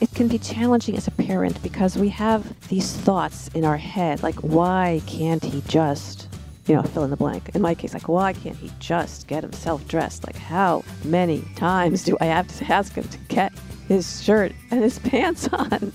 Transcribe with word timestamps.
it 0.00 0.12
can 0.14 0.28
be 0.28 0.38
challenging 0.38 0.96
as 0.96 1.06
a 1.06 1.10
parent 1.10 1.62
because 1.62 1.96
we 1.96 2.08
have 2.10 2.68
these 2.68 2.92
thoughts 2.92 3.48
in 3.48 3.64
our 3.64 3.76
head 3.76 4.22
like, 4.22 4.34
why 4.36 5.00
can't 5.06 5.42
he 5.42 5.62
just, 5.62 6.28
you 6.66 6.74
know, 6.74 6.82
fill 6.82 7.04
in 7.04 7.10
the 7.10 7.16
blank? 7.16 7.50
In 7.54 7.62
my 7.62 7.74
case, 7.74 7.94
like, 7.94 8.08
why 8.08 8.34
can't 8.34 8.56
he 8.56 8.70
just 8.78 9.26
get 9.26 9.42
himself 9.42 9.86
dressed? 9.88 10.26
Like, 10.26 10.36
how 10.36 10.84
many 11.04 11.42
times 11.56 12.04
do 12.04 12.16
I 12.20 12.26
have 12.26 12.46
to 12.58 12.72
ask 12.72 12.92
him 12.94 13.08
to 13.08 13.18
get 13.28 13.52
his 13.88 14.22
shirt 14.22 14.52
and 14.70 14.82
his 14.82 14.98
pants 15.10 15.48
on? 15.48 15.92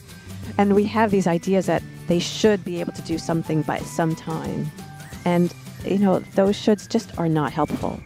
And 0.58 0.74
we 0.74 0.84
have 0.86 1.12
these 1.12 1.28
ideas 1.28 1.68
that 1.68 1.84
they 2.08 2.20
should 2.20 2.66
be 2.66 2.80
able 2.80 2.94
to 2.94 3.02
do 3.04 3.20
something 3.20 3.62
by 3.62 3.80
some 3.80 4.16
time. 4.16 4.72
And, 5.26 5.54
you 5.86 6.00
know, 6.00 6.20
those 6.34 6.56
shoulds 6.56 6.90
just 6.90 7.18
are 7.20 7.30
not 7.30 7.54
helpful. 7.54 8.00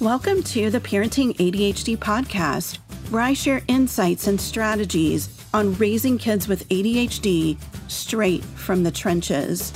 Welcome 0.00 0.42
to 0.42 0.68
the 0.68 0.80
Parenting 0.80 1.36
ADHD 1.36 1.96
podcast, 1.96 2.80
where 3.12 3.20
I 3.22 3.34
share 3.34 3.60
insights 3.68 4.26
and 4.26 4.40
strategies 4.40 5.28
on 5.52 5.74
raising 5.74 6.16
kids 6.16 6.48
with 6.48 6.66
ADHD 6.70 7.58
straight 7.86 8.42
from 8.42 8.84
the 8.84 8.90
trenches. 8.90 9.70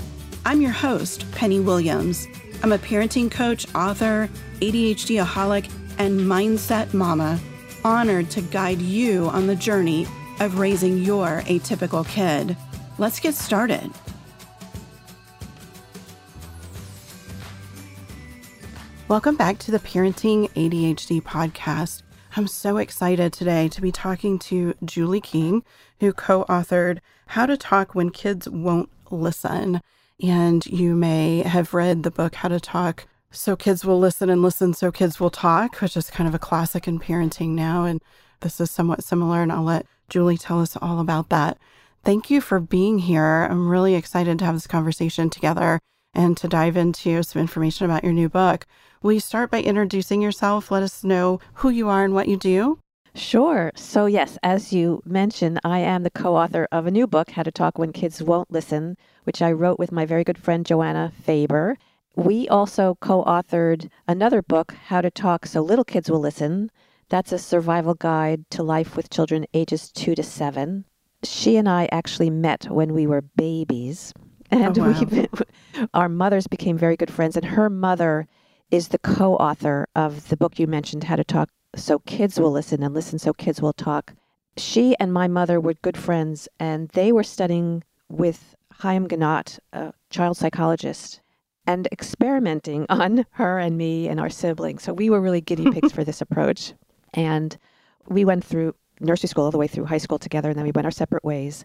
I'm 0.47 0.63
your 0.63 0.71
host, 0.71 1.31
Penny 1.33 1.61
Williams. 1.61 2.27
I'm 2.63 2.73
a 2.73 2.79
parenting 2.79 3.31
coach, 3.31 3.67
author, 3.75 4.31
ADHD 4.61 5.23
aholic, 5.23 5.71
and 5.99 6.19
mindset 6.19 6.95
mama, 6.95 7.39
honored 7.85 8.31
to 8.31 8.41
guide 8.41 8.81
you 8.81 9.27
on 9.27 9.47
the 9.47 9.55
journey 9.55 10.07
of 10.41 10.59
raising 10.59 11.03
your 11.03 11.43
atypical 11.43 12.09
kid. 12.09 12.57
Let's 12.97 13.21
get 13.21 13.35
started. 13.35 13.91
Welcome 19.09 19.37
back 19.37 19.59
to 19.59 19.71
the 19.71 19.79
Parenting 19.79 20.49
ADHD 20.53 21.21
podcast. 21.21 22.03
I'm 22.35 22.47
so 22.47 22.77
excited 22.77 23.33
today 23.33 23.69
to 23.69 23.81
be 23.81 23.93
talking 23.93 24.39
to 24.41 24.75
Julie 24.85 25.21
King, 25.21 25.65
who 26.01 26.13
co 26.13 26.45
authored 26.45 26.99
How 27.27 27.47
to 27.47 27.57
Talk 27.57 27.95
When 27.95 28.11
Kids 28.11 28.49
Won't 28.49 28.91
Listen. 29.11 29.81
And 30.23 30.65
you 30.67 30.95
may 30.95 31.43
have 31.43 31.75
read 31.75 32.03
the 32.03 32.11
book 32.11 32.35
How 32.37 32.49
to 32.49 32.61
Talk 32.61 33.07
So 33.31 33.57
Kids 33.57 33.85
Will 33.85 33.99
Listen 33.99 34.29
and 34.29 34.43
Listen 34.43 34.75
So 34.75 34.91
Kids 34.91 35.21
Will 35.21 35.31
Talk, 35.31 35.81
which 35.81 35.97
is 35.97 36.11
kind 36.11 36.29
of 36.29 36.35
a 36.35 36.39
classic 36.39 36.89
in 36.89 36.99
parenting 36.99 37.51
now. 37.51 37.85
And 37.85 38.03
this 38.41 38.61
is 38.61 38.71
somewhat 38.71 39.05
similar, 39.05 39.43
and 39.43 39.53
I'll 39.53 39.63
let 39.63 39.87
Julie 40.09 40.39
tell 40.39 40.61
us 40.61 40.77
all 40.77 41.01
about 41.01 41.31
that. 41.31 41.59
Thank 42.05 42.31
you 42.31 42.41
for 42.41 42.61
being 42.61 42.99
here. 42.99 43.49
I'm 43.51 43.69
really 43.69 43.95
excited 43.95 44.39
to 44.39 44.45
have 44.45 44.55
this 44.55 44.67
conversation 44.67 45.31
together 45.31 45.81
and 46.17 46.37
to 46.39 46.49
dive 46.49 46.77
into 46.77 47.23
some 47.23 47.41
information 47.41 47.85
about 47.85 48.03
your 48.03 48.13
new 48.13 48.29
book. 48.29 48.67
Will 49.03 49.13
you 49.13 49.21
start 49.21 49.51
by 49.51 49.61
introducing 49.61 50.21
yourself? 50.21 50.71
Let 50.71 50.83
us 50.83 51.05
know 51.05 51.39
who 51.55 51.69
you 51.69 51.89
are 51.89 52.05
and 52.05 52.15
what 52.15 52.27
you 52.27 52.37
do. 52.37 52.81
Sure. 53.15 53.71
So, 53.77 54.07
yes, 54.07 54.37
as 54.43 54.73
you 54.73 55.03
mentioned, 55.07 55.61
I 55.65 55.79
am 55.79 56.03
the 56.03 56.11
co 56.11 56.37
author 56.37 56.67
of 56.73 56.87
a 56.87 56.91
new 56.91 57.07
book, 57.07 57.31
How 57.31 57.45
to 57.45 57.51
Talk 57.51 57.79
When 57.79 57.93
Kids 57.93 58.23
Won't 58.23 58.51
Listen, 58.51 58.97
which 59.25 59.41
I 59.41 59.53
wrote 59.53 59.79
with 59.79 59.93
my 59.93 60.05
very 60.05 60.25
good 60.25 60.37
friend 60.37 60.67
Joanna 60.67 61.13
Faber. 61.23 61.79
We 62.15 62.49
also 62.49 62.97
co 63.01 63.25
authored 63.25 63.89
another 64.09 64.43
book, 64.43 64.73
How 64.87 65.01
to 65.01 65.11
Talk 65.11 65.47
So 65.47 65.61
Little 65.63 65.85
Kids 65.85 66.11
Will 66.11 66.21
Listen. 66.21 66.71
That's 67.09 67.33
a 67.33 67.39
survival 67.39 67.95
guide 67.95 68.45
to 68.51 68.63
life 68.63 68.97
with 68.97 69.11
children 69.11 69.47
ages 69.55 69.91
two 69.93 70.15
to 70.15 70.23
seven. 70.23 70.85
She 71.23 71.57
and 71.57 71.69
I 71.69 71.89
actually 71.93 72.31
met 72.31 72.69
when 72.71 72.93
we 72.93 73.07
were 73.07 73.23
babies, 73.23 74.13
Oh, 74.53 74.63
and 74.63 74.79
oh, 74.79 74.91
wow. 74.91 75.05
we, 75.11 75.87
our 75.95 76.09
mothers 76.09 76.47
became 76.47 76.79
very 76.79 76.97
good 76.97 77.13
friends. 77.13 77.37
And 77.37 77.45
her 77.45 77.71
mother 77.71 78.27
is 78.71 78.89
the 78.89 78.99
co 78.99 79.37
author 79.37 79.89
of 79.95 80.29
the 80.29 80.37
book 80.37 80.59
you 80.59 80.67
mentioned, 80.67 81.05
How 81.05 81.17
to 81.17 81.25
Talk 81.25 81.51
So 81.75 82.01
Kids 82.01 82.39
Will 82.39 82.51
Listen 82.51 82.83
and 82.83 82.95
Listen 82.95 83.19
So 83.19 83.33
Kids 83.33 83.61
Will 83.63 83.73
Talk. 83.73 84.15
She 84.57 84.97
and 84.99 85.13
my 85.13 85.29
mother 85.29 85.61
were 85.61 85.75
good 85.75 85.97
friends, 85.97 86.49
and 86.59 86.89
they 86.91 87.13
were 87.13 87.23
studying 87.23 87.85
with 88.09 88.55
Haim 88.81 89.07
Ginott, 89.07 89.59
a 89.73 89.93
child 90.11 90.37
psychologist, 90.37 91.21
and 91.67 91.89
experimenting 91.93 92.87
on 92.89 93.27
her 93.33 93.59
and 93.59 93.77
me 93.77 94.09
and 94.09 94.19
our 94.19 94.31
siblings. 94.31 94.83
So 94.83 94.93
we 94.93 95.11
were 95.11 95.21
really 95.21 95.41
guinea 95.41 95.71
pigs 95.73 95.93
for 95.93 96.05
this 96.05 96.21
approach. 96.21 96.73
And 97.15 97.57
we 98.09 98.25
went 98.25 98.45
through 98.45 98.75
nursery 99.01 99.29
school 99.29 99.45
all 99.45 99.51
the 99.51 99.59
way 99.59 99.67
through 99.67 99.85
high 99.85 99.99
school 99.99 100.19
together, 100.19 100.49
and 100.49 100.59
then 100.59 100.65
we 100.65 100.73
went 100.73 100.87
our 100.87 100.91
separate 100.91 101.25
ways. 101.25 101.65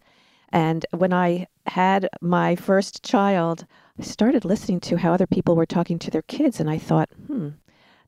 And 0.51 0.85
when 0.91 1.13
I 1.13 1.47
had 1.65 2.09
my 2.21 2.55
first 2.55 3.03
child, 3.03 3.65
I 3.99 4.03
started 4.03 4.45
listening 4.45 4.79
to 4.81 4.97
how 4.97 5.13
other 5.13 5.27
people 5.27 5.55
were 5.55 5.65
talking 5.65 5.99
to 5.99 6.11
their 6.11 6.23
kids, 6.23 6.59
and 6.59 6.69
I 6.69 6.77
thought, 6.77 7.09
hmm, 7.27 7.49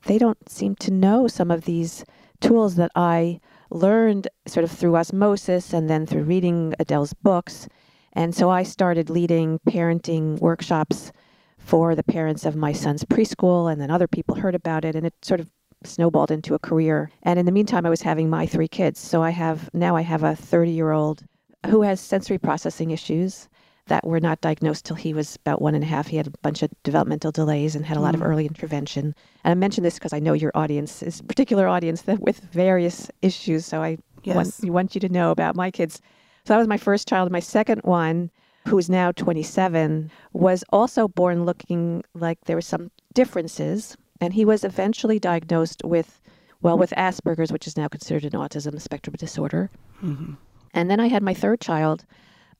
they 0.05 0.17
don't 0.17 0.49
seem 0.49 0.75
to 0.77 0.91
know 0.91 1.27
some 1.27 1.51
of 1.51 1.65
these 1.65 2.03
tools 2.41 2.75
that 2.75 2.91
I 2.95 3.39
learned 3.69 4.27
sort 4.45 4.65
of 4.65 4.71
through 4.71 4.97
osmosis 4.97 5.73
and 5.73 5.89
then 5.89 6.05
through 6.05 6.23
reading 6.23 6.73
Adele's 6.79 7.13
books. 7.13 7.67
And 8.11 8.35
so 8.35 8.49
I 8.49 8.63
started 8.63 9.09
leading 9.09 9.59
parenting 9.67 10.39
workshops 10.39 11.11
for 11.57 11.95
the 11.95 12.03
parents 12.03 12.45
of 12.45 12.55
my 12.55 12.73
son's 12.73 13.05
preschool, 13.05 13.71
and 13.71 13.79
then 13.79 13.89
other 13.89 14.07
people 14.07 14.35
heard 14.35 14.55
about 14.55 14.83
it, 14.83 14.95
and 14.95 15.05
it 15.05 15.13
sort 15.21 15.39
of 15.39 15.49
snowballed 15.85 16.31
into 16.31 16.53
a 16.53 16.59
career. 16.59 17.09
And 17.23 17.39
in 17.39 17.45
the 17.45 17.51
meantime, 17.51 17.85
I 17.85 17.89
was 17.89 18.01
having 18.01 18.29
my 18.29 18.45
three 18.45 18.67
kids. 18.67 18.99
So 18.99 19.23
I 19.23 19.29
have 19.31 19.69
now 19.73 19.95
I 19.95 20.01
have 20.01 20.23
a 20.23 20.35
30 20.35 20.71
year 20.71 20.91
old 20.91 21.23
who 21.67 21.81
has 21.81 21.99
sensory 21.99 22.37
processing 22.37 22.91
issues 22.91 23.47
that 23.87 24.05
were 24.07 24.19
not 24.19 24.39
diagnosed 24.41 24.85
till 24.85 24.95
he 24.95 25.13
was 25.13 25.35
about 25.45 25.61
one 25.61 25.75
and 25.75 25.83
a 25.83 25.87
half. 25.87 26.07
He 26.07 26.15
had 26.17 26.27
a 26.27 26.31
bunch 26.41 26.63
of 26.63 26.71
developmental 26.83 27.31
delays 27.31 27.75
and 27.75 27.85
had 27.85 27.97
a 27.97 27.99
lot 27.99 28.15
of 28.15 28.21
Mm. 28.21 28.25
early 28.25 28.45
intervention. 28.45 29.13
And 29.43 29.51
I 29.51 29.53
mention 29.55 29.83
this 29.83 29.95
because 29.95 30.13
I 30.13 30.19
know 30.19 30.31
your 30.33 30.51
audience 30.55 31.03
is 31.03 31.19
a 31.19 31.23
particular 31.23 31.67
audience 31.67 32.03
that 32.03 32.19
with 32.21 32.39
various 32.39 33.11
issues. 33.21 33.65
So 33.65 33.81
I 33.83 33.97
want, 34.25 34.47
Yes. 34.47 34.61
want 34.63 34.95
you 34.95 35.01
to 35.01 35.09
know 35.09 35.31
about 35.31 35.55
my 35.57 35.69
kids. 35.69 35.99
So 36.45 36.53
that 36.53 36.57
was 36.59 36.67
my 36.67 36.77
first 36.77 37.07
child. 37.09 37.29
My 37.29 37.41
second 37.41 37.81
one, 37.83 38.29
who 38.67 38.77
is 38.77 38.89
now 38.89 39.11
27, 39.11 40.09
was 40.31 40.63
also 40.69 41.09
born 41.09 41.43
looking 41.45 42.03
like 42.13 42.39
there 42.45 42.55
were 42.55 42.61
some 42.61 42.89
differences. 43.13 43.97
And 44.21 44.33
he 44.33 44.45
was 44.45 44.63
eventually 44.63 45.19
diagnosed 45.19 45.81
with, 45.83 46.21
well, 46.61 46.77
with 46.77 46.91
Asperger's, 46.95 47.51
which 47.51 47.67
is 47.67 47.75
now 47.75 47.89
considered 47.89 48.23
an 48.23 48.39
autism 48.39 48.79
spectrum 48.79 49.15
disorder. 49.19 49.69
Mhm. 50.01 50.37
And 50.73 50.89
then 50.89 50.99
I 50.99 51.07
had 51.07 51.23
my 51.23 51.33
third 51.33 51.61
child, 51.61 52.05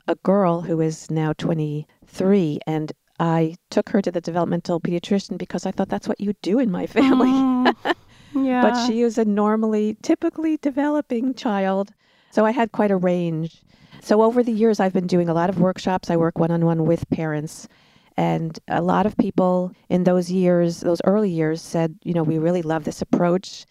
a 0.08 0.16
girl 0.16 0.62
who 0.62 0.82
is 0.82 1.10
now 1.10 1.34
23, 1.34 2.60
and 2.68 2.92
I 3.20 3.56
took 3.70 3.90
her 3.90 4.02
to 4.02 4.12
the 4.12 4.22
developmental 4.22 4.80
pediatrician 4.80 5.38
because 5.38 5.66
I 5.66 5.72
thought 5.72 5.90
that's 5.90 6.08
what 6.08 6.20
you 6.20 6.34
do 6.42 6.60
in 6.60 6.72
my 6.72 6.88
family. 6.88 7.30
Mm, 7.30 7.96
yeah. 8.36 8.62
but 8.62 8.86
she 8.86 9.02
is 9.02 9.18
a 9.18 9.26
normally, 9.26 9.98
typically 10.02 10.58
developing 10.58 11.34
child. 11.34 11.92
So 12.32 12.46
I 12.46 12.52
had 12.52 12.72
quite 12.72 12.92
a 12.92 12.98
range. 12.98 13.64
So 14.02 14.22
over 14.22 14.44
the 14.44 14.52
years, 14.52 14.80
I've 14.80 14.94
been 14.94 15.08
doing 15.08 15.30
a 15.30 15.34
lot 15.34 15.50
of 15.50 15.60
workshops. 15.60 16.10
I 16.10 16.18
work 16.18 16.38
one 16.38 16.52
on 16.52 16.66
one 16.66 16.86
with 16.86 17.10
parents. 17.10 17.68
And 18.18 18.60
a 18.68 18.82
lot 18.82 19.06
of 19.06 19.18
people 19.18 19.72
in 19.90 20.04
those 20.04 20.32
years, 20.32 20.82
those 20.82 21.02
early 21.06 21.30
years, 21.30 21.62
said, 21.62 21.96
you 22.04 22.14
know, 22.14 22.24
we 22.24 22.38
really 22.38 22.62
love 22.62 22.84
this 22.84 23.02
approach 23.02 23.66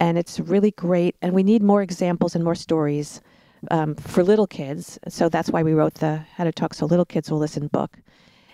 and 0.00 0.18
it's 0.18 0.40
really 0.40 0.72
great. 0.72 1.16
And 1.22 1.34
we 1.34 1.42
need 1.42 1.62
more 1.62 1.82
examples 1.82 2.34
and 2.34 2.44
more 2.44 2.54
stories 2.54 3.20
um, 3.70 3.94
for 3.94 4.22
little 4.22 4.46
kids. 4.46 4.98
So 5.08 5.28
that's 5.28 5.50
why 5.50 5.62
we 5.62 5.72
wrote 5.72 5.94
the 5.94 6.24
How 6.34 6.44
to 6.44 6.52
Talk 6.52 6.74
So 6.74 6.86
Little 6.86 7.04
Kids 7.04 7.30
Will 7.30 7.38
Listen 7.38 7.68
book. 7.68 7.98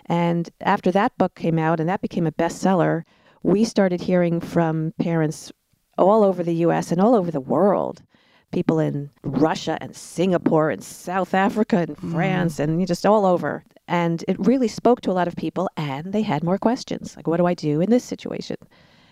And 0.07 0.49
after 0.61 0.91
that 0.91 1.17
book 1.17 1.35
came 1.35 1.57
out 1.57 1.79
and 1.79 1.89
that 1.89 2.01
became 2.01 2.27
a 2.27 2.31
bestseller, 2.31 3.03
we 3.43 3.63
started 3.63 4.01
hearing 4.01 4.39
from 4.39 4.93
parents 4.99 5.51
all 5.97 6.23
over 6.23 6.43
the 6.43 6.55
US 6.55 6.91
and 6.91 7.01
all 7.01 7.15
over 7.15 7.31
the 7.31 7.39
world. 7.39 8.03
People 8.51 8.79
in 8.79 9.09
Russia 9.23 9.77
and 9.81 9.95
Singapore 9.95 10.69
and 10.69 10.83
South 10.83 11.33
Africa 11.33 11.77
and 11.77 11.97
France 11.97 12.59
and 12.59 12.85
just 12.87 13.05
all 13.05 13.25
over. 13.25 13.63
And 13.87 14.23
it 14.27 14.39
really 14.39 14.67
spoke 14.67 15.01
to 15.01 15.11
a 15.11 15.13
lot 15.13 15.27
of 15.27 15.35
people 15.35 15.69
and 15.77 16.13
they 16.13 16.21
had 16.21 16.43
more 16.43 16.57
questions. 16.57 17.15
Like, 17.15 17.27
what 17.27 17.37
do 17.37 17.45
I 17.45 17.53
do 17.53 17.81
in 17.81 17.89
this 17.89 18.03
situation? 18.03 18.57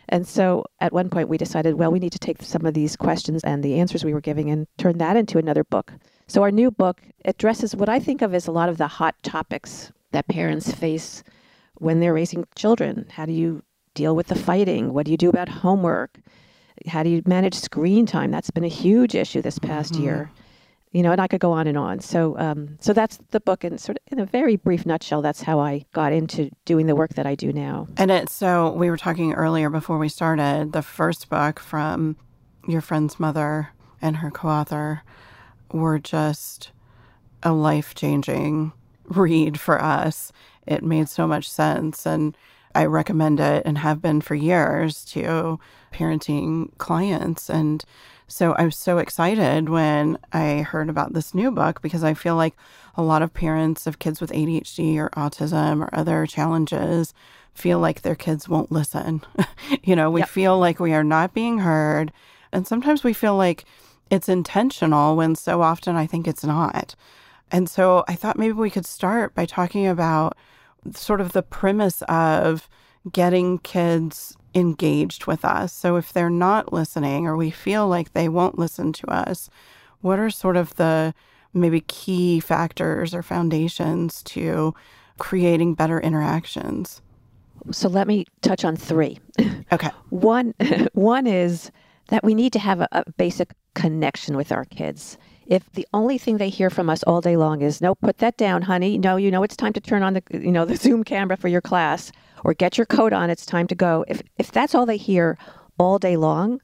And 0.10 0.28
so 0.28 0.66
at 0.80 0.94
one 0.94 1.10
point 1.10 1.30
we 1.30 1.38
decided, 1.38 1.76
well, 1.76 1.92
we 1.92 2.00
need 2.00 2.12
to 2.12 2.20
take 2.20 2.42
some 2.42 2.66
of 2.66 2.74
these 2.74 2.96
questions 2.96 3.44
and 3.44 3.64
the 3.64 3.80
answers 3.80 4.04
we 4.04 4.14
were 4.14 4.22
giving 4.22 4.50
and 4.50 4.68
turn 4.78 4.98
that 4.98 5.18
into 5.18 5.38
another 5.38 5.64
book. 5.64 5.94
So 6.28 6.44
our 6.44 6.52
new 6.52 6.72
book 6.72 7.02
addresses 7.26 7.76
what 7.76 7.90
I 7.90 8.00
think 8.00 8.22
of 8.22 8.34
as 8.34 8.48
a 8.48 8.52
lot 8.52 8.70
of 8.70 8.78
the 8.78 8.88
hot 8.88 9.16
topics 9.24 9.92
that 10.12 10.28
parents 10.28 10.72
face 10.72 11.24
when 11.76 12.00
they're 12.00 12.14
raising 12.14 12.46
children. 12.56 13.08
How 13.10 13.26
do 13.26 13.34
you 13.34 13.64
deal 13.94 14.16
with 14.16 14.28
the 14.28 14.36
fighting? 14.36 14.94
What 14.94 15.06
do 15.06 15.12
you 15.12 15.18
do 15.18 15.30
about 15.30 15.50
homework? 15.50 16.20
How 16.88 17.04
do 17.04 17.10
you 17.10 17.22
manage 17.26 17.54
screen 17.54 18.06
time? 18.06 18.32
That's 18.32 18.52
been 18.52 18.64
a 18.64 18.70
huge 18.70 19.16
issue 19.16 19.42
this 19.42 19.60
past 19.60 19.94
mm-hmm. 19.94 20.04
year. 20.04 20.32
You 20.94 21.04
know, 21.04 21.12
and 21.12 21.20
I 21.20 21.28
could 21.28 21.42
go 21.42 21.52
on 21.52 21.68
and 21.68 21.78
on. 21.78 22.00
So, 22.00 22.38
um, 22.38 22.78
so 22.80 22.94
that's 22.94 23.18
the 23.32 23.40
book, 23.40 23.64
and 23.64 23.82
sort 23.82 23.98
of 23.98 24.14
in 24.14 24.20
a 24.20 24.26
very 24.26 24.56
brief 24.56 24.86
nutshell, 24.86 25.22
that's 25.22 25.42
how 25.42 25.60
I 25.60 25.86
got 25.92 26.14
into 26.14 26.50
doing 26.66 26.86
the 26.86 26.96
work 26.96 27.16
that 27.16 27.26
I 27.26 27.36
do 27.36 27.52
now. 27.52 27.88
And 27.98 28.30
so 28.30 28.72
we 28.72 28.90
were 28.90 28.98
talking 28.98 29.34
earlier 29.34 29.70
before 29.70 29.98
we 29.98 30.08
started 30.08 30.72
the 30.72 30.84
first 30.84 31.30
book 31.30 31.60
from 31.60 32.16
your 32.68 32.82
friend's 32.82 33.20
mother 33.20 33.70
and 34.02 34.18
her 34.18 34.32
co 34.32 34.48
author 34.48 35.02
were 35.72 35.98
just 35.98 36.72
a 37.42 37.52
life 37.52 37.96
changing 37.96 38.72
read 39.06 39.60
for 39.60 39.82
us. 39.82 40.32
It 40.66 40.84
made 40.84 41.10
so 41.10 41.28
much 41.28 41.50
sense. 41.50 42.06
And 42.06 42.38
I 42.76 42.86
recommend 42.86 43.40
it 43.40 43.64
and 43.66 43.78
have 43.80 44.02
been 44.02 44.22
for 44.22 44.36
years 44.36 45.04
to 45.06 45.60
parenting 45.94 46.78
clients. 46.78 47.50
And 47.50 47.84
So 48.28 48.54
I 48.54 48.66
was 48.66 48.78
so 48.78 48.98
excited 48.98 49.70
when 49.70 50.18
I 50.32 50.62
heard 50.62 50.90
about 50.90 51.14
this 51.14 51.34
new 51.34 51.52
book 51.52 51.82
because 51.82 52.04
I 52.04 52.14
feel 52.14 52.36
like 52.36 52.56
a 52.96 53.02
lot 53.02 53.22
of 53.22 53.34
parents 53.34 53.86
of 53.86 54.00
kids 54.00 54.22
with 54.22 54.32
ADHD 54.32 54.98
or 54.98 55.10
autism 55.10 55.82
or 55.82 55.94
other 55.94 56.26
challenges 56.26 57.14
feel 57.54 57.80
like 57.80 58.02
their 58.02 58.16
kids 58.16 58.50
won't 58.50 58.72
listen. 58.72 59.22
you 59.84 59.96
know, 59.96 60.10
we 60.10 60.22
yep. 60.22 60.30
feel 60.30 60.58
like 60.58 60.80
we 60.80 60.94
are 60.94 61.04
not 61.04 61.34
being 61.34 61.60
heard. 61.60 62.12
And 62.52 62.68
sometimes 62.68 63.04
we 63.04 63.14
feel 63.14 63.36
like 63.36 63.66
it's 64.10 64.30
intentional 64.30 65.16
when 65.16 65.36
so 65.36 65.62
often 65.62 65.96
I 65.96 66.06
think 66.06 66.28
it's 66.28 66.44
not. 66.44 66.96
And 67.52 67.70
so 67.70 68.04
I 68.08 68.16
thought 68.16 68.38
maybe 68.38 68.54
we 68.54 68.70
could 68.70 68.86
start 68.86 69.36
by 69.36 69.46
talking 69.46 69.86
about 69.88 70.36
sort 70.94 71.22
of 71.22 71.34
the 71.34 71.44
premise 71.44 72.02
of 72.04 72.68
getting 73.12 73.60
kids 73.60 74.38
engaged 74.56 75.26
with 75.26 75.44
us. 75.44 75.74
So 75.74 75.96
if 75.96 76.14
they're 76.14 76.30
not 76.30 76.74
listening 76.74 77.28
or 77.28 77.36
we 77.36 77.50
feel 77.50 77.88
like 77.88 78.14
they 78.14 78.30
won't 78.30 78.60
listen 78.60 78.94
to 78.94 79.08
us, 79.08 79.50
what 80.02 80.20
are 80.20 80.30
sort 80.30 80.58
of 80.58 80.76
the 80.76 81.14
maybe 81.54 81.82
key 81.82 82.40
factors 82.40 83.14
or 83.14 83.24
foundations 83.24 84.24
to 84.24 84.74
creating 85.18 85.76
better 85.76 86.00
interactions? 86.00 87.02
So 87.72 87.88
let 87.88 88.08
me 88.08 88.26
touch 88.42 88.66
on 88.66 88.76
three. 88.76 89.20
Okay. 89.72 89.90
one 90.10 90.54
one 90.94 91.28
is 91.28 91.72
that 92.10 92.24
we 92.24 92.36
need 92.36 92.54
to 92.54 92.60
have 92.60 92.82
a, 92.82 92.88
a 92.92 93.10
basic 93.12 93.54
connection 93.74 94.36
with 94.36 94.52
our 94.52 94.66
kids. 94.66 95.18
If 95.46 95.72
the 95.74 95.88
only 95.94 96.18
thing 96.18 96.38
they 96.38 96.50
hear 96.50 96.70
from 96.70 96.90
us 96.90 97.04
all 97.04 97.22
day 97.22 97.36
long 97.36 97.62
is 97.62 97.82
no, 97.82 97.96
put 97.96 98.20
that 98.20 98.38
down, 98.38 98.64
honey. 98.64 98.98
No, 98.98 99.18
you 99.18 99.32
know 99.32 99.44
it's 99.44 99.56
time 99.56 99.74
to 99.74 99.82
turn 99.82 100.04
on 100.04 100.14
the 100.14 100.24
you 100.32 100.52
know 100.52 100.66
the 100.66 100.76
Zoom 100.84 101.04
camera 101.04 101.38
for 101.38 101.48
your 101.48 101.62
class 101.62 102.12
or 102.44 102.54
get 102.54 102.78
your 102.78 102.86
coat 102.86 103.14
on, 103.14 103.30
it's 103.30 103.46
time 103.46 103.68
to 103.68 103.76
go. 103.76 104.06
If 104.08 104.22
if 104.38 104.52
that's 104.52 104.76
all 104.76 104.86
they 104.86 104.98
hear 104.98 105.38
all 105.78 105.98
day 105.98 106.18
long, 106.18 106.62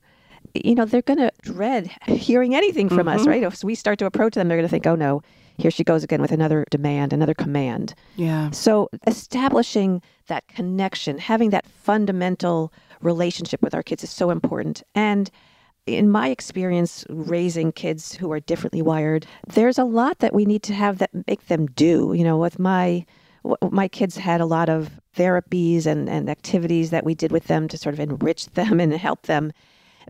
you 0.54 0.76
know, 0.76 0.86
they're 0.86 1.02
going 1.02 1.20
to 1.20 1.31
dread 1.42 1.90
hearing 2.08 2.56
anything 2.56 2.90
from 2.90 3.00
mm-hmm. 3.08 3.20
us, 3.20 3.28
right? 3.28 3.44
If 3.44 3.64
we 3.64 3.76
start 3.76 4.00
to 4.00 4.06
approach 4.06 4.36
them, 4.36 4.48
they're 4.48 4.58
going 4.58 4.68
to 4.68 4.72
think, 4.72 4.88
"Oh 4.88 4.96
no, 4.96 5.22
here 5.58 5.72
she 5.72 5.84
goes 5.84 6.04
again 6.04 6.22
with 6.22 6.31
another 6.31 6.66
demand, 6.70 7.14
another 7.14 7.34
command." 7.34 7.94
Yeah. 8.16 8.52
So, 8.52 8.90
establishing 9.08 10.02
that 10.28 10.48
connection, 10.48 11.18
having 11.18 11.50
that 11.52 11.66
fundamental 11.66 12.72
relationship 13.02 13.62
with 13.62 13.74
our 13.74 13.84
kids 13.84 14.04
is 14.04 14.10
so 14.10 14.30
important. 14.30 14.84
And 14.94 15.30
in 15.86 16.10
my 16.10 16.30
experience 16.30 17.06
raising 17.10 17.72
kids 17.72 18.14
who 18.14 18.31
are 18.31 18.40
differently 18.40 18.81
wired, 18.81 19.26
there's 19.48 19.78
a 19.78 19.84
lot 19.84 20.20
that 20.20 20.34
we 20.34 20.46
need 20.46 20.64
to 20.64 20.74
have 20.74 21.00
that 21.00 21.10
make 21.28 21.48
them 21.48 21.66
do. 21.68 22.14
You 22.14 22.24
know, 22.24 22.38
with 22.38 22.60
my 22.60 23.06
my 23.72 23.88
kids 23.88 24.18
had 24.18 24.42
a 24.42 24.46
lot 24.46 24.70
of 24.70 25.00
therapies 25.16 25.86
and, 25.86 26.10
and 26.10 26.30
activities 26.30 26.90
that 26.90 27.06
we 27.06 27.16
did 27.16 27.31
with 27.31 27.48
them 27.48 27.68
to 27.70 27.78
sort 27.78 27.94
of 27.94 28.00
enrich 28.00 28.48
them 28.48 28.80
and 28.80 28.94
help 28.94 29.24
them. 29.24 29.52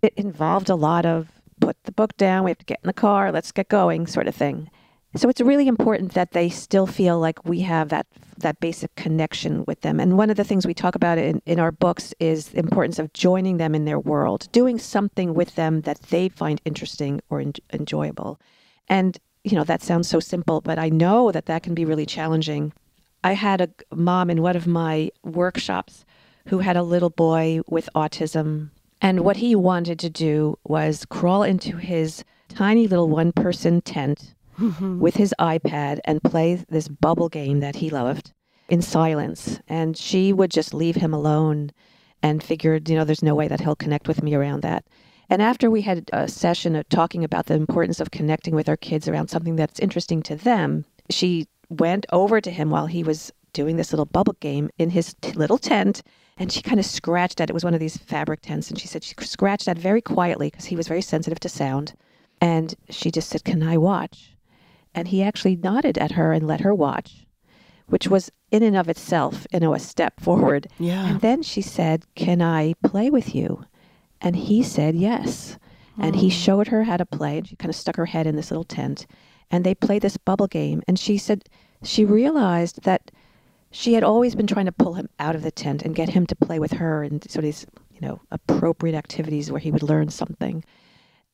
It 0.02 0.14
involved 0.16 0.70
a 0.70 0.76
lot 0.76 1.06
of 1.06 1.32
put 1.60 1.84
the 1.84 1.92
book 1.92 2.16
down, 2.18 2.44
we 2.44 2.52
have 2.52 2.58
to 2.58 2.66
get 2.66 2.80
in 2.84 2.88
the 2.88 2.94
car, 2.94 3.32
let's 3.32 3.52
get 3.52 3.70
going, 3.70 4.08
sort 4.08 4.28
of 4.28 4.36
thing. 4.36 4.70
So 5.16 5.28
it's 5.28 5.42
really 5.42 5.68
important 5.68 6.14
that 6.14 6.32
they 6.32 6.50
still 6.50 6.86
feel 6.86 7.20
like 7.20 7.44
we 7.46 7.62
have 7.62 7.90
that 7.90 8.08
that 8.38 8.60
basic 8.60 8.96
connection 8.96 9.66
with 9.68 9.82
them. 9.82 10.00
And 10.00 10.18
one 10.18 10.30
of 10.30 10.38
the 10.38 10.46
things 10.46 10.66
we 10.66 10.74
talk 10.74 10.96
about 10.96 11.18
in, 11.18 11.42
in 11.46 11.60
our 11.60 11.74
books 11.74 12.14
is 12.22 12.50
the 12.50 12.60
importance 12.60 12.98
of 12.98 13.12
joining 13.12 13.58
them 13.58 13.76
in 13.76 13.84
their 13.84 14.00
world, 14.00 14.48
doing 14.54 14.80
something 14.80 15.34
with 15.34 15.56
them 15.56 15.82
that 15.82 16.02
they 16.04 16.30
find 16.30 16.62
interesting 16.64 17.22
or 17.30 17.42
en- 17.42 17.54
enjoyable. 17.74 18.40
And 18.88 19.18
you 19.44 19.56
know 19.58 19.66
that 19.66 19.82
sounds 19.82 20.08
so 20.08 20.20
simple, 20.20 20.62
but 20.62 20.80
I 20.80 20.90
know 20.90 21.32
that 21.32 21.48
that 21.48 21.64
can 21.64 21.74
be 21.74 21.86
really 21.86 22.06
challenging 22.06 22.72
I 23.24 23.34
had 23.34 23.62
a 23.62 23.70
mom 23.94 24.30
in 24.30 24.42
one 24.42 24.56
of 24.56 24.66
my 24.66 25.12
workshops 25.24 26.06
who 26.48 26.60
had 26.60 26.78
a 26.78 26.84
little 26.84 27.10
boy 27.10 27.60
with 27.68 27.90
autism. 27.94 28.70
And 29.02 29.22
what 29.22 29.38
he 29.38 29.56
wanted 29.56 30.00
to 30.00 30.10
do 30.10 30.58
was 30.64 31.06
crawl 31.06 31.44
into 31.44 31.78
his 31.78 32.24
tiny 32.48 32.88
little 32.88 33.10
one 33.10 33.32
person 33.32 33.82
tent 33.82 34.34
mm-hmm. 34.60 35.00
with 35.00 35.16
his 35.16 35.34
iPad 35.40 36.00
and 36.06 36.22
play 36.24 36.64
this 36.70 36.88
bubble 36.88 37.30
game 37.30 37.60
that 37.60 37.76
he 37.76 37.90
loved 37.90 38.34
in 38.70 38.82
silence. 38.82 39.60
And 39.68 39.98
she 39.98 40.34
would 40.34 40.52
just 40.52 40.74
leave 40.74 40.96
him 40.96 41.14
alone 41.14 41.72
and 42.22 42.44
figured, 42.44 42.90
you 42.90 42.96
know, 42.96 43.04
there's 43.04 43.24
no 43.24 43.36
way 43.36 43.48
that 43.48 43.62
he'll 43.62 43.76
connect 43.76 44.08
with 44.08 44.22
me 44.22 44.36
around 44.36 44.62
that. 44.62 44.86
And 45.30 45.42
after 45.42 45.70
we 45.70 45.82
had 45.82 46.10
a 46.12 46.28
session 46.28 46.76
of 46.76 46.90
talking 46.90 47.24
about 47.24 47.46
the 47.46 47.54
importance 47.54 48.00
of 48.00 48.12
connecting 48.12 48.56
with 48.56 48.68
our 48.68 48.78
kids 48.78 49.08
around 49.08 49.30
something 49.30 49.56
that's 49.56 49.80
interesting 49.80 50.22
to 50.24 50.36
them, 50.36 50.86
she 51.10 51.48
went 51.70 52.06
over 52.12 52.42
to 52.42 52.52
him 52.52 52.70
while 52.70 52.88
he 52.88 53.04
was 53.04 53.32
doing 53.54 53.78
this 53.78 53.92
little 53.92 54.06
bubble 54.06 54.36
game 54.40 54.70
in 54.78 54.90
his 54.90 55.16
t- 55.22 55.32
little 55.34 55.58
tent 55.58 56.02
and 56.40 56.52
she 56.52 56.62
kind 56.62 56.80
of 56.80 56.86
scratched 56.86 57.42
at 57.42 57.50
it. 57.50 57.52
It 57.52 57.54
was 57.54 57.66
one 57.66 57.74
of 57.74 57.82
these 57.82 57.98
fabric 57.98 58.42
tents. 58.42 58.70
And 58.70 58.80
she 58.80 58.88
said 58.88 59.04
she 59.04 59.14
scratched 59.20 59.68
at 59.68 59.78
very 59.78 60.02
quietly 60.02 60.50
because 60.50 60.66
he 60.66 60.78
was 60.78 60.88
very 60.88 61.02
sensitive 61.02 61.40
to 61.42 61.50
sound. 61.50 61.94
And 62.40 62.74
she 62.90 63.12
just 63.12 63.30
said, 63.30 63.44
Can 63.44 63.62
I 63.62 63.78
watch? 63.78 64.34
And 64.94 65.08
he 65.08 65.24
actually 65.24 65.56
nodded 65.56 65.98
at 65.98 66.14
her 66.14 66.34
and 66.34 66.48
let 66.48 66.62
her 66.62 66.74
watch, 66.74 67.26
which 67.88 68.08
was 68.08 68.32
in 68.52 68.64
and 68.64 68.76
of 68.76 68.90
itself, 68.90 69.46
you 69.54 69.60
know, 69.60 69.74
a 69.74 69.80
step 69.80 70.20
forward. 70.20 70.68
Yeah. 70.80 71.08
And 71.08 71.22
then 71.22 71.44
she 71.44 71.62
said, 71.62 72.06
Can 72.16 72.42
I 72.42 72.74
play 72.84 73.10
with 73.10 73.36
you? 73.36 73.66
And 74.22 74.36
he 74.36 74.64
said 74.64 74.96
yes. 74.96 75.58
And 75.98 76.16
he 76.16 76.30
mm. 76.30 76.32
showed 76.32 76.68
her 76.70 76.84
how 76.84 76.98
to 76.98 77.06
play. 77.06 77.38
And 77.38 77.48
she 77.48 77.56
kind 77.56 77.70
of 77.70 77.76
stuck 77.76 77.98
her 77.98 78.06
head 78.06 78.26
in 78.26 78.36
this 78.36 78.52
little 78.52 78.64
tent 78.64 79.06
and 79.52 79.64
they 79.64 79.76
played 79.76 80.02
this 80.02 80.18
bubble 80.18 80.48
game. 80.48 80.82
And 80.88 80.98
she 80.98 81.18
said 81.18 81.44
she 81.84 82.06
realized 82.06 82.84
that 82.84 83.12
she 83.72 83.94
had 83.94 84.04
always 84.04 84.36
been 84.36 84.48
trying 84.48 84.66
to 84.66 84.72
pull 84.72 84.94
him 84.94 85.10
out 85.20 85.36
of 85.36 85.44
the 85.44 85.52
tent 85.52 85.84
and 85.84 85.96
get 85.96 86.10
him 86.10 86.26
to 86.28 86.36
play 86.36 86.60
with 86.60 86.74
her 86.74 87.04
and 87.04 87.24
sort 87.30 87.44
of 87.44 87.48
these, 87.48 87.66
you 87.92 88.02
know, 88.02 88.20
appropriate 88.32 88.96
activities 88.96 89.52
where 89.52 89.60
he 89.60 89.72
would 89.72 89.84
learn 89.84 90.10
something. 90.10 90.64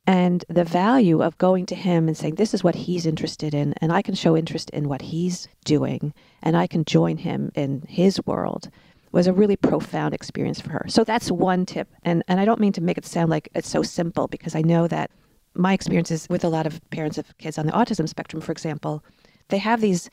And 0.07 0.45
the 0.47 0.63
value 0.63 1.23
of 1.23 1.37
going 1.39 1.65
to 1.67 1.75
him 1.75 2.07
and 2.07 2.15
saying, 2.15 2.35
This 2.35 2.53
is 2.53 2.63
what 2.63 2.75
he's 2.75 3.05
interested 3.05 3.53
in, 3.53 3.73
and 3.81 3.91
I 3.91 4.01
can 4.01 4.13
show 4.15 4.37
interest 4.37 4.69
in 4.69 4.87
what 4.87 5.01
he's 5.01 5.47
doing, 5.63 6.13
and 6.43 6.55
I 6.55 6.67
can 6.67 6.85
join 6.85 7.17
him 7.17 7.51
in 7.55 7.83
his 7.87 8.23
world 8.25 8.69
was 9.15 9.27
a 9.27 9.33
really 9.33 9.55
profound 9.55 10.13
experience 10.13 10.59
for 10.59 10.71
her. 10.71 10.85
So 10.89 11.05
that's 11.05 11.31
one 11.31 11.65
tip. 11.65 11.87
And 12.03 12.21
and 12.27 12.37
I 12.41 12.43
don't 12.43 12.59
mean 12.59 12.73
to 12.73 12.81
make 12.81 12.97
it 12.97 13.05
sound 13.05 13.29
like 13.29 13.47
it's 13.55 13.69
so 13.69 13.81
simple 13.81 14.27
because 14.27 14.55
I 14.55 14.61
know 14.61 14.89
that 14.89 15.09
my 15.53 15.71
experiences 15.71 16.27
with 16.29 16.43
a 16.43 16.49
lot 16.49 16.67
of 16.67 16.81
parents 16.89 17.17
of 17.17 17.37
kids 17.37 17.57
on 17.57 17.65
the 17.65 17.71
autism 17.71 18.09
spectrum, 18.09 18.41
for 18.41 18.51
example, 18.51 19.05
they 19.47 19.57
have 19.57 19.79
these 19.79 20.09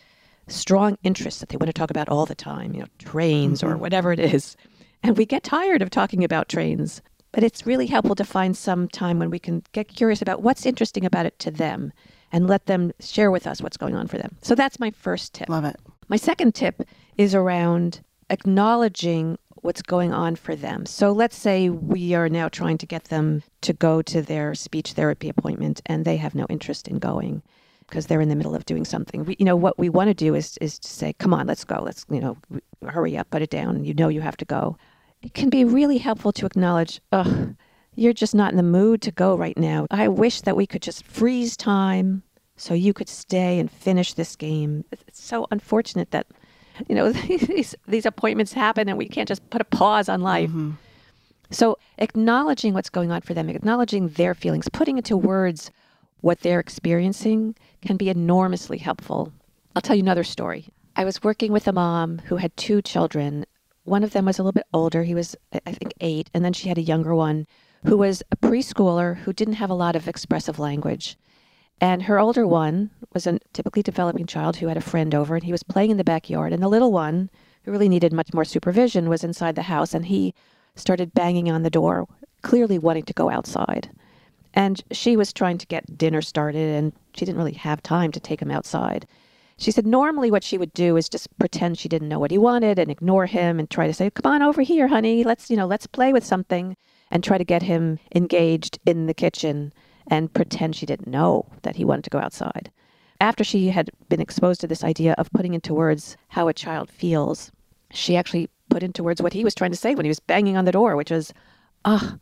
strong 0.46 0.96
interests 1.02 1.40
that 1.40 1.48
they 1.48 1.56
want 1.56 1.66
to 1.66 1.72
talk 1.72 1.90
about 1.90 2.08
all 2.08 2.26
the 2.26 2.36
time, 2.36 2.74
you 2.74 2.80
know, 2.80 2.86
trains 2.98 3.60
mm-hmm. 3.60 3.72
or 3.72 3.76
whatever 3.76 4.12
it 4.12 4.20
is. 4.20 4.56
And 5.02 5.18
we 5.18 5.26
get 5.26 5.42
tired 5.42 5.82
of 5.82 5.90
talking 5.90 6.22
about 6.22 6.48
trains. 6.48 7.02
But 7.32 7.44
it's 7.44 7.66
really 7.66 7.86
helpful 7.86 8.14
to 8.16 8.24
find 8.24 8.56
some 8.56 8.88
time 8.88 9.18
when 9.18 9.30
we 9.30 9.38
can 9.38 9.62
get 9.72 9.88
curious 9.88 10.22
about 10.22 10.42
what's 10.42 10.66
interesting 10.66 11.04
about 11.04 11.26
it 11.26 11.38
to 11.40 11.50
them 11.50 11.92
and 12.30 12.46
let 12.46 12.66
them 12.66 12.92
share 13.00 13.30
with 13.30 13.46
us 13.46 13.60
what's 13.60 13.76
going 13.76 13.94
on 13.94 14.06
for 14.06 14.18
them. 14.18 14.36
So 14.42 14.54
that's 14.54 14.78
my 14.78 14.90
first 14.90 15.34
tip. 15.34 15.48
Love 15.48 15.64
it. 15.64 15.76
My 16.08 16.16
second 16.16 16.54
tip 16.54 16.82
is 17.16 17.34
around 17.34 18.02
acknowledging 18.30 19.38
what's 19.56 19.82
going 19.82 20.12
on 20.12 20.36
for 20.36 20.56
them. 20.56 20.84
So 20.86 21.12
let's 21.12 21.36
say 21.36 21.68
we 21.70 22.14
are 22.14 22.28
now 22.28 22.48
trying 22.48 22.78
to 22.78 22.86
get 22.86 23.04
them 23.04 23.42
to 23.62 23.72
go 23.72 24.02
to 24.02 24.20
their 24.20 24.54
speech 24.54 24.92
therapy 24.92 25.28
appointment 25.28 25.80
and 25.86 26.04
they 26.04 26.16
have 26.16 26.34
no 26.34 26.46
interest 26.50 26.88
in 26.88 26.98
going 26.98 27.42
because 27.88 28.06
they're 28.06 28.20
in 28.20 28.28
the 28.28 28.36
middle 28.36 28.54
of 28.54 28.64
doing 28.66 28.84
something. 28.84 29.24
We, 29.24 29.36
you 29.38 29.44
know 29.44 29.56
what 29.56 29.78
we 29.78 29.88
want 29.88 30.08
to 30.08 30.14
do 30.14 30.34
is 30.34 30.56
is 30.62 30.78
to 30.78 30.88
say, 30.88 31.12
"Come 31.12 31.34
on, 31.34 31.46
let's 31.46 31.64
go. 31.64 31.80
Let's, 31.82 32.06
you 32.10 32.20
know, 32.20 32.38
hurry 32.88 33.18
up, 33.18 33.30
put 33.30 33.42
it 33.42 33.50
down. 33.50 33.84
You 33.84 33.92
know 33.94 34.08
you 34.08 34.22
have 34.22 34.36
to 34.38 34.44
go." 34.46 34.78
It 35.22 35.34
can 35.34 35.50
be 35.50 35.64
really 35.64 35.98
helpful 35.98 36.32
to 36.32 36.46
acknowledge, 36.46 37.00
"Ugh, 37.12 37.54
you're 37.94 38.12
just 38.12 38.34
not 38.34 38.50
in 38.50 38.56
the 38.56 38.62
mood 38.62 39.00
to 39.02 39.10
go 39.10 39.36
right 39.36 39.56
now. 39.56 39.86
I 39.90 40.08
wish 40.08 40.40
that 40.42 40.56
we 40.56 40.66
could 40.66 40.82
just 40.82 41.06
freeze 41.06 41.56
time 41.56 42.22
so 42.56 42.74
you 42.74 42.92
could 42.92 43.08
stay 43.08 43.58
and 43.58 43.70
finish 43.70 44.14
this 44.14 44.36
game." 44.36 44.84
It's 44.90 45.22
so 45.22 45.46
unfortunate 45.50 46.10
that 46.10 46.26
you 46.88 46.94
know 46.94 47.12
these 47.48 47.74
these 47.86 48.06
appointments 48.06 48.52
happen 48.52 48.88
and 48.88 48.98
we 48.98 49.08
can't 49.08 49.28
just 49.28 49.48
put 49.50 49.60
a 49.60 49.64
pause 49.64 50.08
on 50.08 50.20
life 50.20 50.50
mm-hmm. 50.50 50.72
so 51.50 51.78
acknowledging 51.98 52.74
what's 52.74 52.90
going 52.90 53.10
on 53.10 53.20
for 53.20 53.34
them 53.34 53.48
acknowledging 53.48 54.08
their 54.08 54.34
feelings 54.34 54.68
putting 54.72 54.96
into 54.96 55.16
words 55.16 55.70
what 56.20 56.40
they're 56.40 56.60
experiencing 56.60 57.54
can 57.82 57.96
be 57.96 58.08
enormously 58.08 58.78
helpful 58.78 59.32
i'll 59.74 59.82
tell 59.82 59.96
you 59.96 60.02
another 60.02 60.24
story 60.24 60.66
i 60.96 61.04
was 61.04 61.22
working 61.22 61.52
with 61.52 61.66
a 61.68 61.72
mom 61.72 62.18
who 62.26 62.36
had 62.36 62.56
two 62.56 62.80
children 62.82 63.44
one 63.84 64.04
of 64.04 64.12
them 64.12 64.26
was 64.26 64.38
a 64.38 64.42
little 64.42 64.52
bit 64.52 64.66
older 64.72 65.02
he 65.02 65.14
was 65.14 65.36
i 65.66 65.72
think 65.72 65.92
eight 66.00 66.30
and 66.34 66.44
then 66.44 66.52
she 66.52 66.68
had 66.68 66.78
a 66.78 66.82
younger 66.82 67.14
one 67.14 67.46
who 67.84 67.96
was 67.96 68.22
a 68.30 68.36
preschooler 68.36 69.16
who 69.18 69.32
didn't 69.32 69.54
have 69.54 69.70
a 69.70 69.74
lot 69.74 69.96
of 69.96 70.08
expressive 70.08 70.58
language 70.58 71.16
and 71.82 72.04
her 72.04 72.20
older 72.20 72.46
one 72.46 72.90
was 73.12 73.26
a 73.26 73.40
typically 73.52 73.82
developing 73.82 74.24
child 74.24 74.54
who 74.54 74.68
had 74.68 74.76
a 74.76 74.80
friend 74.80 75.16
over, 75.16 75.34
and 75.34 75.42
he 75.42 75.50
was 75.50 75.64
playing 75.64 75.90
in 75.90 75.96
the 75.96 76.04
backyard. 76.04 76.52
And 76.52 76.62
the 76.62 76.68
little 76.68 76.92
one, 76.92 77.28
who 77.64 77.72
really 77.72 77.88
needed 77.88 78.12
much 78.12 78.32
more 78.32 78.44
supervision, 78.44 79.08
was 79.08 79.24
inside 79.24 79.56
the 79.56 79.62
house, 79.62 79.92
and 79.92 80.06
he 80.06 80.32
started 80.76 81.12
banging 81.12 81.50
on 81.50 81.64
the 81.64 81.70
door, 81.70 82.06
clearly 82.42 82.78
wanting 82.78 83.02
to 83.06 83.12
go 83.12 83.30
outside. 83.30 83.90
And 84.54 84.80
she 84.92 85.16
was 85.16 85.32
trying 85.32 85.58
to 85.58 85.66
get 85.66 85.98
dinner 85.98 86.22
started, 86.22 86.72
and 86.76 86.92
she 87.14 87.24
didn't 87.24 87.38
really 87.38 87.54
have 87.54 87.82
time 87.82 88.12
to 88.12 88.20
take 88.20 88.40
him 88.40 88.52
outside. 88.52 89.04
She 89.56 89.70
said 89.70 89.86
normally 89.86 90.30
what 90.30 90.44
she 90.44 90.58
would 90.58 90.72
do 90.72 90.96
is 90.96 91.08
just 91.08 91.36
pretend 91.38 91.78
she 91.78 91.88
didn't 91.88 92.08
know 92.08 92.18
what 92.18 92.30
he 92.30 92.38
wanted 92.38 92.78
and 92.78 92.90
ignore 92.90 93.26
him 93.26 93.58
and 93.58 93.68
try 93.68 93.86
to 93.86 93.94
say, 93.94 94.10
"Come 94.10 94.32
on 94.32 94.42
over 94.42 94.62
here, 94.62 94.88
honey. 94.88 95.24
Let's, 95.24 95.50
you 95.50 95.56
know, 95.56 95.66
let's 95.66 95.86
play 95.86 96.12
with 96.12 96.24
something." 96.24 96.76
And 97.10 97.22
try 97.22 97.38
to 97.38 97.44
get 97.44 97.62
him 97.62 97.98
engaged 98.14 98.78
in 98.86 99.06
the 99.06 99.14
kitchen 99.14 99.72
and 100.06 100.32
pretend 100.32 100.74
she 100.74 100.86
didn't 100.86 101.08
know 101.08 101.46
that 101.62 101.76
he 101.76 101.84
wanted 101.84 102.04
to 102.04 102.10
go 102.10 102.18
outside. 102.18 102.70
After 103.20 103.44
she 103.44 103.68
had 103.68 103.90
been 104.08 104.20
exposed 104.20 104.60
to 104.62 104.66
this 104.66 104.82
idea 104.82 105.14
of 105.18 105.30
putting 105.30 105.54
into 105.54 105.74
words 105.74 106.16
how 106.28 106.48
a 106.48 106.54
child 106.54 106.90
feels, 106.90 107.52
she 107.90 108.16
actually 108.16 108.48
put 108.68 108.82
into 108.82 109.02
words 109.04 109.22
what 109.22 109.34
he 109.34 109.44
was 109.44 109.54
trying 109.54 109.70
to 109.70 109.76
say 109.76 109.94
when 109.94 110.04
he 110.04 110.10
was 110.10 110.20
banging 110.20 110.56
on 110.56 110.64
the 110.64 110.72
door, 110.72 110.96
which 110.96 111.10
was, 111.10 111.32
Ah, 111.84 112.16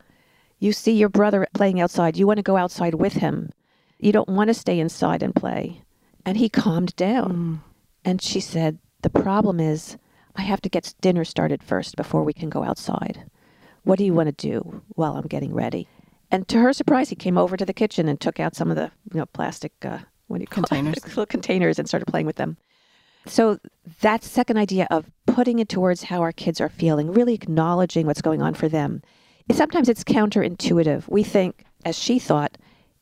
you 0.59 0.73
see 0.73 0.93
your 0.93 1.09
brother 1.09 1.47
playing 1.55 1.81
outside. 1.81 2.17
You 2.17 2.27
want 2.27 2.39
to 2.39 2.43
go 2.43 2.57
outside 2.57 2.95
with 2.95 3.15
him. 3.15 3.51
You 3.99 4.13
don't 4.13 4.29
want 4.29 4.49
to 4.49 4.55
stay 4.55 4.79
inside 4.79 5.23
and 5.23 5.35
play. 5.35 5.83
And 6.25 6.37
he 6.37 6.49
calmed 6.49 6.95
down. 6.97 7.33
Mm. 7.33 7.71
And 8.05 8.23
she 8.23 8.41
said, 8.41 8.79
The 9.03 9.11
problem 9.11 9.61
is, 9.61 9.97
I 10.37 10.43
have 10.43 10.61
to 10.63 10.69
get 10.69 10.95
dinner 11.01 11.25
started 11.25 11.63
first 11.63 11.97
before 11.97 12.23
we 12.25 12.33
can 12.33 12.51
go 12.51 12.63
outside. 12.63 13.25
What 13.85 13.99
do 13.99 14.05
you 14.05 14.15
want 14.15 14.27
to 14.29 14.49
do 14.49 14.83
while 14.91 15.17
I'm 15.17 15.27
getting 15.27 15.55
ready? 15.55 15.89
And 16.31 16.47
to 16.49 16.59
her 16.59 16.73
surprise, 16.73 17.09
he 17.09 17.17
came 17.17 17.37
over 17.37 17.57
to 17.57 17.65
the 17.65 17.73
kitchen 17.73 18.09
and 18.09 18.21
took 18.21 18.39
out 18.39 18.55
some 18.55 18.71
of 18.71 18.77
the 18.77 18.91
you 19.13 19.19
know 19.19 19.27
plastic 19.27 19.73
uh, 19.83 19.99
what 20.29 20.39
do 20.39 20.43
you 20.43 20.47
call 20.47 20.65
Containers. 20.65 20.99
it? 20.99 21.05
little 21.09 21.27
containers 21.27 21.79
and 21.79 21.89
started 21.89 22.07
playing 22.07 22.27
with 22.27 22.37
them. 22.37 22.57
So 23.27 23.59
that 24.01 24.23
second 24.23 24.57
idea 24.57 24.87
of 24.91 25.11
putting 25.27 25.59
it 25.59 25.69
towards 25.69 26.05
how 26.05 26.23
our 26.23 26.33
kids 26.33 26.61
are 26.61 26.69
feeling, 26.69 27.13
really 27.13 27.35
acknowledging 27.35 28.07
what's 28.07 28.23
going 28.23 28.41
on 28.41 28.55
for 28.55 28.69
them. 28.69 29.03
Sometimes 29.53 29.89
it's 29.89 30.05
counterintuitive. 30.05 31.09
We 31.09 31.23
think, 31.23 31.65
as 31.85 31.99
she 31.99 32.19
thought, 32.19 32.57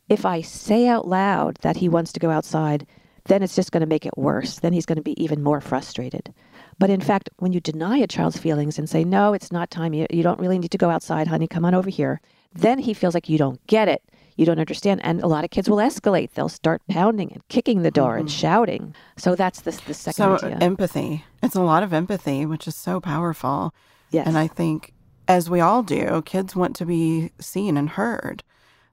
if 0.09 0.25
I 0.25 0.41
say 0.41 0.89
out 0.89 1.07
loud 1.07 1.59
that 1.61 1.77
he 1.77 1.89
wants 1.89 2.13
to 2.15 2.21
go 2.21 2.31
outside, 2.31 2.87
then 3.29 3.43
it's 3.43 3.55
just 3.55 3.73
going 3.73 3.83
to 3.83 3.87
make 3.87 4.05
it 4.05 4.17
worse. 4.19 4.59
Then 4.59 4.73
he's 4.73 4.87
going 4.87 4.97
to 4.97 5.03
be 5.03 5.23
even 5.23 5.43
more 5.43 5.61
frustrated. 5.61 6.35
But 6.79 6.91
in 6.91 7.01
fact, 7.01 7.31
when 7.39 7.53
you 7.53 7.61
deny 7.61 7.99
a 7.99 8.07
child's 8.07 8.39
feelings 8.39 8.79
and 8.79 8.89
say, 8.89 9.05
no, 9.05 9.33
it's 9.33 9.53
not 9.53 9.71
time, 9.71 9.95
you, 9.95 10.07
you 10.11 10.23
don't 10.23 10.41
really 10.41 10.59
need 10.59 10.71
to 10.71 10.79
go 10.79 10.91
outside, 10.91 11.29
honey, 11.29 11.47
come 11.47 11.65
on 11.65 11.75
over 11.75 11.91
here, 11.91 12.21
then 12.53 12.79
he 12.79 12.95
feels 12.95 13.15
like 13.15 13.29
you 13.29 13.39
don't 13.39 13.65
get 13.67 13.89
it. 13.89 14.03
You 14.37 14.47
don't 14.47 14.61
understand. 14.61 15.01
And 15.03 15.21
a 15.23 15.27
lot 15.27 15.45
of 15.45 15.51
kids 15.51 15.69
will 15.69 15.79
escalate. 15.79 16.33
They'll 16.33 16.49
start 16.49 16.81
pounding 16.89 17.33
and 17.33 17.47
kicking 17.49 17.83
the 17.83 17.91
door 17.91 18.17
and 18.17 18.29
mm-hmm. 18.29 18.39
shouting. 18.39 18.95
So 19.17 19.35
that's 19.35 19.63
the, 19.63 19.73
the 19.87 19.95
second 19.95 20.15
So 20.15 20.47
idea. 20.47 20.59
empathy. 20.61 21.25
It's 21.43 21.57
a 21.57 21.63
lot 21.63 21.83
of 21.83 21.93
empathy, 21.93 22.47
which 22.47 22.69
is 22.69 22.77
so 22.77 23.01
powerful. 23.01 23.75
yes. 24.11 24.27
And 24.27 24.39
I 24.39 24.47
think, 24.47 24.93
as 25.27 25.51
we 25.51 25.61
all 25.61 25.83
do, 25.83 26.23
kids 26.25 26.55
want 26.55 26.77
to 26.77 26.87
be 26.87 27.33
seen 27.41 27.77
and 27.77 27.91
heard. 27.91 28.45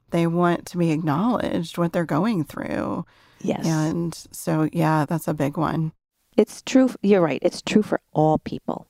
They 0.09 0.25
want 0.25 0.65
to 0.67 0.77
be 0.77 0.91
acknowledged 0.91 1.77
what 1.77 1.93
they're 1.93 2.05
going 2.05 2.43
through. 2.43 3.05
Yes. 3.41 3.65
And 3.65 4.13
so, 4.31 4.69
yeah, 4.71 5.05
that's 5.05 5.27
a 5.27 5.33
big 5.33 5.57
one. 5.57 5.91
It's 6.37 6.61
true. 6.61 6.89
You're 7.01 7.21
right. 7.21 7.39
It's 7.41 7.61
true 7.61 7.81
for 7.83 8.01
all 8.11 8.37
people. 8.39 8.87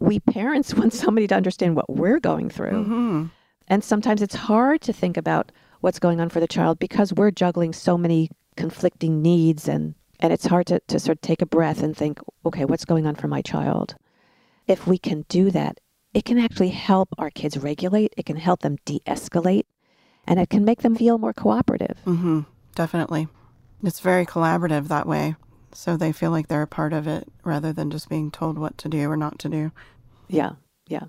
We 0.00 0.20
parents 0.20 0.74
want 0.78 0.92
somebody 0.92 1.26
to 1.28 1.34
understand 1.34 1.76
what 1.76 1.90
we're 1.90 2.20
going 2.20 2.50
through. 2.50 2.84
hmm 2.84 3.26
And 3.68 3.84
sometimes 3.84 4.22
it's 4.22 4.34
hard 4.34 4.80
to 4.82 4.92
think 4.92 5.16
about 5.16 5.52
what's 5.80 5.98
going 6.00 6.20
on 6.20 6.28
for 6.28 6.40
the 6.40 6.48
child 6.48 6.78
because 6.78 7.12
we're 7.12 7.30
juggling 7.30 7.72
so 7.72 7.96
many 7.96 8.30
conflicting 8.56 9.22
needs 9.22 9.68
and, 9.68 9.94
and 10.18 10.32
it's 10.32 10.46
hard 10.46 10.66
to, 10.66 10.80
to 10.88 10.98
sort 10.98 11.18
of 11.18 11.22
take 11.22 11.40
a 11.42 11.46
breath 11.46 11.82
and 11.82 11.96
think, 11.96 12.18
okay, 12.44 12.64
what's 12.64 12.84
going 12.84 13.06
on 13.06 13.14
for 13.14 13.28
my 13.28 13.42
child? 13.42 13.94
If 14.66 14.86
we 14.86 14.98
can 14.98 15.24
do 15.28 15.50
that, 15.52 15.78
it 16.12 16.24
can 16.24 16.38
actually 16.38 16.70
help 16.70 17.10
our 17.18 17.30
kids 17.30 17.56
regulate, 17.56 18.12
it 18.16 18.26
can 18.26 18.36
help 18.36 18.60
them 18.62 18.76
de 18.84 19.00
escalate, 19.06 19.66
and 20.26 20.40
it 20.40 20.50
can 20.50 20.64
make 20.64 20.82
them 20.82 20.96
feel 20.96 21.18
more 21.18 21.32
cooperative. 21.32 21.98
hmm 22.04 22.40
Definitely. 22.74 23.28
It's 23.82 24.00
very 24.00 24.26
collaborative 24.26 24.88
that 24.88 25.06
way. 25.06 25.36
So 25.72 25.96
they 25.96 26.12
feel 26.12 26.30
like 26.30 26.48
they're 26.48 26.62
a 26.62 26.66
part 26.66 26.92
of 26.92 27.06
it 27.06 27.28
rather 27.44 27.72
than 27.72 27.90
just 27.90 28.08
being 28.08 28.30
told 28.30 28.58
what 28.58 28.78
to 28.78 28.88
do 28.88 29.10
or 29.10 29.16
not 29.16 29.38
to 29.40 29.48
do. 29.48 29.72
Yeah, 30.28 30.52
yeah. 30.86 31.04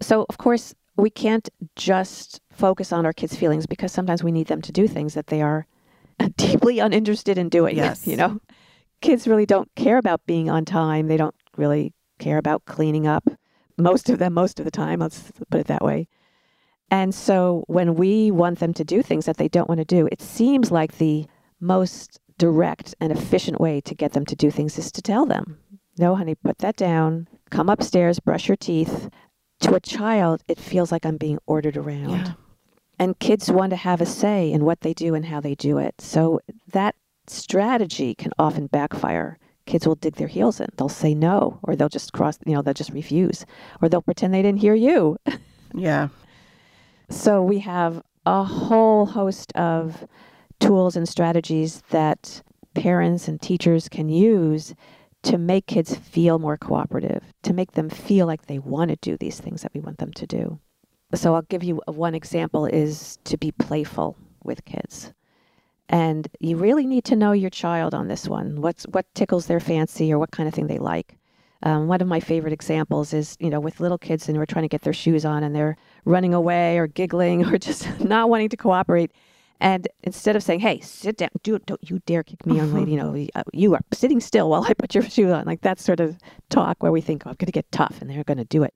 So, 0.00 0.26
of 0.28 0.38
course, 0.38 0.74
we 0.96 1.10
can't 1.10 1.48
just 1.74 2.40
focus 2.50 2.92
on 2.92 3.06
our 3.06 3.12
kids' 3.12 3.36
feelings 3.36 3.66
because 3.66 3.92
sometimes 3.92 4.22
we 4.22 4.32
need 4.32 4.46
them 4.46 4.62
to 4.62 4.72
do 4.72 4.86
things 4.86 5.14
that 5.14 5.28
they 5.28 5.42
are 5.42 5.66
deeply 6.36 6.78
uninterested 6.78 7.38
in 7.38 7.48
doing. 7.48 7.76
Yes. 7.76 8.06
You 8.06 8.16
know, 8.16 8.40
kids 9.00 9.26
really 9.26 9.46
don't 9.46 9.74
care 9.74 9.98
about 9.98 10.24
being 10.26 10.48
on 10.50 10.64
time. 10.64 11.08
They 11.08 11.16
don't 11.16 11.34
really 11.56 11.92
care 12.18 12.38
about 12.38 12.64
cleaning 12.64 13.06
up. 13.06 13.28
Most 13.78 14.08
of 14.08 14.18
them, 14.18 14.32
most 14.32 14.58
of 14.58 14.64
the 14.64 14.70
time, 14.70 15.00
let's 15.00 15.32
put 15.50 15.60
it 15.60 15.66
that 15.66 15.84
way. 15.84 16.08
And 16.90 17.14
so 17.14 17.64
when 17.66 17.94
we 17.94 18.30
want 18.30 18.60
them 18.60 18.72
to 18.74 18.84
do 18.84 19.02
things 19.02 19.26
that 19.26 19.36
they 19.36 19.48
don't 19.48 19.68
want 19.68 19.80
to 19.80 19.84
do, 19.84 20.08
it 20.10 20.22
seems 20.22 20.70
like 20.70 20.98
the 20.98 21.26
most 21.60 22.20
direct 22.38 22.94
and 23.00 23.12
efficient 23.12 23.60
way 23.60 23.80
to 23.80 23.94
get 23.94 24.12
them 24.12 24.26
to 24.26 24.36
do 24.36 24.50
things 24.50 24.78
is 24.78 24.92
to 24.92 25.02
tell 25.02 25.26
them, 25.26 25.58
no, 25.98 26.14
honey, 26.14 26.34
put 26.34 26.58
that 26.58 26.76
down, 26.76 27.28
come 27.50 27.68
upstairs, 27.68 28.20
brush 28.20 28.48
your 28.48 28.56
teeth. 28.56 29.08
To 29.60 29.74
a 29.74 29.80
child, 29.80 30.42
it 30.48 30.58
feels 30.58 30.92
like 30.92 31.06
I'm 31.06 31.16
being 31.16 31.38
ordered 31.46 31.78
around. 31.78 32.10
Yeah. 32.10 32.32
And 32.98 33.18
kids 33.18 33.50
want 33.50 33.70
to 33.70 33.76
have 33.76 34.00
a 34.00 34.06
say 34.06 34.52
in 34.52 34.64
what 34.64 34.80
they 34.82 34.92
do 34.92 35.14
and 35.14 35.24
how 35.24 35.40
they 35.40 35.54
do 35.54 35.78
it. 35.78 35.94
So 36.00 36.40
that 36.72 36.94
strategy 37.26 38.14
can 38.14 38.32
often 38.38 38.66
backfire. 38.66 39.38
Kids 39.64 39.86
will 39.86 39.94
dig 39.94 40.16
their 40.16 40.28
heels 40.28 40.60
in. 40.60 40.68
They'll 40.76 40.88
say 40.88 41.14
no, 41.14 41.58
or 41.62 41.74
they'll 41.74 41.88
just 41.88 42.12
cross, 42.12 42.38
you 42.46 42.54
know, 42.54 42.62
they'll 42.62 42.74
just 42.74 42.92
refuse, 42.92 43.44
or 43.80 43.88
they'll 43.88 44.02
pretend 44.02 44.32
they 44.32 44.42
didn't 44.42 44.60
hear 44.60 44.74
you. 44.74 45.16
Yeah. 45.74 46.08
So 47.08 47.40
we 47.40 47.60
have 47.60 48.02
a 48.26 48.42
whole 48.42 49.06
host 49.06 49.52
of 49.54 50.08
tools 50.60 50.96
and 50.96 51.08
strategies 51.08 51.82
that 51.90 52.42
parents 52.74 53.28
and 53.28 53.40
teachers 53.40 53.88
can 53.88 54.08
use 54.08 54.74
to 55.22 55.38
make 55.38 55.66
kids 55.66 55.96
feel 55.96 56.38
more 56.38 56.56
cooperative, 56.56 57.22
to 57.42 57.52
make 57.52 57.72
them 57.72 57.88
feel 57.88 58.26
like 58.26 58.46
they 58.46 58.58
want 58.58 58.90
to 58.90 58.96
do 58.96 59.16
these 59.16 59.40
things 59.40 59.62
that 59.62 59.72
we 59.74 59.80
want 59.80 59.98
them 59.98 60.12
to 60.12 60.26
do. 60.26 60.60
So 61.14 61.34
I'll 61.34 61.42
give 61.42 61.64
you 61.64 61.80
one 61.86 62.14
example 62.14 62.66
is 62.66 63.18
to 63.24 63.36
be 63.36 63.52
playful 63.52 64.16
with 64.44 64.64
kids. 64.64 65.12
And 65.88 66.28
you 66.40 66.56
really 66.56 66.86
need 66.86 67.04
to 67.04 67.16
know 67.16 67.32
your 67.32 67.50
child 67.50 67.94
on 67.94 68.08
this 68.08 68.28
one. 68.28 68.60
What's 68.60 68.84
what 68.84 69.06
tickles 69.14 69.46
their 69.46 69.60
fancy 69.60 70.12
or 70.12 70.18
what 70.18 70.32
kind 70.32 70.48
of 70.48 70.54
thing 70.54 70.66
they 70.66 70.78
like. 70.78 71.16
Um, 71.62 71.88
one 71.88 72.00
of 72.00 72.08
my 72.08 72.20
favorite 72.20 72.52
examples 72.52 73.12
is, 73.12 73.36
you 73.40 73.50
know, 73.50 73.60
with 73.60 73.80
little 73.80 73.98
kids 73.98 74.28
and 74.28 74.36
we're 74.36 74.46
trying 74.46 74.64
to 74.64 74.68
get 74.68 74.82
their 74.82 74.92
shoes 74.92 75.24
on 75.24 75.42
and 75.42 75.54
they're 75.54 75.76
running 76.04 76.34
away 76.34 76.76
or 76.78 76.86
giggling 76.86 77.44
or 77.52 77.58
just 77.58 78.00
not 78.00 78.28
wanting 78.28 78.48
to 78.50 78.56
cooperate. 78.56 79.12
And 79.60 79.88
instead 80.02 80.36
of 80.36 80.42
saying, 80.42 80.60
"Hey, 80.60 80.80
sit 80.80 81.16
down, 81.16 81.30
do 81.42 81.58
don't 81.60 81.80
you 81.88 82.00
dare 82.04 82.22
kick 82.22 82.44
me, 82.44 82.56
young 82.56 82.74
lady," 82.74 82.92
you 82.92 82.96
know, 82.98 83.26
uh, 83.34 83.42
you 83.52 83.74
are 83.74 83.80
sitting 83.92 84.20
still 84.20 84.50
while 84.50 84.64
I 84.64 84.74
put 84.74 84.94
your 84.94 85.02
shoes 85.08 85.32
on, 85.32 85.46
like 85.46 85.62
that 85.62 85.80
sort 85.80 86.00
of 86.00 86.18
talk 86.50 86.82
where 86.82 86.92
we 86.92 87.00
think, 87.00 87.22
"Oh, 87.26 87.30
I'm 87.30 87.36
going 87.36 87.46
to 87.46 87.52
get 87.52 87.70
tough," 87.72 88.00
and 88.00 88.10
they're 88.10 88.24
going 88.24 88.38
to 88.38 88.44
do 88.44 88.62
it, 88.62 88.74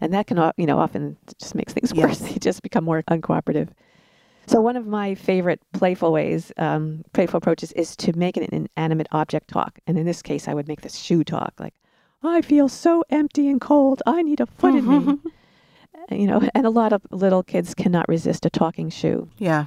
and 0.00 0.12
that 0.12 0.26
can, 0.26 0.52
you 0.56 0.66
know, 0.66 0.78
often 0.78 1.16
just 1.38 1.54
makes 1.54 1.72
things 1.72 1.94
worse. 1.94 2.20
Yes. 2.20 2.32
They 2.32 2.38
just 2.38 2.62
become 2.62 2.84
more 2.84 3.02
uncooperative. 3.04 3.68
So 4.48 4.60
one 4.60 4.76
of 4.76 4.86
my 4.86 5.14
favorite 5.14 5.60
playful 5.72 6.12
ways, 6.12 6.52
um, 6.56 7.04
playful 7.12 7.38
approaches, 7.38 7.72
is 7.72 7.96
to 7.96 8.16
make 8.16 8.36
an 8.36 8.68
inanimate 8.76 9.08
object 9.12 9.48
talk. 9.48 9.78
And 9.86 9.98
in 9.98 10.06
this 10.06 10.22
case, 10.22 10.46
I 10.48 10.54
would 10.54 10.68
make 10.68 10.82
this 10.82 10.96
shoe 10.96 11.22
talk, 11.24 11.52
like, 11.58 11.74
"I 12.22 12.42
feel 12.42 12.68
so 12.68 13.04
empty 13.10 13.48
and 13.48 13.60
cold. 13.60 14.02
I 14.06 14.22
need 14.22 14.40
a 14.40 14.46
foot 14.46 14.74
in 14.74 14.88
me." 14.88 15.18
You 16.10 16.26
know, 16.28 16.48
and 16.54 16.64
a 16.66 16.70
lot 16.70 16.92
of 16.92 17.02
little 17.10 17.42
kids 17.42 17.74
cannot 17.74 18.08
resist 18.08 18.46
a 18.46 18.50
talking 18.50 18.90
shoe. 18.90 19.28
Yeah. 19.38 19.66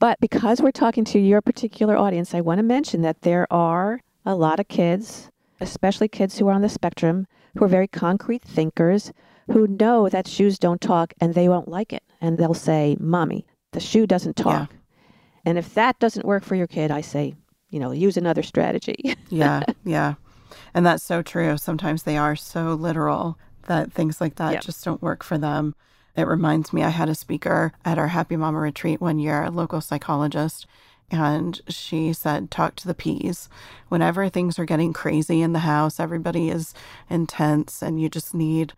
But 0.00 0.18
because 0.18 0.60
we're 0.60 0.70
talking 0.72 1.04
to 1.04 1.18
your 1.18 1.40
particular 1.42 1.96
audience, 1.96 2.34
I 2.34 2.40
want 2.40 2.58
to 2.58 2.62
mention 2.64 3.02
that 3.02 3.20
there 3.20 3.46
are 3.52 4.00
a 4.26 4.34
lot 4.34 4.58
of 4.58 4.66
kids, 4.66 5.30
especially 5.60 6.08
kids 6.08 6.38
who 6.38 6.48
are 6.48 6.52
on 6.52 6.62
the 6.62 6.68
spectrum, 6.68 7.26
who 7.56 7.64
are 7.64 7.68
very 7.68 7.86
concrete 7.86 8.42
thinkers, 8.42 9.12
who 9.52 9.66
know 9.66 10.08
that 10.08 10.26
shoes 10.26 10.58
don't 10.58 10.80
talk 10.80 11.12
and 11.20 11.34
they 11.34 11.48
won't 11.48 11.68
like 11.68 11.92
it. 11.92 12.02
And 12.20 12.38
they'll 12.38 12.54
say, 12.54 12.96
Mommy, 12.98 13.44
the 13.72 13.80
shoe 13.80 14.06
doesn't 14.06 14.36
talk. 14.36 14.70
And 15.44 15.58
if 15.58 15.74
that 15.74 15.98
doesn't 15.98 16.26
work 16.26 16.44
for 16.44 16.54
your 16.54 16.66
kid, 16.66 16.90
I 16.90 17.02
say, 17.02 17.34
you 17.68 17.78
know, 17.78 17.92
use 17.92 18.16
another 18.16 18.42
strategy. 18.42 19.14
Yeah. 19.28 19.62
yeah. 19.84 20.14
And 20.74 20.84
that's 20.84 21.04
so 21.04 21.22
true. 21.22 21.56
Sometimes 21.56 22.02
they 22.02 22.16
are 22.16 22.34
so 22.34 22.74
literal 22.74 23.38
that 23.68 23.92
things 23.92 24.20
like 24.20 24.34
that 24.36 24.52
Yeah. 24.54 24.58
just 24.60 24.84
don't 24.84 25.00
work 25.00 25.22
for 25.22 25.38
them. 25.38 25.76
It 26.16 26.26
reminds 26.26 26.72
me, 26.72 26.82
I 26.82 26.90
had 26.90 27.08
a 27.08 27.14
speaker 27.14 27.72
at 27.84 27.98
our 27.98 28.08
Happy 28.08 28.36
Mama 28.36 28.58
retreat 28.58 29.00
one 29.00 29.18
year, 29.18 29.42
a 29.42 29.50
local 29.50 29.80
psychologist, 29.80 30.66
and 31.10 31.60
she 31.68 32.12
said, 32.12 32.50
Talk 32.50 32.76
to 32.76 32.86
the 32.86 32.94
peas. 32.94 33.48
Whenever 33.88 34.28
things 34.28 34.58
are 34.58 34.64
getting 34.64 34.92
crazy 34.92 35.42
in 35.42 35.52
the 35.52 35.60
house, 35.60 35.98
everybody 35.98 36.50
is 36.50 36.74
intense, 37.08 37.82
and 37.82 38.00
you 38.00 38.08
just 38.08 38.34
need 38.34 38.72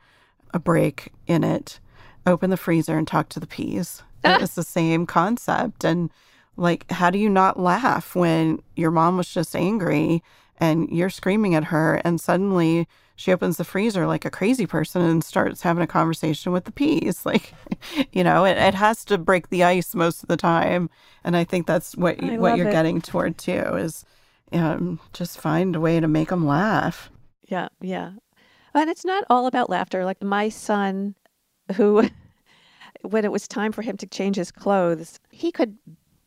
a 0.55 0.59
break 0.59 1.13
in 1.27 1.45
it. 1.45 1.79
Open 2.27 2.51
the 2.51 2.57
freezer 2.57 2.97
and 2.97 3.07
talk 3.07 3.29
to 3.31 3.41
the 3.41 3.47
peas. 3.47 4.03
It's 4.25 4.55
the 4.55 4.63
same 4.63 5.05
concept. 5.05 5.83
And 5.83 6.09
like, 6.57 6.89
how 6.93 7.11
do 7.11 7.19
you 7.19 7.29
not 7.29 7.59
laugh 7.59 8.15
when 8.15 8.63
your 8.77 8.93
mom 8.93 9.17
was 9.17 9.29
just 9.29 9.57
angry 9.57 10.23
and 10.59 10.89
you're 10.91 11.11
screaming 11.11 11.55
at 11.55 11.65
her, 11.65 12.01
and 12.05 12.21
suddenly 12.21 12.87
she 13.17 13.33
opens 13.33 13.57
the 13.57 13.65
freezer 13.65 14.07
like 14.07 14.25
a 14.25 14.31
crazy 14.31 14.67
person 14.67 15.03
and 15.03 15.23
starts 15.23 15.63
having 15.63 15.83
a 15.83 15.87
conversation 15.87 16.53
with 16.53 16.65
the 16.65 16.73
peas? 16.73 17.25
Like, 17.33 17.55
you 18.13 18.25
know, 18.25 18.45
it, 18.45 18.57
it 18.59 18.75
has 18.75 19.05
to 19.07 19.17
break 19.17 19.49
the 19.49 19.65
ice 19.65 19.95
most 19.95 20.23
of 20.23 20.29
the 20.29 20.37
time. 20.37 20.91
And 21.25 21.37
I 21.37 21.45
think 21.45 21.67
that's 21.67 21.97
what 21.97 22.23
I 22.23 22.37
what 22.37 22.57
you're 22.57 22.69
it. 22.69 22.73
getting 22.73 23.01
toward 23.01 23.39
too 23.39 23.53
is 23.53 24.05
um, 24.53 25.01
just 25.13 25.41
find 25.41 25.75
a 25.75 25.81
way 25.81 26.01
to 26.01 26.09
make 26.09 26.29
them 26.29 26.47
laugh. 26.47 27.11
Yeah, 27.49 27.69
yeah. 27.81 28.13
And 28.75 28.91
it's 28.91 29.05
not 29.05 29.25
all 29.31 29.47
about 29.47 29.71
laughter. 29.71 30.05
Like 30.05 30.23
my 30.23 30.49
son, 30.49 31.15
who, 31.77 32.09
when 33.03 33.25
it 33.25 33.33
was 33.33 33.47
time 33.47 33.73
for 33.73 33.83
him 33.83 33.97
to 33.99 34.07
change 34.07 34.37
his 34.37 34.51
clothes, 34.51 35.19
he 35.31 35.53
could 35.53 35.77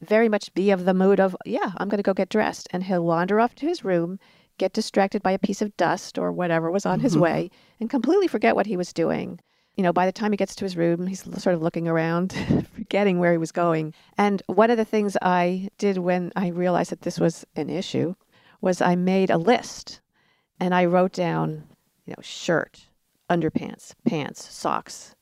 very 0.01 0.29
much 0.29 0.53
be 0.53 0.71
of 0.71 0.85
the 0.85 0.93
mood 0.93 1.19
of, 1.19 1.35
yeah, 1.45 1.71
I'm 1.77 1.89
going 1.89 1.97
to 1.97 2.03
go 2.03 2.13
get 2.13 2.29
dressed. 2.29 2.67
And 2.71 2.83
he'll 2.83 3.03
wander 3.05 3.39
off 3.39 3.55
to 3.55 3.65
his 3.65 3.83
room, 3.83 4.19
get 4.57 4.73
distracted 4.73 5.21
by 5.23 5.31
a 5.31 5.39
piece 5.39 5.61
of 5.61 5.75
dust 5.77 6.17
or 6.17 6.31
whatever 6.31 6.71
was 6.71 6.85
on 6.85 6.99
his 6.99 7.15
Mhm. 7.15 7.21
way, 7.21 7.51
and 7.79 7.89
completely 7.89 8.27
forget 8.27 8.55
what 8.55 8.65
he 8.67 8.77
was 8.77 8.93
doing. 8.93 9.39
You 9.75 9.83
know, 9.83 9.91
by 9.91 10.05
the 10.05 10.11
time 10.13 10.31
he 10.31 10.37
gets 10.37 10.55
to 10.55 10.65
his 10.65 10.77
room, 10.77 11.07
he's 11.07 11.23
sort 11.41 11.55
of 11.55 11.61
looking 11.61 11.87
around, 11.87 12.31
forgetting 12.73 13.19
where 13.19 13.33
he 13.33 13.37
was 13.37 13.51
going. 13.51 13.93
And 14.17 14.41
one 14.47 14.71
of 14.71 14.77
the 14.77 14.85
things 14.85 15.17
I 15.21 15.69
did 15.77 15.97
when 15.97 16.31
I 16.35 16.47
realized 16.47 16.91
that 16.91 17.01
this 17.01 17.19
was 17.19 17.45
an 17.57 17.69
issue 17.69 18.15
was 18.61 18.81
I 18.81 18.95
made 18.95 19.29
a 19.29 19.37
list 19.37 19.99
and 20.59 20.73
I 20.73 20.85
wrote 20.85 21.11
down, 21.11 21.63
you 22.05 22.11
know, 22.15 22.21
shirt, 22.21 22.85
underpants, 23.29 23.93
pants, 24.05 24.49
socks. 24.53 25.13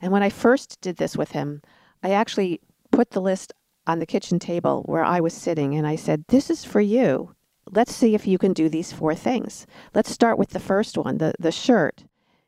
And 0.00 0.10
when 0.10 0.24
I 0.24 0.30
first 0.30 0.80
did 0.80 0.96
this 0.96 1.16
with 1.16 1.30
him, 1.30 1.62
I 2.02 2.10
actually 2.10 2.60
put 2.90 3.10
the 3.10 3.20
list 3.20 3.52
on 3.86 3.98
the 3.98 4.06
kitchen 4.06 4.38
table 4.38 4.82
where 4.86 5.04
I 5.04 5.20
was 5.20 5.34
sitting 5.34 5.74
and 5.74 5.86
I 5.86 5.96
said, 5.96 6.24
This 6.28 6.50
is 6.50 6.64
for 6.64 6.80
you. 6.80 7.34
Let's 7.70 7.94
see 7.94 8.14
if 8.14 8.26
you 8.26 8.38
can 8.38 8.52
do 8.52 8.68
these 8.68 8.92
four 8.92 9.14
things. 9.14 9.66
Let's 9.94 10.10
start 10.10 10.38
with 10.38 10.50
the 10.50 10.60
first 10.60 10.98
one, 10.98 11.18
the, 11.18 11.32
the 11.38 11.52
shirt. 11.52 12.04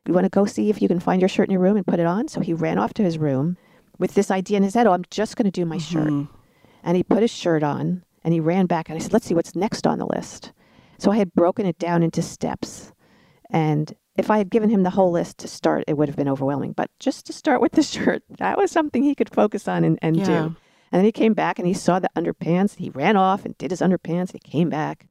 You 0.07 0.13
want 0.13 0.25
to 0.25 0.31
go 0.31 0.45
see 0.45 0.69
if 0.71 0.83
you 0.83 0.89
can 0.89 1.01
find 1.01 1.21
your 1.23 1.29
shirt 1.29 1.49
in 1.49 1.53
your 1.53 1.63
room 1.63 1.77
and 1.77 1.87
put 1.87 1.99
it 2.01 2.07
on? 2.07 2.29
So 2.29 2.41
he 2.41 2.53
ran 2.53 2.79
off 2.79 2.93
to 2.95 3.03
his 3.03 3.17
room 3.19 3.57
with 3.99 4.15
this 4.15 4.31
idea 4.31 4.57
in 4.59 4.63
his 4.63 4.75
head, 4.75 4.87
Oh, 4.87 4.93
I'm 4.93 5.05
just 5.11 5.37
going 5.37 5.47
to 5.47 5.51
do 5.51 5.65
my 5.65 5.79
shirt. 5.79 6.09
Mhm. 6.09 6.29
And 6.83 6.97
he 6.97 7.03
put 7.03 7.23
his 7.23 7.31
shirt 7.31 7.63
on 7.63 8.05
and 8.23 8.35
he 8.35 8.41
ran 8.41 8.67
back 8.67 8.89
and 8.89 8.97
I 8.97 9.01
said, 9.01 9.13
Let's 9.13 9.27
see 9.27 9.35
what's 9.35 9.55
next 9.57 9.87
on 9.87 9.99
the 9.99 10.07
list. 10.07 10.53
So 10.99 11.11
I 11.11 11.17
had 11.17 11.33
broken 11.35 11.67
it 11.67 11.79
down 11.79 12.03
into 12.03 12.23
steps. 12.23 12.93
And 13.51 13.95
if 14.17 14.31
I 14.31 14.39
had 14.39 14.51
given 14.51 14.71
him 14.71 14.83
the 14.83 14.91
whole 14.91 15.11
list 15.11 15.39
to 15.39 15.49
start, 15.49 15.85
it 15.89 15.97
would 15.97 16.09
have 16.09 16.17
been 16.17 16.29
overwhelming. 16.29 16.73
But 16.73 16.91
just 17.01 17.27
to 17.27 17.33
start 17.33 17.61
with 17.61 17.73
the 17.73 17.83
shirt, 17.95 18.23
that 18.39 18.59
was 18.59 18.71
something 18.71 19.03
he 19.03 19.15
could 19.15 19.31
focus 19.33 19.67
on 19.69 19.85
and, 19.85 19.99
and 20.03 20.17
Yeah. 20.17 20.25
do. 20.25 20.57
And 20.93 21.01
then 21.01 21.05
he 21.05 21.13
came 21.13 21.35
back 21.35 21.59
and 21.59 21.67
he 21.67 21.75
saw 21.75 21.99
the 21.99 22.11
underpants. 22.17 22.77
He 22.77 22.91
ran 22.91 23.17
off 23.17 23.45
and 23.45 23.57
did 23.59 23.71
his 23.71 23.81
underpants. 23.81 24.33
He 24.33 24.39
came 24.39 24.71
back 24.71 25.07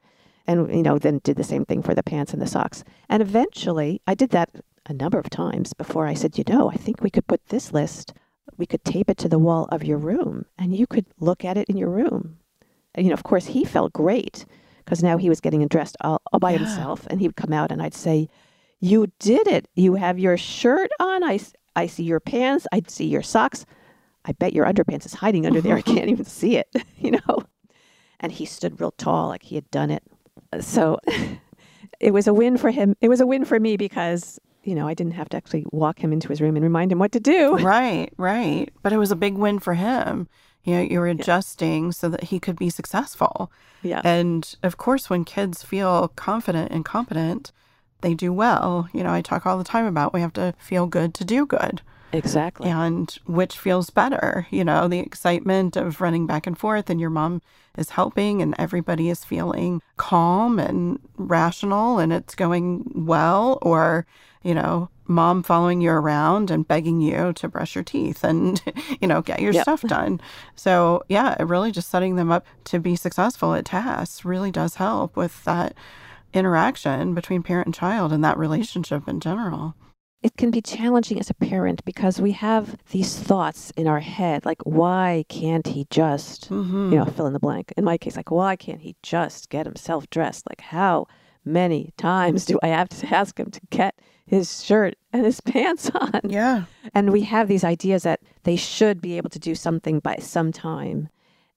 and, 0.47 0.73
you 0.73 0.83
know, 0.83 0.97
then 0.97 1.19
did 1.23 1.35
the 1.37 1.43
same 1.43 1.65
thing 1.65 1.81
for 1.81 1.93
the 1.93 2.03
pants 2.03 2.33
and 2.33 2.41
the 2.41 2.47
socks. 2.47 2.83
And 3.09 3.21
eventually, 3.21 4.01
I 4.07 4.15
did 4.15 4.29
that 4.31 4.49
a 4.85 4.93
number 4.93 5.19
of 5.19 5.29
times 5.29 5.73
before 5.73 6.07
I 6.07 6.13
said, 6.13 6.37
you 6.37 6.43
know, 6.47 6.69
I 6.69 6.75
think 6.75 7.01
we 7.01 7.09
could 7.09 7.27
put 7.27 7.45
this 7.47 7.71
list, 7.73 8.13
we 8.57 8.65
could 8.65 8.83
tape 8.83 9.09
it 9.09 9.17
to 9.17 9.29
the 9.29 9.39
wall 9.39 9.67
of 9.71 9.83
your 9.83 9.97
room 9.97 10.45
and 10.57 10.75
you 10.75 10.85
could 10.87 11.05
look 11.19 11.45
at 11.45 11.57
it 11.57 11.69
in 11.69 11.77
your 11.77 11.89
room. 11.89 12.37
And, 12.95 13.05
you 13.05 13.09
know, 13.09 13.15
of 13.15 13.23
course, 13.23 13.47
he 13.47 13.63
felt 13.63 13.93
great 13.93 14.45
because 14.85 15.01
now 15.01 15.17
he 15.17 15.29
was 15.29 15.41
getting 15.41 15.65
dressed 15.67 15.97
all, 16.01 16.21
all 16.31 16.39
by 16.39 16.51
Yeah. 16.51 16.59
himself. 16.59 17.07
And 17.09 17.19
he 17.19 17.27
would 17.27 17.35
come 17.37 17.53
out 17.53 17.71
and 17.71 17.81
I'd 17.81 17.93
say, 17.93 18.27
You 18.79 19.07
did 19.19 19.47
it. 19.47 19.67
You 19.75 19.95
have 19.95 20.19
your 20.19 20.37
shirt 20.37 20.91
on. 20.99 21.23
I, 21.23 21.39
I 21.75 21.87
see 21.87 22.03
your 22.03 22.19
pants. 22.19 22.67
I 22.71 22.81
see 22.87 23.05
your 23.07 23.23
socks. 23.23 23.65
I 24.25 24.31
bet 24.33 24.53
your 24.53 24.65
underpants 24.65 25.05
is 25.05 25.13
hiding 25.13 25.45
under 25.45 25.61
there. 25.61 25.75
I 25.75 25.81
can't 25.81 26.09
even 26.09 26.25
see 26.25 26.57
it, 26.57 26.67
you 26.97 27.11
know? 27.11 27.43
And 28.19 28.31
he 28.31 28.45
stood 28.45 28.79
real 28.79 28.91
tall, 28.91 29.27
like 29.29 29.43
he 29.43 29.55
had 29.55 29.69
done 29.71 29.91
it. 29.91 30.03
So 30.61 30.99
it 31.99 32.11
was 32.11 32.27
a 32.27 32.33
win 32.33 32.57
for 32.57 32.71
him. 32.71 32.95
It 33.01 33.09
was 33.09 33.21
a 33.21 33.27
win 33.27 33.45
for 33.45 33.59
me 33.59 33.75
because, 33.75 34.39
you 34.63 34.75
know, 34.75 34.87
I 34.87 34.93
didn't 34.93 35.13
have 35.13 35.29
to 35.29 35.37
actually 35.37 35.65
walk 35.71 35.99
him 35.99 36.13
into 36.13 36.29
his 36.29 36.41
room 36.41 36.55
and 36.55 36.63
remind 36.63 36.91
him 36.91 36.99
what 36.99 37.11
to 37.13 37.19
do. 37.19 37.57
Right, 37.57 38.11
right. 38.17 38.69
But 38.81 38.93
it 38.93 38.97
was 38.97 39.11
a 39.11 39.15
big 39.15 39.35
win 39.35 39.59
for 39.59 39.73
him. 39.73 40.27
You 40.63 40.75
know, 40.75 40.81
you 40.81 40.99
were 40.99 41.07
adjusting 41.07 41.91
so 41.91 42.07
that 42.07 42.25
he 42.25 42.39
could 42.39 42.57
be 42.57 42.69
successful. 42.69 43.51
Yeah. 43.81 44.01
And 44.05 44.55
of 44.63 44.77
course, 44.77 45.09
when 45.09 45.25
kids 45.25 45.61
feel 45.61 46.07
confident 46.09 46.71
and 46.71 46.85
competent, 46.85 47.51
they 47.99 48.13
do 48.13 48.31
well. 48.31 48.87
You 48.93 49.03
know, 49.03 49.11
I 49.11 49.21
talk 49.21 49.45
all 49.45 49.57
the 49.57 49.65
time 49.65 49.85
about 49.85 50.13
we 50.13 50.21
have 50.21 50.31
to 50.33 50.53
feel 50.57 50.87
good 50.87 51.13
to 51.15 51.25
do 51.25 51.45
good. 51.45 51.81
Exactly. 52.13 52.69
And 52.69 53.09
which 53.25 53.57
feels 53.57 53.89
better, 53.89 54.47
you 54.51 54.63
know, 54.63 54.87
the 54.87 54.99
excitement 54.99 55.75
of 55.75 55.99
running 55.99 56.27
back 56.27 56.47
and 56.47 56.57
forth 56.57 56.89
and 56.89 56.99
your 57.01 57.09
mom 57.09 57.41
is 57.77 57.89
helping 57.89 58.41
and 58.41 58.53
everybody 58.59 59.09
is 59.09 59.25
feeling 59.25 59.81
calm 59.97 60.59
and 60.59 60.99
rational 61.17 61.97
and 61.99 62.13
it's 62.13 62.35
going 62.35 62.83
well, 63.05 63.57
or, 63.61 64.05
you 64.43 64.53
know, 64.53 64.89
mom 65.07 65.43
following 65.43 65.81
you 65.81 65.89
around 65.89 66.51
and 66.51 66.67
begging 66.67 67.01
you 67.01 67.33
to 67.33 67.47
brush 67.49 67.75
your 67.75 67.83
teeth 67.83 68.23
and, 68.23 68.61
you 69.01 69.07
know, 69.07 69.21
get 69.21 69.41
your 69.41 69.53
Yep. 69.53 69.63
stuff 69.63 69.81
done. 69.81 70.21
So, 70.55 71.03
yeah, 71.09 71.35
really 71.43 71.71
just 71.71 71.89
setting 71.89 72.15
them 72.15 72.31
up 72.31 72.45
to 72.65 72.79
be 72.79 72.95
successful 72.95 73.55
at 73.55 73.65
tasks 73.65 74.23
really 74.23 74.51
does 74.51 74.75
help 74.75 75.15
with 75.17 75.43
that 75.45 75.73
interaction 76.33 77.13
between 77.13 77.43
parent 77.43 77.67
and 77.67 77.75
child 77.75 78.13
and 78.13 78.23
that 78.23 78.37
relationship 78.37 79.07
in 79.07 79.19
general. 79.19 79.75
It 80.23 80.37
can 80.37 80.49
be 80.51 80.61
challenging 80.61 81.19
as 81.19 81.29
a 81.29 81.33
parent 81.33 81.83
because 81.85 82.19
we 82.21 82.31
have 82.31 82.77
these 82.91 83.13
thoughts 83.19 83.71
in 83.75 83.87
our 83.87 83.99
head 83.99 84.45
like 84.45 84.61
why 84.63 85.25
can't 85.29 85.67
he 85.67 85.85
just 85.89 86.49
Mm-hmm. 86.49 86.91
you 86.93 86.97
know 86.99 87.05
fill 87.05 87.27
in 87.27 87.33
the 87.33 87.39
blank? 87.39 87.73
In 87.77 87.83
my 87.83 87.97
case 87.97 88.15
like 88.15 88.31
why 88.31 88.55
can't 88.55 88.81
he 88.81 88.95
just 89.03 89.49
get 89.49 89.65
himself 89.65 90.09
dressed? 90.09 90.47
Like 90.49 90.61
how 90.61 91.07
many 91.45 91.91
times 91.97 92.45
do 92.45 92.57
i 92.63 92.67
have 92.67 92.87
to 92.87 93.05
ask 93.19 93.37
him 93.37 93.51
to 93.51 93.59
get 93.69 93.93
his 94.25 94.63
shirt 94.63 94.95
and 95.11 95.25
his 95.25 95.41
pants 95.51 95.91
on? 95.93 96.21
Yeah. 96.23 96.63
and 96.93 97.11
we 97.11 97.21
have 97.23 97.47
these 97.49 97.65
ideas 97.65 98.03
that 98.03 98.21
they 98.43 98.55
should 98.55 99.01
be 99.01 99.17
able 99.17 99.29
to 99.31 99.39
do 99.39 99.53
something 99.55 99.99
by 99.99 100.15
some 100.17 100.51
time. 100.53 101.09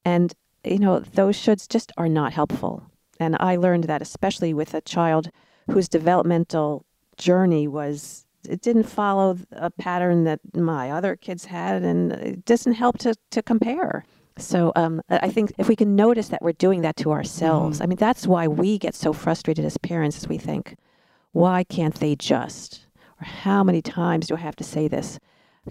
And 0.04 0.34
you 0.64 0.80
know 0.80 0.98
those 1.00 1.36
shoulds 1.36 1.68
just 1.68 1.92
are 1.96 2.08
not 2.08 2.32
helpful. 2.32 2.82
And 3.20 3.36
i 3.38 3.54
learned 3.56 3.84
that 3.84 4.02
especially 4.02 4.52
with 4.52 4.74
a 4.74 4.80
child 4.80 5.30
whose 5.70 5.88
developmental 5.88 6.84
journey 7.16 7.66
was 7.68 8.25
it 8.46 8.60
didn't 8.60 8.84
follow 8.84 9.38
a 9.52 9.70
pattern 9.70 10.24
that 10.24 10.40
my 10.54 10.90
other 10.90 11.16
kids 11.16 11.44
had 11.46 11.82
and 11.82 12.12
it 12.12 12.44
doesn't 12.44 12.74
help 12.74 12.98
to, 12.98 13.14
to 13.30 13.42
compare 13.42 14.04
so 14.38 14.72
um, 14.76 15.02
I 15.08 15.26
I 15.26 15.30
think 15.30 15.52
if 15.58 15.68
we 15.68 15.76
can 15.76 15.96
notice 15.96 16.28
that 16.28 16.42
we're 16.42 16.52
doing 16.52 16.82
that 16.82 16.96
to 16.96 17.10
ourselves, 17.10 17.80
I 17.80 17.86
mean, 17.86 17.96
that's 17.96 18.26
why 18.26 18.46
we 18.46 18.78
get 18.78 18.94
so 18.94 19.12
frustrated 19.12 19.64
as 19.64 19.78
parents 19.78 20.18
as 20.18 20.28
we 20.28 20.38
think, 20.38 20.76
why 21.32 21.64
can't 21.64 21.94
they 21.94 22.16
just? 22.16 22.86
Or 23.20 23.24
how 23.24 23.64
many 23.64 23.82
times 23.82 24.26
do 24.26 24.36
I 24.36 24.40
have 24.40 24.56
to 24.56 24.64
say 24.64 24.88
this? 24.88 25.18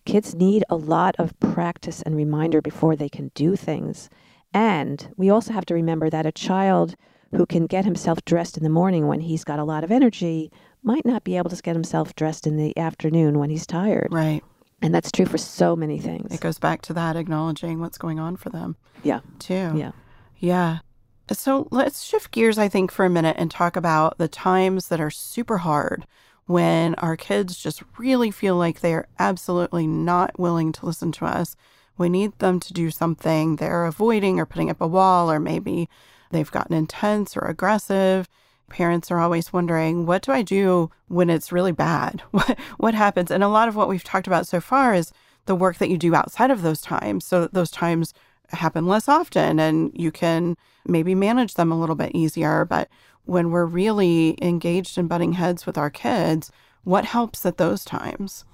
Kids 0.05 0.35
need 0.35 0.63
a 0.69 0.75
lot 0.75 1.15
of 1.17 1.39
practice 1.39 2.01
and 2.01 2.15
reminder 2.15 2.61
before 2.61 2.95
they 2.95 3.07
can 3.07 3.31
do 3.33 3.55
things. 3.55 4.09
And 4.53 5.13
we 5.15 5.29
also 5.29 5.53
have 5.53 5.65
to 5.67 5.73
remember 5.73 6.09
that 6.09 6.25
a 6.25 6.31
child 6.31 6.95
who 7.31 7.45
can 7.45 7.67
get 7.67 7.85
himself 7.85 8.23
dressed 8.25 8.57
in 8.57 8.63
the 8.63 8.69
morning 8.69 9.07
when 9.07 9.21
he's 9.21 9.43
got 9.43 9.59
a 9.59 9.63
lot 9.63 9.83
of 9.83 9.91
energy 9.91 10.51
might 10.85 11.05
not 11.05 11.23
be 11.23 11.35
able 11.37 11.49
to 11.49 11.61
get 11.61 11.75
himself 11.75 12.15
dressed 12.15 12.45
in 12.47 12.57
the 12.57 12.77
afternoon 12.77 13.39
when 13.39 13.49
he's 13.49 13.65
tired. 13.65 14.09
Right. 14.11 14.43
And 14.81 14.93
that's 14.93 15.11
true 15.11 15.25
for 15.25 15.37
so 15.37 15.75
many 15.75 15.99
things. 15.99 16.33
It 16.33 16.41
goes 16.41 16.59
back 16.59 16.81
to 16.83 16.93
that 16.93 17.15
acknowledging 17.15 17.79
what's 17.79 17.97
going 17.97 18.19
on 18.19 18.35
for 18.37 18.49
them, 18.49 18.75
Yeah. 19.03 19.21
too. 19.39 19.73
Yeah. 19.75 19.91
Yeah. 20.37 20.79
So 21.31 21.67
let's 21.71 22.03
shift 22.03 22.29
gears, 22.31 22.57
I 22.59 22.67
think, 22.67 22.91
for 22.91 23.03
a 23.03 23.09
minute 23.09 23.35
and 23.39 23.49
talk 23.49 23.75
about 23.75 24.17
the 24.19 24.27
times 24.27 24.89
that 24.89 25.01
are 25.01 25.09
super 25.09 25.59
hard 25.59 26.05
when 26.45 26.93
our 26.95 27.17
kids 27.17 27.57
just 27.57 27.81
really 27.97 28.29
feel 28.29 28.55
like 28.57 28.81
they're 28.81 29.07
absolutely 29.17 29.87
not 29.87 30.37
willing 30.39 30.71
to 30.73 30.85
listen 30.85 31.11
to 31.13 31.25
us. 31.25 31.55
We 31.97 32.09
need 32.09 32.37
them 32.37 32.59
to 32.59 32.73
do 32.73 32.91
something 32.91 33.55
they're 33.55 33.85
avoiding 33.85 34.39
or 34.39 34.45
putting 34.45 34.69
up 34.69 34.81
a 34.81 34.87
wall, 34.87 35.31
or 35.31 35.39
maybe 35.39 35.89
they've 36.29 36.51
gotten 36.51 36.75
intense 36.75 37.35
or 37.35 37.47
aggressive. 37.47 38.27
Parents 38.69 39.11
are 39.11 39.19
always 39.19 39.53
wondering, 39.53 40.05
what 40.05 40.21
do 40.21 40.31
I 40.31 40.41
do 40.41 40.89
when 41.07 41.29
it's 41.29 41.51
really 41.51 41.71
bad? 41.71 42.21
What, 42.31 42.59
what 42.77 42.93
happens? 42.93 43.31
And 43.31 43.43
a 43.43 43.47
lot 43.47 43.67
of 43.67 43.75
what 43.75 43.87
we've 43.87 44.03
talked 44.03 44.27
about 44.27 44.47
so 44.47 44.59
far 44.59 44.93
is 44.93 45.11
the 45.45 45.55
work 45.55 45.77
that 45.77 45.89
you 45.89 45.97
do 45.97 46.15
outside 46.15 46.51
of 46.51 46.61
those 46.61 46.81
times 46.81 47.25
so 47.25 47.47
those 47.47 47.71
times 47.71 48.13
happen 48.49 48.87
less 48.87 49.07
often 49.07 49.59
and 49.59 49.91
you 49.93 50.11
can 50.11 50.55
maybe 50.87 51.15
manage 51.15 51.55
them 51.55 51.71
a 51.71 51.79
little 51.79 51.95
bit 51.95 52.11
easier. 52.13 52.65
But 52.65 52.89
when 53.25 53.51
we're 53.51 53.65
really 53.65 54.37
engaged 54.41 54.97
in 54.97 55.07
butting 55.07 55.33
heads 55.33 55.65
with 55.65 55.77
our 55.77 55.89
kids, 55.89 56.51
what 56.83 57.05
helps 57.05 57.45
at 57.45 57.57
those 57.57 57.83
times? 57.83 58.45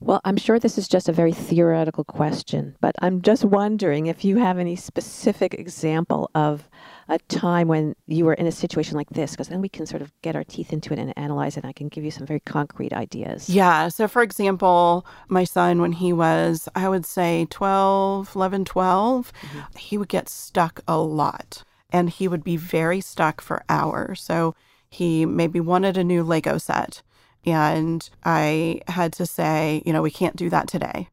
Well, 0.00 0.20
I'm 0.24 0.36
sure 0.36 0.60
this 0.60 0.78
is 0.78 0.86
just 0.86 1.08
a 1.08 1.12
very 1.12 1.32
theoretical 1.32 2.04
question, 2.04 2.76
but 2.80 2.94
I'm 3.00 3.20
just 3.20 3.44
wondering 3.44 4.06
if 4.06 4.24
you 4.24 4.36
have 4.36 4.58
any 4.58 4.76
specific 4.76 5.54
example 5.54 6.30
of 6.36 6.68
a 7.08 7.18
time 7.18 7.68
when 7.68 7.94
you 8.06 8.24
were 8.24 8.34
in 8.34 8.46
a 8.46 8.52
situation 8.52 8.96
like 8.96 9.08
this, 9.10 9.32
because 9.32 9.48
then 9.48 9.60
we 9.60 9.68
can 9.68 9.86
sort 9.86 10.02
of 10.02 10.12
get 10.22 10.36
our 10.36 10.44
teeth 10.44 10.72
into 10.72 10.92
it 10.92 10.98
and 10.98 11.16
analyze 11.16 11.56
it. 11.56 11.64
And 11.64 11.70
I 11.70 11.72
can 11.72 11.88
give 11.88 12.04
you 12.04 12.10
some 12.10 12.26
very 12.26 12.40
concrete 12.40 12.92
ideas. 12.92 13.48
Yeah. 13.48 13.88
So, 13.88 14.06
for 14.08 14.22
example, 14.22 15.06
my 15.28 15.44
son, 15.44 15.80
when 15.80 15.92
he 15.92 16.12
was, 16.12 16.68
I 16.74 16.88
would 16.88 17.06
say 17.06 17.46
12, 17.50 18.34
11, 18.34 18.64
12, 18.64 19.32
mm-hmm. 19.32 19.78
he 19.78 19.98
would 19.98 20.08
get 20.08 20.28
stuck 20.28 20.80
a 20.86 20.98
lot 20.98 21.64
and 21.90 22.10
he 22.10 22.28
would 22.28 22.44
be 22.44 22.56
very 22.56 23.00
stuck 23.00 23.40
for 23.40 23.64
hours. 23.68 24.20
So, 24.20 24.54
he 24.90 25.26
maybe 25.26 25.60
wanted 25.60 25.96
a 25.96 26.04
new 26.04 26.22
Lego 26.22 26.58
set. 26.58 27.02
And 27.44 28.08
I 28.24 28.80
had 28.88 29.12
to 29.14 29.26
say, 29.26 29.82
you 29.86 29.92
know, 29.92 30.02
we 30.02 30.10
can't 30.10 30.36
do 30.36 30.50
that 30.50 30.68
today. 30.68 31.08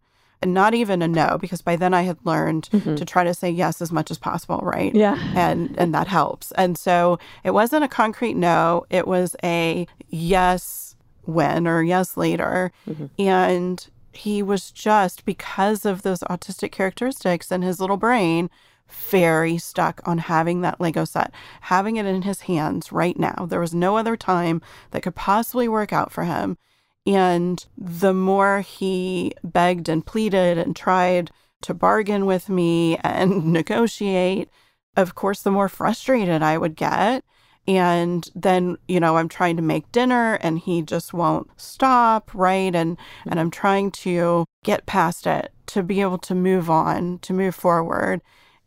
And 0.46 0.54
not 0.54 0.76
even 0.76 1.02
a 1.02 1.08
no, 1.08 1.40
because 1.42 1.64
by 1.64 1.76
then 1.76 1.96
I 1.96 2.04
had 2.04 2.20
learned 2.24 2.70
mm-hmm. 2.72 2.94
to 2.94 3.04
try 3.04 3.24
to 3.24 3.34
say 3.34 3.50
yes 3.50 3.82
as 3.82 3.92
much 3.92 4.12
as 4.12 4.20
possible, 4.20 4.60
right? 4.62 4.94
Yeah. 4.94 5.18
and 5.36 5.74
and 5.80 5.92
that 5.96 6.06
helps. 6.06 6.52
And 6.52 6.78
so 6.78 7.18
it 7.44 7.50
wasn't 7.50 7.84
a 7.84 7.88
concrete 7.88 8.36
no, 8.36 8.86
it 8.92 9.08
was 9.08 9.36
a 9.44 9.88
yes 10.08 10.96
when 11.24 11.66
or 11.66 11.82
yes 11.82 12.16
later. 12.16 12.72
Mm-hmm. 12.88 13.08
And 13.20 13.88
he 14.14 14.44
was 14.44 14.70
just 14.70 15.26
because 15.26 15.84
of 15.84 16.04
those 16.04 16.20
autistic 16.20 16.72
characteristics 16.72 17.52
in 17.52 17.64
his 17.64 17.80
little 17.80 17.98
brain 17.98 18.52
very 18.88 19.58
stuck 19.58 20.00
on 20.06 20.20
having 20.20 20.62
that 20.62 20.80
Lego 20.80 21.06
set, 21.06 21.34
having 21.62 21.96
it 21.96 22.06
in 22.06 22.22
his 22.22 22.42
hands 22.42 22.92
right 22.92 23.18
now. 23.18 23.48
There 23.50 23.60
was 23.60 23.74
no 23.74 23.98
other 23.98 24.16
time 24.16 24.62
that 24.92 25.02
could 25.02 25.16
possibly 25.16 25.68
work 25.68 25.92
out 25.92 26.12
for 26.12 26.26
him. 26.26 26.60
And 27.06 27.64
the 27.78 28.14
more 28.14 28.62
he 28.62 29.34
begged 29.44 29.90
and 29.90 30.06
pleaded 30.06 30.58
and 30.58 30.76
tried 30.76 31.32
to 31.62 31.74
bargain 31.74 32.26
with 32.26 32.50
me 32.50 32.98
and 32.98 33.46
negotiate, 33.54 34.50
of 34.98 35.16
course, 35.16 35.42
the 35.42 35.52
more 35.52 35.70
frustrated 35.70 36.42
I 36.42 36.58
would 36.58 36.76
get. 36.76 37.24
And 37.68 38.30
then, 38.36 38.78
you 38.88 39.00
know, 39.00 39.18
I'm 39.18 39.30
trying 39.30 39.56
to 39.56 39.64
make 39.64 39.92
dinner 39.92 40.36
and 40.36 40.60
he 40.60 40.84
just 40.84 41.14
won't 41.14 41.50
stop, 41.58 42.34
right? 42.34 42.74
And 42.76 42.98
and 43.26 43.40
I'm 43.40 43.50
trying 43.50 43.90
to 43.92 44.46
get 44.64 44.86
past 44.86 45.26
it, 45.26 45.52
to 45.68 45.82
be 45.82 46.02
able 46.02 46.20
to 46.20 46.36
move 46.36 46.70
on, 46.70 47.20
to 47.20 47.34
move 47.34 47.56
forward. 47.56 48.22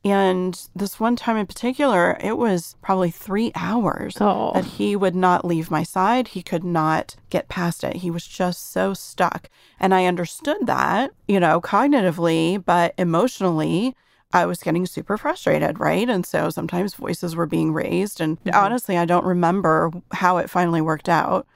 And 0.05 0.59
this 0.77 1.01
one 1.01 1.17
time 1.17 1.37
in 1.37 1.47
particular, 1.47 2.17
it 2.23 2.39
was 2.39 2.77
probably 2.83 3.11
three 3.11 3.51
hours 3.55 4.17
Oh. 4.21 4.53
that 4.55 4.65
he 4.65 4.95
would 4.95 5.15
not 5.15 5.45
leave 5.45 5.71
my 5.71 5.83
side. 5.83 6.29
He 6.29 6.43
could 6.43 6.65
not 6.65 7.17
get 7.31 7.49
past 7.49 7.83
it. 7.83 7.97
He 7.97 8.11
was 8.11 8.27
just 8.27 8.71
so 8.73 8.95
stuck. 8.95 9.51
And 9.81 9.93
I 9.93 10.07
understood 10.07 10.59
that, 10.67 11.11
you 11.27 11.41
know, 11.41 11.61
cognitively, 11.61 12.65
but 12.65 12.95
emotionally, 12.97 13.95
I 14.33 14.47
was 14.47 14.59
getting 14.63 14.87
super 14.87 15.17
frustrated, 15.17 15.81
right? 15.81 16.09
And 16.09 16.25
so 16.25 16.49
sometimes 16.51 16.95
voices 16.95 17.35
were 17.35 17.47
being 17.47 17.73
raised. 17.73 18.21
And 18.21 18.39
Mhm. 18.45 18.55
honestly, 18.55 18.97
I 18.97 19.05
don't 19.05 19.25
remember 19.25 19.91
how 20.13 20.37
it 20.37 20.51
finally 20.51 20.81
worked 20.81 21.09
out. 21.09 21.47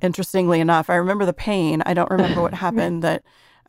Interestingly 0.00 0.60
enough, 0.60 0.88
I 0.88 0.94
remember 0.94 1.26
the 1.26 1.32
pain. 1.34 1.82
I 1.84 1.92
don't 1.92 2.10
remember 2.10 2.40
what 2.40 2.54
happened 2.66 3.02
that 3.02 3.22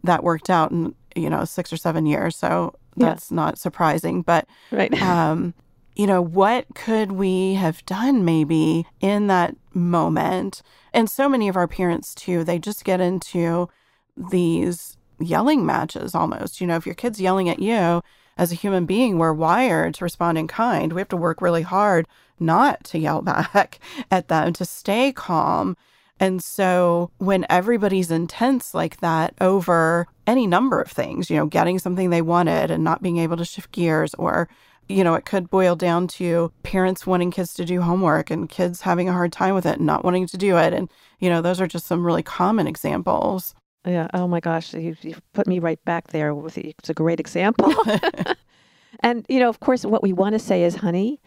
that 0.03 0.23
worked 0.23 0.49
out 0.49 0.71
in, 0.71 0.95
you 1.15 1.29
know, 1.29 1.43
six 1.45 1.71
or 1.73 1.77
seven 1.77 2.05
years. 2.05 2.35
So 2.35 2.73
Yeah. 2.95 3.09
that's 3.09 3.31
not 3.31 3.57
surprising. 3.57 4.21
But 4.21 4.47
Right. 4.71 4.93
um, 5.01 5.53
you 5.95 6.07
know, 6.07 6.21
what 6.21 6.65
could 6.73 7.11
we 7.11 7.55
have 7.55 7.85
done 7.85 8.23
maybe 8.23 8.85
in 9.01 9.27
that 9.27 9.55
moment? 9.73 10.61
And 10.93 11.09
so 11.09 11.27
many 11.27 11.47
of 11.47 11.55
our 11.55 11.67
parents, 11.67 12.15
too, 12.15 12.43
they 12.43 12.59
just 12.59 12.85
get 12.85 13.01
into 13.01 13.69
these 14.15 14.97
yelling 15.19 15.65
matches 15.65 16.15
almost. 16.15 16.61
You 16.61 16.67
know, 16.67 16.75
if 16.75 16.85
your 16.85 16.95
kid's 16.95 17.21
yelling 17.21 17.49
at 17.49 17.59
you 17.59 18.01
as 18.37 18.51
a 18.51 18.55
human 18.55 18.85
being, 18.85 19.17
we're 19.17 19.33
wired 19.33 19.95
to 19.95 20.05
respond 20.05 20.37
in 20.37 20.47
kind. 20.47 20.93
We 20.93 21.01
have 21.01 21.09
to 21.09 21.17
work 21.17 21.41
really 21.41 21.61
hard 21.61 22.07
not 22.39 22.83
to 22.85 22.99
yell 22.99 23.21
back 23.53 23.79
at 24.09 24.27
them, 24.27 24.53
to 24.53 24.65
stay 24.65 25.11
calm. 25.11 25.77
And 26.21 26.43
so 26.43 27.09
when 27.17 27.47
everybody's 27.49 28.11
intense 28.11 28.75
like 28.75 28.99
that 28.99 29.33
over 29.41 30.05
any 30.27 30.45
number 30.45 30.79
of 30.79 30.91
things, 30.91 31.31
you 31.31 31.35
know, 31.35 31.47
getting 31.47 31.79
something 31.79 32.11
they 32.11 32.21
wanted 32.21 32.69
and 32.69 32.83
not 32.83 33.01
being 33.01 33.17
able 33.17 33.37
to 33.37 33.43
shift 33.43 33.71
gears, 33.71 34.13
or, 34.19 34.47
you 34.87 35.03
know, 35.03 35.15
it 35.15 35.25
could 35.25 35.49
boil 35.49 35.75
down 35.75 36.07
to 36.09 36.53
parents 36.61 37.07
wanting 37.07 37.31
kids 37.31 37.55
to 37.55 37.65
do 37.65 37.81
homework 37.81 38.29
and 38.29 38.49
kids 38.49 38.81
having 38.81 39.09
a 39.09 39.13
hard 39.13 39.31
time 39.31 39.55
with 39.55 39.65
it 39.65 39.77
and 39.77 39.87
not 39.87 40.05
wanting 40.05 40.27
to 40.27 40.37
do 40.37 40.57
it. 40.57 40.73
And, 40.73 40.91
you 41.19 41.27
know, 41.27 41.41
those 41.41 41.59
are 41.59 41.65
just 41.65 41.87
some 41.87 42.05
really 42.05 42.21
common 42.21 42.67
examples. 42.67 43.55
Yeah. 43.83 44.07
Oh 44.13 44.27
my 44.27 44.39
gosh. 44.39 44.75
You, 44.75 44.95
you 45.01 45.15
put 45.33 45.47
me 45.47 45.57
right 45.57 45.83
back 45.85 46.09
there 46.09 46.35
with 46.35 46.55
it. 46.55 46.75
It's 46.77 46.89
a 46.91 46.93
great 46.93 47.19
example. 47.19 47.73
and, 48.99 49.25
you 49.27 49.39
know, 49.39 49.49
of 49.49 49.59
course, 49.59 49.85
what 49.85 50.03
we 50.03 50.13
want 50.13 50.33
to 50.33 50.39
say 50.39 50.63
is, 50.65 50.75
honey, 50.75 51.19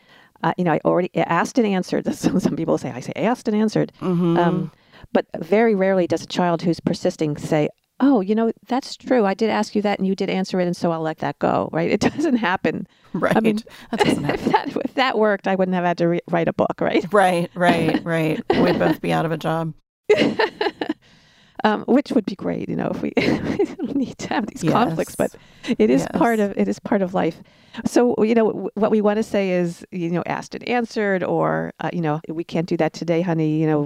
uh, 0.45 0.53
you 0.57 0.63
know, 0.63 0.73
I 0.73 0.81
already 0.85 1.11
asked 1.17 1.59
and 1.59 1.67
answered. 1.67 2.07
Some, 2.15 2.39
some 2.47 2.55
people 2.55 2.79
say, 2.79 2.93
I 2.93 3.01
say 3.01 3.13
asked 3.17 3.49
and 3.49 3.57
answered. 3.57 3.93
Mhm. 4.01 4.39
Um, 4.39 4.71
but 5.15 5.25
very 5.39 5.75
rarely 5.75 6.07
does 6.07 6.23
a 6.23 6.27
child 6.27 6.61
who's 6.61 6.81
persisting 6.81 7.39
say, 7.39 7.71
Oh, 8.01 8.21
you 8.21 8.35
know, 8.35 8.51
that's 8.67 8.97
true. 8.97 9.25
I 9.25 9.35
did 9.35 9.51
ask 9.51 9.77
you 9.77 9.81
that 9.83 10.01
and 10.01 10.07
you 10.07 10.17
did 10.17 10.29
answer 10.29 10.59
it. 10.61 10.67
And 10.67 10.77
so 10.77 10.91
I'll 10.91 11.01
let 11.01 11.19
that 11.19 11.39
go. 11.39 11.71
Right. 11.73 11.91
It 11.91 12.01
doesn't 12.17 12.37
happen. 12.37 12.87
right. 13.15 13.37
I 13.37 13.41
mean, 13.41 13.61
that 13.93 14.07
if, 14.07 14.45
that, 14.47 14.77
if 14.85 14.95
that 14.95 15.17
worked, 15.17 15.47
I 15.47 15.55
wouldn't 15.55 15.77
have 15.77 15.85
had 15.85 15.99
to 15.99 16.09
re- 16.09 16.21
write 16.29 16.49
a 16.49 16.53
book. 16.53 16.81
Right. 16.81 17.07
Right, 17.13 17.51
right, 17.55 18.05
right. 18.05 18.43
We'd 18.51 18.79
both 18.81 19.01
be 19.01 19.13
out 19.13 19.25
of 19.25 19.33
a 19.33 19.39
job. 19.39 19.73
Um, 21.65 21.83
which 21.87 22.13
would 22.13 22.27
be 22.27 22.37
great, 22.37 22.69
you 22.69 22.77
know, 22.77 22.89
if 22.95 23.03
we, 23.03 23.13
we 23.17 23.65
don't 23.65 23.97
need 23.97 24.19
to 24.19 24.29
have 24.29 24.47
these 24.47 24.63
conflicts, 24.71 25.17
but 25.17 25.33
Yes. 25.67 25.77
it 25.79 25.91
is 25.91 26.07
part 26.15 26.39
of 26.39 26.53
it 26.57 26.69
is 26.69 26.79
part 26.79 27.03
of 27.03 27.15
life. 27.15 27.43
So 27.87 28.15
you 28.23 28.35
know 28.35 28.47
w- 28.53 28.69
what 28.75 28.91
we 28.93 29.01
want 29.01 29.17
to 29.17 29.23
say 29.23 29.51
is 29.51 29.85
you 29.91 30.11
know 30.11 30.23
asked 30.27 30.55
and 30.55 30.63
answered, 30.69 31.25
or 31.25 31.73
uh, 31.81 31.91
you 31.93 32.01
know 32.03 32.21
we 32.29 32.45
can't 32.45 32.69
do 32.69 32.77
that 32.77 32.93
today, 32.93 33.23
honey. 33.23 33.59
You 33.61 33.67
know 33.67 33.81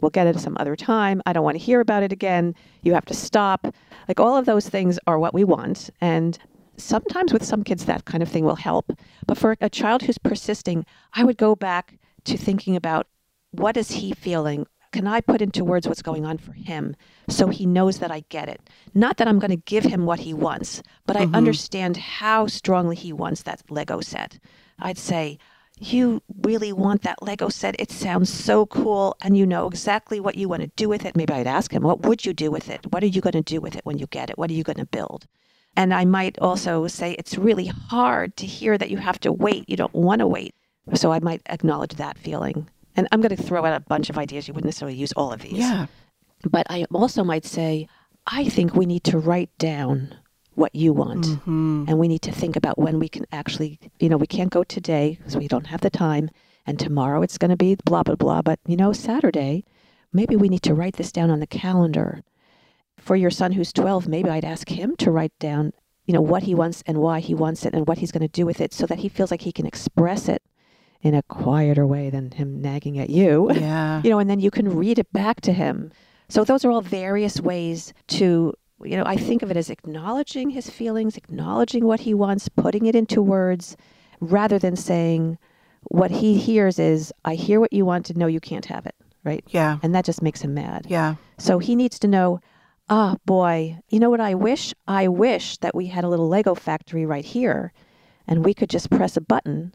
we'll 0.00 0.10
get 0.10 0.26
it 0.28 0.38
some 0.40 0.56
other 0.60 0.76
time. 0.76 1.20
I 1.26 1.32
don't 1.34 1.44
want 1.44 1.56
to 1.58 1.62
hear 1.62 1.80
about 1.80 2.02
it 2.04 2.12
again. 2.12 2.54
You 2.82 2.94
have 2.94 3.04
to 3.06 3.14
stop. 3.14 3.66
Like 4.08 4.20
all 4.20 4.36
of 4.36 4.46
those 4.46 4.68
things 4.68 4.98
are 5.06 5.18
what 5.18 5.34
we 5.34 5.44
want, 5.44 5.90
and 6.00 6.38
sometimes 6.76 7.32
with 7.32 7.44
some 7.44 7.64
kids 7.64 7.84
that 7.86 8.04
kind 8.04 8.22
of 8.22 8.28
thing 8.28 8.44
will 8.44 8.56
help. 8.56 8.92
But 9.26 9.38
for 9.38 9.56
a 9.60 9.68
child 9.68 10.02
who's 10.02 10.18
persisting, 10.18 10.86
I 11.14 11.24
would 11.24 11.36
go 11.36 11.54
back 11.56 11.98
to 12.24 12.36
thinking 12.36 12.76
about 12.76 13.06
what 13.50 13.76
is 13.76 13.90
he 13.90 14.12
feeling 14.12 14.66
can 14.94 15.06
I 15.08 15.20
put 15.20 15.42
into 15.42 15.64
words 15.64 15.86
what's 15.88 16.02
going 16.10 16.24
on 16.24 16.38
for 16.38 16.52
him 16.52 16.84
so 17.28 17.48
he 17.48 17.66
knows 17.66 17.98
that 17.98 18.12
I 18.12 18.20
get 18.36 18.48
it? 18.54 18.60
Not 18.94 19.16
that 19.16 19.26
I'm 19.28 19.40
going 19.40 19.50
to 19.58 19.70
give 19.74 19.84
him 19.92 20.06
what 20.06 20.20
he 20.20 20.32
wants, 20.32 20.82
but 21.08 21.16
I 21.16 21.26
Mhm. 21.26 21.34
understand 21.40 21.94
how 22.20 22.46
strongly 22.46 22.96
he 23.04 23.12
wants 23.12 23.42
that 23.42 23.62
Lego 23.68 24.00
set. 24.00 24.38
I'd 24.78 24.98
say, 25.12 25.38
You 25.80 26.22
really 26.48 26.72
want 26.72 27.02
that 27.02 27.20
Lego 27.28 27.48
set? 27.48 27.74
It 27.80 27.90
sounds 27.90 28.30
so 28.32 28.64
cool, 28.66 29.16
and 29.20 29.36
you 29.36 29.44
know 29.52 29.66
exactly 29.66 30.20
what 30.20 30.36
you 30.36 30.48
want 30.48 30.62
to 30.62 30.70
do 30.82 30.88
with 30.88 31.04
it. 31.04 31.16
Maybe 31.16 31.32
I'd 31.34 31.48
ask 31.58 31.72
him, 31.72 31.82
What 31.82 32.02
would 32.06 32.24
you 32.24 32.32
do 32.32 32.48
with 32.56 32.70
it? 32.70 32.86
What 32.92 33.02
are 33.02 33.12
you 33.14 33.20
going 33.20 33.40
to 33.42 33.54
do 33.54 33.60
with 33.60 33.74
it 33.74 33.84
when 33.84 33.98
you 33.98 34.06
get 34.06 34.30
it? 34.30 34.38
What 34.38 34.50
are 34.50 34.58
you 34.60 34.62
going 34.70 34.82
to 34.86 34.86
build? 34.98 35.26
And 35.76 35.92
I 35.92 36.04
might 36.04 36.38
also 36.38 36.86
say, 36.86 37.08
It's 37.18 37.36
really 37.48 37.66
hard 37.66 38.36
to 38.36 38.46
hear 38.46 38.78
that 38.78 38.90
you 38.92 38.98
have 38.98 39.18
to 39.26 39.32
wait. 39.32 39.68
You 39.68 39.76
don't 39.76 39.94
want 40.08 40.20
to 40.20 40.28
wait. 40.28 40.54
So 40.94 41.10
I 41.10 41.18
might 41.18 41.42
acknowledge 41.46 41.94
that 41.96 42.18
feeling. 42.18 42.68
And 42.96 43.08
I'm 43.10 43.20
going 43.20 43.34
to 43.34 43.42
throw 43.42 43.64
out 43.64 43.74
a 43.76 43.80
bunch 43.80 44.10
of 44.10 44.18
ideas. 44.18 44.46
You 44.46 44.54
wouldn't 44.54 44.68
necessarily 44.68 44.96
use 44.96 45.12
all 45.12 45.32
of 45.32 45.40
these. 45.42 45.52
Yeah. 45.54 45.86
But 46.48 46.66
I 46.70 46.84
also 46.92 47.24
might 47.24 47.44
say, 47.44 47.88
I 48.26 48.48
think 48.48 48.74
we 48.74 48.86
need 48.86 49.04
to 49.04 49.18
write 49.18 49.50
down 49.58 50.14
what 50.54 50.74
you 50.74 50.92
want. 50.92 51.24
Mhm. 51.24 51.88
And 51.88 51.98
we 51.98 52.06
need 52.06 52.22
to 52.22 52.32
think 52.32 52.54
about 52.54 52.78
when 52.78 52.98
we 53.00 53.08
can 53.08 53.26
actually, 53.32 53.80
you 53.98 54.08
know, 54.08 54.16
we 54.16 54.26
can't 54.26 54.52
go 54.52 54.62
today 54.62 55.16
because 55.18 55.36
we 55.36 55.48
don't 55.48 55.66
have 55.66 55.80
the 55.80 55.90
time. 55.90 56.30
And 56.66 56.78
tomorrow 56.78 57.22
it's 57.22 57.38
going 57.38 57.50
to 57.50 57.56
be 57.56 57.76
blah, 57.84 58.04
blah, 58.04 58.14
blah. 58.14 58.40
But, 58.42 58.60
you 58.66 58.76
know, 58.76 58.92
Saturday, 58.92 59.64
maybe 60.12 60.36
we 60.36 60.48
need 60.48 60.62
to 60.62 60.74
write 60.74 60.96
this 60.96 61.10
down 61.12 61.30
on 61.30 61.40
the 61.40 61.46
calendar. 61.46 62.22
For 62.96 63.16
your 63.16 63.30
son 63.30 63.52
who's 63.52 63.72
12, 63.72 64.06
maybe 64.06 64.30
I'd 64.30 64.44
ask 64.44 64.68
him 64.68 64.94
to 64.96 65.10
write 65.10 65.36
down, 65.40 65.72
you 66.06 66.14
know, 66.14 66.22
what 66.22 66.44
he 66.44 66.54
wants 66.54 66.82
and 66.86 66.98
why 66.98 67.20
he 67.20 67.34
wants 67.34 67.66
it 67.66 67.74
and 67.74 67.86
what 67.88 67.98
he's 67.98 68.12
going 68.12 68.22
to 68.22 68.28
do 68.28 68.46
with 68.46 68.60
it 68.60 68.72
so 68.72 68.86
that 68.86 69.00
he 69.00 69.08
feels 69.08 69.30
like 69.30 69.42
he 69.42 69.52
can 69.52 69.66
express 69.66 70.28
it 70.28 70.42
in 71.04 71.14
a 71.14 71.22
quieter 71.24 71.86
way 71.86 72.08
than 72.10 72.30
him 72.32 72.60
nagging 72.60 72.98
at 72.98 73.10
you 73.10 73.48
Yeah. 73.54 74.00
you 74.02 74.10
know, 74.10 74.18
and 74.18 74.28
then 74.28 74.40
you 74.40 74.50
can 74.50 74.68
read 74.74 74.98
it 74.98 75.12
back 75.12 75.40
to 75.42 75.52
him. 75.52 75.92
So 76.30 76.42
those 76.42 76.64
are 76.64 76.70
all 76.70 76.80
various 76.80 77.40
ways 77.40 77.92
to, 78.08 78.54
you 78.82 78.96
know, 78.96 79.04
I 79.04 79.16
think 79.16 79.42
of 79.42 79.50
it 79.50 79.56
as 79.56 79.68
acknowledging 79.68 80.50
his 80.50 80.70
feelings, 80.70 81.16
acknowledging 81.18 81.84
what 81.84 82.00
he 82.00 82.14
wants, 82.14 82.48
putting 82.48 82.86
it 82.86 82.96
into 82.96 83.20
words, 83.20 83.76
rather 84.20 84.58
than 84.58 84.74
saying 84.74 85.38
what 85.90 86.10
he 86.10 86.38
hears 86.38 86.78
is, 86.78 87.12
I 87.26 87.34
hear 87.34 87.60
what 87.60 87.74
you 87.74 87.84
want 87.84 88.06
to 88.06 88.18
know 88.18 88.26
you 88.26 88.40
can't 88.40 88.64
have 88.66 88.86
it, 88.86 88.94
right? 89.22 89.44
Yeah. 89.48 89.76
And 89.82 89.94
that 89.94 90.06
just 90.06 90.22
makes 90.22 90.40
him 90.40 90.54
mad. 90.54 90.86
Yeah. 90.88 91.16
So 91.36 91.58
he 91.58 91.76
needs 91.76 91.98
to 91.98 92.08
know, 92.08 92.40
ah, 92.88 93.16
boy, 93.26 93.78
you 93.90 94.00
know 94.00 94.08
what 94.08 94.20
I 94.20 94.34
wish? 94.34 94.72
I 94.88 95.08
wish 95.08 95.58
that 95.58 95.74
we 95.74 95.88
had 95.88 96.04
a 96.04 96.08
little 96.08 96.28
Lego 96.28 96.54
factory 96.54 97.04
right 97.04 97.24
here 97.24 97.74
and 98.26 98.42
we 98.42 98.54
could 98.54 98.70
just 98.70 98.88
press 98.88 99.18
a 99.18 99.20
button 99.20 99.74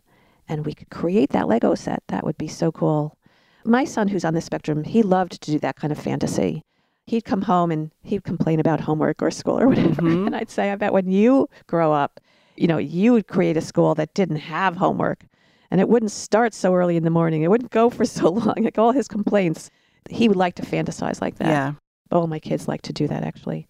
and 0.49 0.65
we 0.65 0.73
could 0.73 0.89
create 0.89 1.29
that 1.29 1.47
Lego 1.47 1.75
set. 1.75 2.03
That 2.07 2.25
would 2.25 2.37
be 2.37 2.47
so 2.47 2.71
cool. 2.71 3.15
My 3.63 3.85
son, 3.85 4.07
who's 4.07 4.25
on 4.25 4.33
the 4.33 4.41
spectrum, 4.41 4.83
he 4.83 5.03
loved 5.03 5.33
to 5.41 5.51
do 5.51 5.59
that 5.59 5.75
kind 5.75 5.91
of 5.91 5.99
fantasy. 5.99 6.63
He'd 7.05 7.23
come 7.25 7.43
home 7.43 7.71
and 7.71 7.91
he'd 8.03 8.23
complain 8.23 8.59
about 8.59 8.81
homework 8.81 9.21
or 9.21 9.31
school 9.31 9.59
or 9.59 9.67
whatever. 9.69 10.01
Mhm. 10.01 10.27
And 10.27 10.35
I'd 10.35 10.49
say, 10.49 10.71
I 10.71 10.75
bet 10.75 10.93
when 10.93 11.09
you 11.09 11.47
grow 11.67 11.93
up, 11.93 12.19
you 12.55 12.67
know, 12.67 12.77
you 12.77 13.13
would 13.13 13.27
create 13.27 13.57
a 13.57 13.61
school 13.61 13.95
that 13.95 14.13
didn't 14.13 14.37
have 14.37 14.75
homework 14.77 15.25
and 15.71 15.79
it 15.79 15.87
wouldn't 15.87 16.11
start 16.11 16.53
so 16.53 16.73
early 16.73 16.97
in 16.97 17.03
the 17.03 17.09
morning. 17.09 17.43
It 17.43 17.49
wouldn't 17.49 17.71
go 17.71 17.89
for 17.89 18.05
so 18.17 18.29
long. 18.29 18.55
Like 18.57 18.77
all 18.77 18.91
his 18.91 19.07
complaints, 19.07 19.69
he 20.09 20.27
would 20.27 20.37
like 20.37 20.55
to 20.55 20.63
fantasize 20.63 21.21
like 21.21 21.35
that. 21.37 21.47
Yeah. 21.49 21.73
All 22.11 22.27
my 22.27 22.39
kids 22.39 22.67
like 22.67 22.81
to 22.83 22.93
do 22.93 23.07
that 23.07 23.23
actually. 23.23 23.67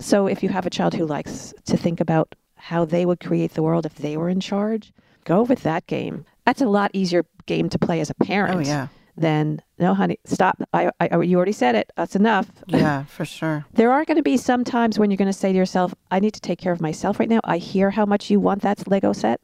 So 0.00 0.26
if 0.26 0.42
you 0.42 0.48
have 0.50 0.66
a 0.66 0.70
child 0.70 0.94
who 0.94 1.06
likes 1.06 1.52
to 1.64 1.76
think 1.76 2.00
about 2.00 2.34
how 2.56 2.84
they 2.84 3.06
would 3.06 3.20
create 3.20 3.54
the 3.54 3.62
world 3.62 3.86
if 3.86 3.94
they 3.96 4.16
were 4.16 4.28
in 4.28 4.40
charge, 4.40 4.92
go 5.28 5.42
with 5.42 5.62
that 5.62 5.86
game. 5.86 6.24
That's 6.46 6.60
a 6.62 6.66
lot 6.66 6.90
easier 6.94 7.24
game 7.46 7.68
to 7.68 7.78
play 7.78 8.00
as 8.00 8.10
a 8.10 8.14
parent 8.14 8.56
Oh, 8.56 8.60
yeah. 8.60 8.88
than 9.16 9.60
no, 9.78 9.94
honey, 9.94 10.18
stop. 10.24 10.60
I, 10.72 10.90
I, 11.00 11.20
you 11.20 11.36
already 11.36 11.52
said 11.52 11.74
it. 11.74 11.92
That's 11.96 12.16
enough. 12.16 12.46
Yeah, 12.68 13.04
for 13.04 13.24
sure. 13.24 13.64
There 13.74 13.92
are 13.92 14.04
going 14.04 14.16
to 14.16 14.22
be 14.22 14.36
some 14.36 14.64
times 14.64 14.98
when 14.98 15.10
you're 15.10 15.16
going 15.24 15.34
to 15.34 15.40
say 15.44 15.52
to 15.52 15.58
yourself, 15.58 15.94
I 16.10 16.20
need 16.20 16.34
to 16.34 16.40
take 16.40 16.58
care 16.58 16.72
of 16.72 16.80
myself 16.80 17.18
right 17.20 17.28
now. 17.28 17.40
I 17.44 17.58
hear 17.58 17.90
how 17.90 18.06
much 18.06 18.30
you 18.30 18.40
want 18.40 18.62
that 18.62 18.88
Lego 18.88 19.12
set. 19.12 19.40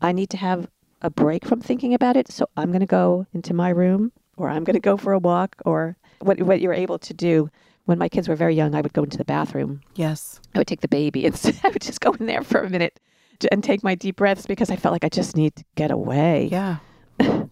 I 0.00 0.12
need 0.12 0.30
to 0.30 0.36
have 0.38 0.68
a 1.02 1.10
break 1.10 1.44
from 1.44 1.60
thinking 1.60 1.92
about 1.94 2.16
it. 2.16 2.30
So 2.32 2.46
I'm 2.56 2.70
going 2.70 2.80
to 2.80 2.86
go 2.86 3.26
into 3.34 3.52
my 3.54 3.68
room 3.70 4.12
or 4.36 4.48
I'm 4.48 4.64
going 4.64 4.74
to 4.74 4.80
go 4.90 4.96
for 4.96 5.12
a 5.12 5.18
walk 5.18 5.56
or 5.66 5.96
what, 6.20 6.40
what 6.42 6.60
you're 6.60 6.72
able 6.84 6.98
to 6.98 7.14
do. 7.14 7.50
When 7.86 7.98
my 7.98 8.08
kids 8.08 8.28
were 8.28 8.36
very 8.36 8.54
young, 8.54 8.74
I 8.74 8.80
would 8.82 8.92
go 8.92 9.02
into 9.02 9.18
the 9.18 9.24
bathroom. 9.24 9.80
Yes. 9.96 10.40
I 10.54 10.58
would 10.58 10.66
take 10.66 10.80
the 10.82 10.88
baby 10.88 11.26
and 11.28 11.34
I 11.64 11.68
would 11.68 11.82
just 11.82 12.00
go 12.00 12.12
in 12.12 12.26
there 12.26 12.42
for 12.42 12.60
a 12.62 12.70
minute 12.70 13.00
and 13.50 13.62
take 13.62 13.82
my 13.82 13.94
deep 13.94 14.16
breaths 14.16 14.46
because 14.46 14.70
I 14.70 14.76
felt 14.76 14.92
like 14.92 15.04
I 15.04 15.08
just 15.08 15.36
need 15.36 15.56
to 15.56 15.64
get 15.74 15.90
away. 15.90 16.48
Yeah. 16.50 16.76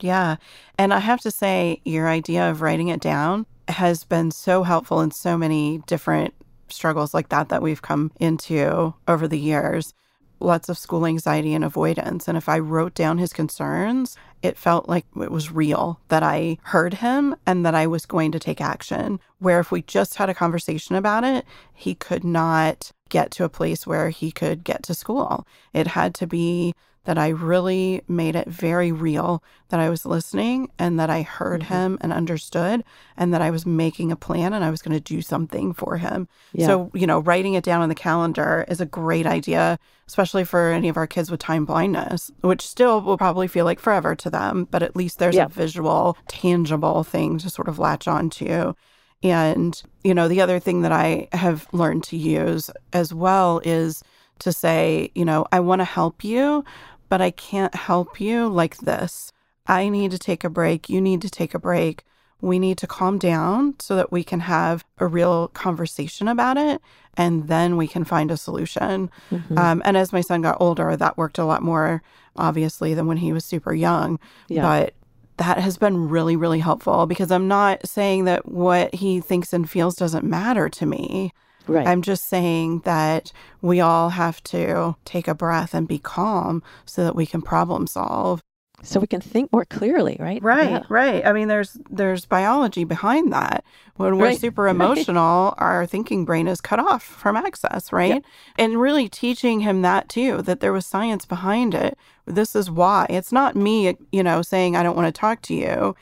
yeah. 0.01 0.37
And 0.79 0.93
I 0.95 0.99
have 0.99 1.21
to 1.21 1.31
say, 1.31 1.81
your 1.85 2.09
idea 2.09 2.51
of 2.51 2.63
writing 2.63 2.89
it 2.89 3.01
down 3.01 3.47
has 3.69 4.05
been 4.05 4.31
so 4.31 4.63
helpful 4.63 5.01
in 5.01 5.11
so 5.11 5.37
many 5.37 5.83
different 5.87 6.35
struggles 6.69 7.15
like 7.15 7.29
that 7.31 7.49
that 7.49 7.63
we've 7.63 7.83
come 7.83 8.13
into 8.21 8.95
over 9.07 9.29
the 9.29 9.39
years. 9.39 9.95
Lots 10.41 10.69
of 10.69 10.79
school 10.79 11.05
anxiety 11.05 11.55
and 11.55 11.65
avoidance. 11.65 12.29
And 12.29 12.37
if 12.39 12.49
I 12.49 12.59
wrote 12.59 12.95
down 12.95 13.19
his 13.19 13.33
concerns, 13.33 14.17
it 14.43 14.57
felt 14.57 14.89
like 14.89 15.05
it 15.21 15.33
was 15.33 15.51
real 15.51 16.01
that 16.09 16.23
I 16.23 16.59
heard 16.63 16.95
him 16.95 17.35
and 17.47 17.67
that 17.67 17.75
I 17.75 17.87
was 17.87 18.07
going 18.07 18.33
to 18.33 18.39
take 18.39 18.61
action. 18.61 19.19
Where 19.39 19.61
if 19.61 19.71
we 19.73 19.83
just 19.83 20.17
had 20.17 20.31
a 20.31 20.35
conversation 20.35 20.95
about 20.95 21.25
it, 21.25 21.45
he 21.75 21.95
could 21.95 22.25
not 22.25 22.93
get 23.09 23.31
to 23.33 23.45
a 23.45 23.49
place 23.49 23.87
where 23.87 24.11
he 24.11 24.31
could 24.31 24.65
get 24.65 24.83
to 24.85 24.95
school. 24.95 25.47
It 25.73 25.89
had 25.89 26.15
to 26.17 26.27
be 26.27 26.75
that 27.09 27.17
I 27.17 27.29
really 27.29 28.03
made 28.07 28.37
it 28.37 28.47
very 28.49 28.93
real 28.93 29.43
that 29.71 29.81
I 29.81 29.89
was 29.89 30.05
listening 30.05 30.71
and 30.79 31.01
that 31.01 31.09
I 31.09 31.23
heard 31.23 31.63
mm-hmm. 31.63 31.73
him 31.73 31.99
and 32.03 32.13
understood 32.13 32.85
and 33.17 33.33
that 33.33 33.41
I 33.41 33.51
was 33.51 33.65
making 33.65 34.13
a 34.13 34.17
plan 34.17 34.53
and 34.53 34.63
I 34.63 34.69
was 34.69 34.83
going 34.83 34.93
to 34.93 35.01
do 35.01 35.23
something 35.23 35.73
for 35.73 35.97
him. 35.97 36.29
Yeah. 36.53 36.67
So, 36.67 36.91
you 36.93 37.07
know, 37.07 37.21
writing 37.21 37.55
it 37.55 37.65
down 37.65 37.81
on 37.81 37.89
the 37.89 37.95
calendar 37.95 38.67
is 38.69 38.83
a 38.83 38.85
great 38.85 39.25
idea, 39.25 39.79
especially 40.07 40.45
for 40.45 40.69
any 40.69 40.91
of 40.91 40.99
our 40.99 41.07
kids 41.07 41.31
with 41.31 41.41
time 41.41 41.65
blindness, 41.65 42.31
which 42.43 42.61
still 42.61 43.01
will 43.01 43.17
probably 43.17 43.49
feel 43.49 43.65
like 43.65 43.81
forever 43.81 44.15
to 44.15 44.29
them, 44.29 44.69
but 44.71 44.83
at 44.83 44.95
least 44.95 45.19
there's 45.19 45.35
yeah. 45.35 45.47
a 45.47 45.49
visual, 45.49 46.15
tangible 46.29 47.05
thing 47.05 47.39
to 47.39 47.49
sort 47.49 47.69
of 47.69 47.79
latch 47.79 48.07
on 48.07 48.29
to. 48.29 48.77
And, 49.23 49.83
you 50.05 50.13
know, 50.13 50.29
the 50.29 50.43
other 50.43 50.61
thing 50.61 50.83
that 50.83 50.93
I 50.93 51.29
have 51.33 51.69
learned 51.73 52.05
to 52.05 52.19
use 52.19 52.71
as 52.93 53.15
well 53.15 53.63
is 53.65 54.03
to 54.41 54.53
say, 54.53 55.11
you 55.15 55.25
know, 55.25 55.47
I 55.53 55.61
want 55.61 55.81
to 55.81 55.85
help 55.85 56.25
you, 56.25 56.65
but 57.09 57.21
I 57.21 57.31
can't 57.31 57.75
help 57.75 58.21
you 58.21 58.49
like 58.49 58.79
this. 58.79 59.33
I 59.67 59.89
need 59.89 60.11
to 60.13 60.19
take 60.19 60.45
a 60.45 60.51
break. 60.51 60.89
You 60.89 61.01
need 61.01 61.23
to 61.23 61.31
take 61.31 61.55
a 61.55 61.59
break. 61.59 62.05
We 62.41 62.59
need 62.59 62.79
to 62.79 62.87
calm 62.87 63.19
down 63.19 63.75
so 63.81 63.97
that 63.97 64.13
we 64.13 64.23
can 64.23 64.41
have 64.41 64.85
a 64.99 65.07
real 65.07 65.49
conversation 65.49 66.29
about 66.29 66.57
it 66.57 66.81
and 67.17 67.49
then 67.49 67.77
we 67.77 67.89
can 67.89 68.05
find 68.05 68.31
a 68.31 68.37
solution. 68.37 69.11
Mm-hmm. 69.31 69.59
Um, 69.59 69.83
and 69.85 69.97
as 69.97 70.13
my 70.13 70.21
son 70.21 70.43
got 70.43 70.57
older, 70.61 70.97
that 70.97 71.19
worked 71.19 71.39
a 71.39 71.45
lot 71.45 71.63
more, 71.63 72.03
obviously, 72.37 72.95
than 72.95 73.07
when 73.07 73.17
he 73.17 73.33
was 73.33 73.45
super 73.45 73.75
young. 73.75 74.21
Yeah. 74.47 74.63
But 74.63 74.95
that 75.39 75.59
has 75.59 75.77
been 75.77 76.09
really, 76.09 76.37
really 76.37 76.61
helpful 76.61 77.07
because 77.07 77.33
I'm 77.33 77.49
not 77.49 77.87
saying 77.87 78.25
that 78.27 78.47
what 78.47 78.95
he 78.95 79.21
thinks 79.21 79.53
and 79.53 79.69
feels 79.69 79.97
doesn't 79.97 80.25
matter 80.25 80.69
to 80.69 80.87
me. 80.87 81.33
Right. 81.69 81.87
I'm 81.87 82.03
just 82.03 82.29
saying 82.29 82.81
that 82.81 83.33
we 83.61 83.81
all 83.81 84.11
have 84.11 84.43
to 84.45 84.97
take 85.05 85.29
a 85.29 85.35
breath 85.35 85.75
and 85.75 85.87
be 85.87 85.99
calm 85.99 86.63
so 86.85 87.05
that 87.05 87.15
we 87.15 87.27
can 87.27 87.43
problem 87.43 87.87
solve. 87.87 88.43
So 88.83 89.01
we 89.01 89.09
can 89.09 89.21
think 89.21 89.53
more 89.53 89.65
clearly, 89.65 90.17
right? 90.21 90.41
Right, 90.41 90.71
yeah. 90.71 90.83
right. 90.89 91.27
I 91.27 91.33
mean, 91.33 91.49
there's 91.49 91.77
there's 91.91 92.27
biology 92.27 92.85
behind 92.85 93.33
that. 93.33 93.65
When 93.97 94.19
we're 94.19 94.27
right. 94.27 94.39
super 94.39 94.69
emotional, 94.77 95.47
right. 95.59 95.65
our 95.65 95.87
thinking 95.87 96.25
brain 96.25 96.47
is 96.47 96.61
cut 96.61 96.79
off 96.79 97.03
from 97.03 97.37
access, 97.37 97.93
right? 97.93 98.15
Yep. 98.15 98.25
And 98.57 98.81
really 98.81 99.09
teaching 99.09 99.61
him 99.61 99.83
that 99.83 100.09
too, 100.09 100.43
that 100.43 100.61
there 100.61 100.73
was 100.73 100.87
science 100.87 101.27
behind 101.27 101.75
it. 101.75 101.99
This 102.25 102.55
is 102.55 102.71
why. 102.71 103.07
It's 103.11 103.33
not 103.33 103.57
me, 103.57 103.97
you 104.13 104.23
know, 104.23 104.43
saying 104.43 104.77
I 104.77 104.85
don't 104.85 104.97
want 104.97 105.13
to 105.13 105.21
talk 105.21 105.43
to 105.43 105.55
you. 105.55 105.97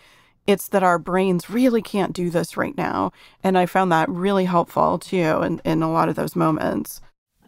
It's 0.47 0.69
that 0.69 0.83
our 0.83 0.99
brains 0.99 1.51
really 1.51 1.83
can't 1.83 2.13
do 2.13 2.31
this 2.31 2.57
right 2.57 2.77
now. 2.77 3.13
And 3.43 3.59
I 3.59 3.67
found 3.67 3.91
that 3.93 4.09
really 4.09 4.45
helpful 4.45 4.99
too 4.99 5.43
in, 5.43 5.61
in 5.65 5.83
a 5.83 5.93
lot 5.93 6.09
of 6.09 6.15
those 6.15 6.37
moments. 6.37 7.01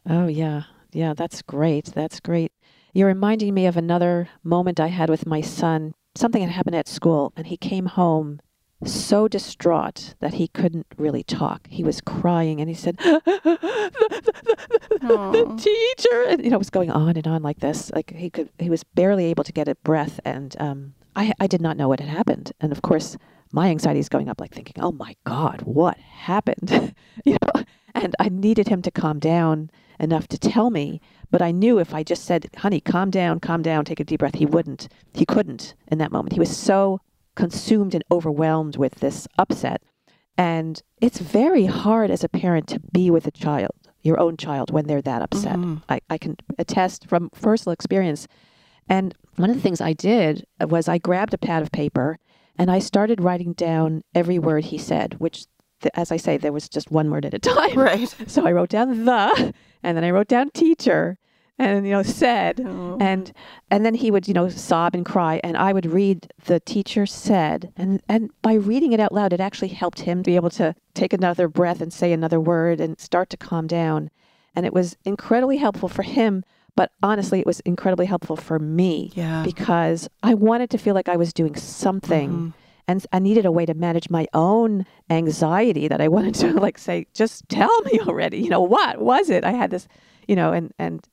Oh, 0.08 0.26
yeah. 0.26 0.62
Yeah, 0.92 1.14
that's 1.14 1.42
great. 1.42 1.86
That's 1.86 2.20
great. 2.20 2.52
You're 2.92 3.08
reminding 3.08 3.54
me 3.54 3.66
of 3.66 3.76
another 3.76 4.28
moment 4.42 4.80
I 4.80 4.88
had 4.88 5.10
with 5.10 5.26
my 5.26 5.40
son. 5.40 5.94
Something 6.14 6.42
had 6.42 6.50
happened 6.50 6.76
at 6.76 6.88
school, 6.88 7.32
and 7.36 7.46
he 7.46 7.56
came 7.56 7.86
home 7.86 8.40
so 8.84 9.28
distraught 9.28 10.14
that 10.20 10.34
he 10.34 10.48
couldn't 10.48 10.86
really 10.96 11.22
talk. 11.22 11.66
He 11.68 11.82
was 11.82 12.00
crying 12.00 12.60
and 12.60 12.68
he 12.68 12.74
said, 12.74 12.96
the, 12.98 13.20
the, 13.24 14.32
the, 15.00 15.08
the, 15.32 15.56
teacher, 15.56 16.24
and 16.28 16.44
you 16.44 16.50
know, 16.50 16.56
it 16.56 16.58
was 16.58 16.70
going 16.70 16.90
on 16.90 17.16
and 17.16 17.26
on 17.26 17.42
like 17.42 17.58
this. 17.58 17.90
Like 17.94 18.14
he 18.14 18.30
could, 18.30 18.50
he 18.58 18.70
was 18.70 18.84
barely 18.84 19.26
able 19.26 19.44
to 19.44 19.52
get 19.52 19.68
a 19.68 19.74
breath. 19.76 20.20
And 20.24 20.56
um, 20.60 20.94
I, 21.18 21.32
I 21.40 21.46
did 21.48 21.60
not 21.60 21.76
know 21.76 21.88
what 21.88 21.98
had 21.98 22.08
happened. 22.08 22.52
And 22.60 22.70
of 22.70 22.82
course, 22.82 23.16
my 23.52 23.68
anxiety 23.68 23.98
is 23.98 24.08
going 24.08 24.28
up, 24.28 24.40
like 24.40 24.54
thinking, 24.54 24.80
oh 24.82 24.92
my 24.92 25.16
God, 25.24 25.62
what 25.62 25.98
happened? 25.98 26.94
you 27.24 27.36
know, 27.42 27.62
and 27.94 28.14
I 28.20 28.28
needed 28.28 28.68
him 28.68 28.82
to 28.82 28.90
calm 28.92 29.18
down 29.18 29.70
enough 29.98 30.28
to 30.28 30.38
tell 30.38 30.70
me. 30.70 31.00
But 31.30 31.42
I 31.42 31.50
knew 31.50 31.78
if 31.78 31.92
I 31.92 32.04
just 32.04 32.24
said, 32.24 32.48
honey, 32.58 32.80
calm 32.80 33.10
down, 33.10 33.40
calm 33.40 33.62
down, 33.62 33.84
take 33.84 33.98
a 33.98 34.04
deep 34.04 34.20
breath, 34.20 34.36
he 34.36 34.46
wouldn't. 34.46 34.88
He 35.12 35.26
couldn't 35.26 35.74
in 35.88 35.98
that 35.98 36.12
moment. 36.12 36.34
He 36.34 36.40
was 36.40 36.56
so 36.56 37.00
consumed 37.34 37.94
and 37.94 38.04
overwhelmed 38.12 38.76
with 38.76 38.96
this 38.96 39.26
upset. 39.38 39.82
And 40.36 40.80
it's 41.00 41.18
very 41.18 41.66
hard 41.66 42.12
as 42.12 42.22
a 42.22 42.28
parent 42.28 42.68
to 42.68 42.80
be 42.92 43.10
with 43.10 43.26
a 43.26 43.32
child, 43.32 43.74
your 44.02 44.20
own 44.20 44.36
child, 44.36 44.70
when 44.70 44.86
they're 44.86 45.02
that 45.02 45.22
upset. 45.22 45.56
Mm-hmm. 45.56 45.78
I, 45.88 46.00
I 46.08 46.18
can 46.18 46.36
attest 46.58 47.08
from 47.08 47.30
personal 47.30 47.72
experience. 47.72 48.28
And 48.88 49.14
one 49.36 49.50
of 49.50 49.56
the 49.56 49.62
things 49.62 49.80
I 49.80 49.92
did 49.92 50.46
was 50.60 50.88
I 50.88 50.98
grabbed 50.98 51.34
a 51.34 51.38
pad 51.38 51.62
of 51.62 51.70
paper 51.70 52.18
and 52.58 52.70
I 52.70 52.80
started 52.80 53.20
writing 53.20 53.52
down 53.52 54.02
every 54.14 54.38
word 54.38 54.64
he 54.64 54.78
said, 54.78 55.14
which, 55.18 55.46
as 55.94 56.10
I 56.10 56.16
say, 56.16 56.36
there 56.36 56.52
was 56.52 56.68
just 56.68 56.90
one 56.90 57.10
word 57.10 57.24
at 57.24 57.34
a 57.34 57.38
time. 57.38 57.78
Right. 57.78 58.12
So 58.26 58.46
I 58.46 58.52
wrote 58.52 58.70
down 58.70 59.04
the, 59.04 59.54
and 59.82 59.96
then 59.96 60.04
I 60.04 60.10
wrote 60.10 60.28
down 60.28 60.50
teacher, 60.50 61.18
and 61.58 61.84
you 61.86 61.92
know 61.92 62.02
said, 62.02 62.60
oh. 62.64 62.98
and 63.00 63.32
and 63.70 63.84
then 63.84 63.94
he 63.94 64.10
would 64.10 64.28
you 64.28 64.34
know 64.34 64.48
sob 64.48 64.94
and 64.94 65.04
cry, 65.04 65.40
and 65.42 65.56
I 65.56 65.72
would 65.72 65.86
read 65.86 66.32
the 66.44 66.60
teacher 66.60 67.06
said, 67.06 67.72
and 67.76 68.02
and 68.08 68.30
by 68.42 68.54
reading 68.54 68.92
it 68.92 69.00
out 69.00 69.12
loud, 69.12 69.32
it 69.32 69.40
actually 69.40 69.68
helped 69.68 70.00
him 70.00 70.22
to 70.22 70.30
be 70.30 70.36
able 70.36 70.50
to 70.50 70.74
take 70.94 71.12
another 71.12 71.48
breath 71.48 71.80
and 71.80 71.92
say 71.92 72.12
another 72.12 72.40
word 72.40 72.80
and 72.80 72.98
start 73.00 73.30
to 73.30 73.36
calm 73.36 73.66
down, 73.66 74.10
and 74.54 74.66
it 74.66 74.72
was 74.72 74.96
incredibly 75.04 75.56
helpful 75.58 75.88
for 75.88 76.02
him 76.02 76.44
but 76.78 76.92
honestly, 77.02 77.40
it 77.40 77.46
was 77.46 77.58
incredibly 77.60 78.06
helpful 78.06 78.36
for 78.36 78.60
me 78.60 79.10
yeah. 79.16 79.42
because 79.42 80.08
I 80.22 80.34
wanted 80.34 80.70
to 80.70 80.78
feel 80.78 80.94
like 80.94 81.08
I 81.08 81.16
was 81.16 81.32
doing 81.32 81.56
something. 81.56 82.30
Mm-hmm. 82.30 82.48
And 82.86 83.04
I 83.12 83.18
needed 83.18 83.44
a 83.44 83.50
way 83.50 83.66
to 83.66 83.74
manage 83.74 84.08
my 84.10 84.28
own 84.32 84.86
anxiety 85.10 85.88
that 85.88 86.00
I 86.00 86.06
wanted 86.16 86.36
to 86.36 86.52
like 86.52 86.78
say, 86.78 87.08
just 87.14 87.48
tell 87.48 87.80
me 87.82 87.98
already, 88.06 88.38
you 88.38 88.48
know, 88.48 88.60
what 88.60 89.00
was 89.00 89.28
it? 89.28 89.42
I 89.42 89.50
had 89.50 89.72
this, 89.72 89.88
you 90.28 90.36
know, 90.36 90.52
and, 90.52 90.72
and 90.78 91.04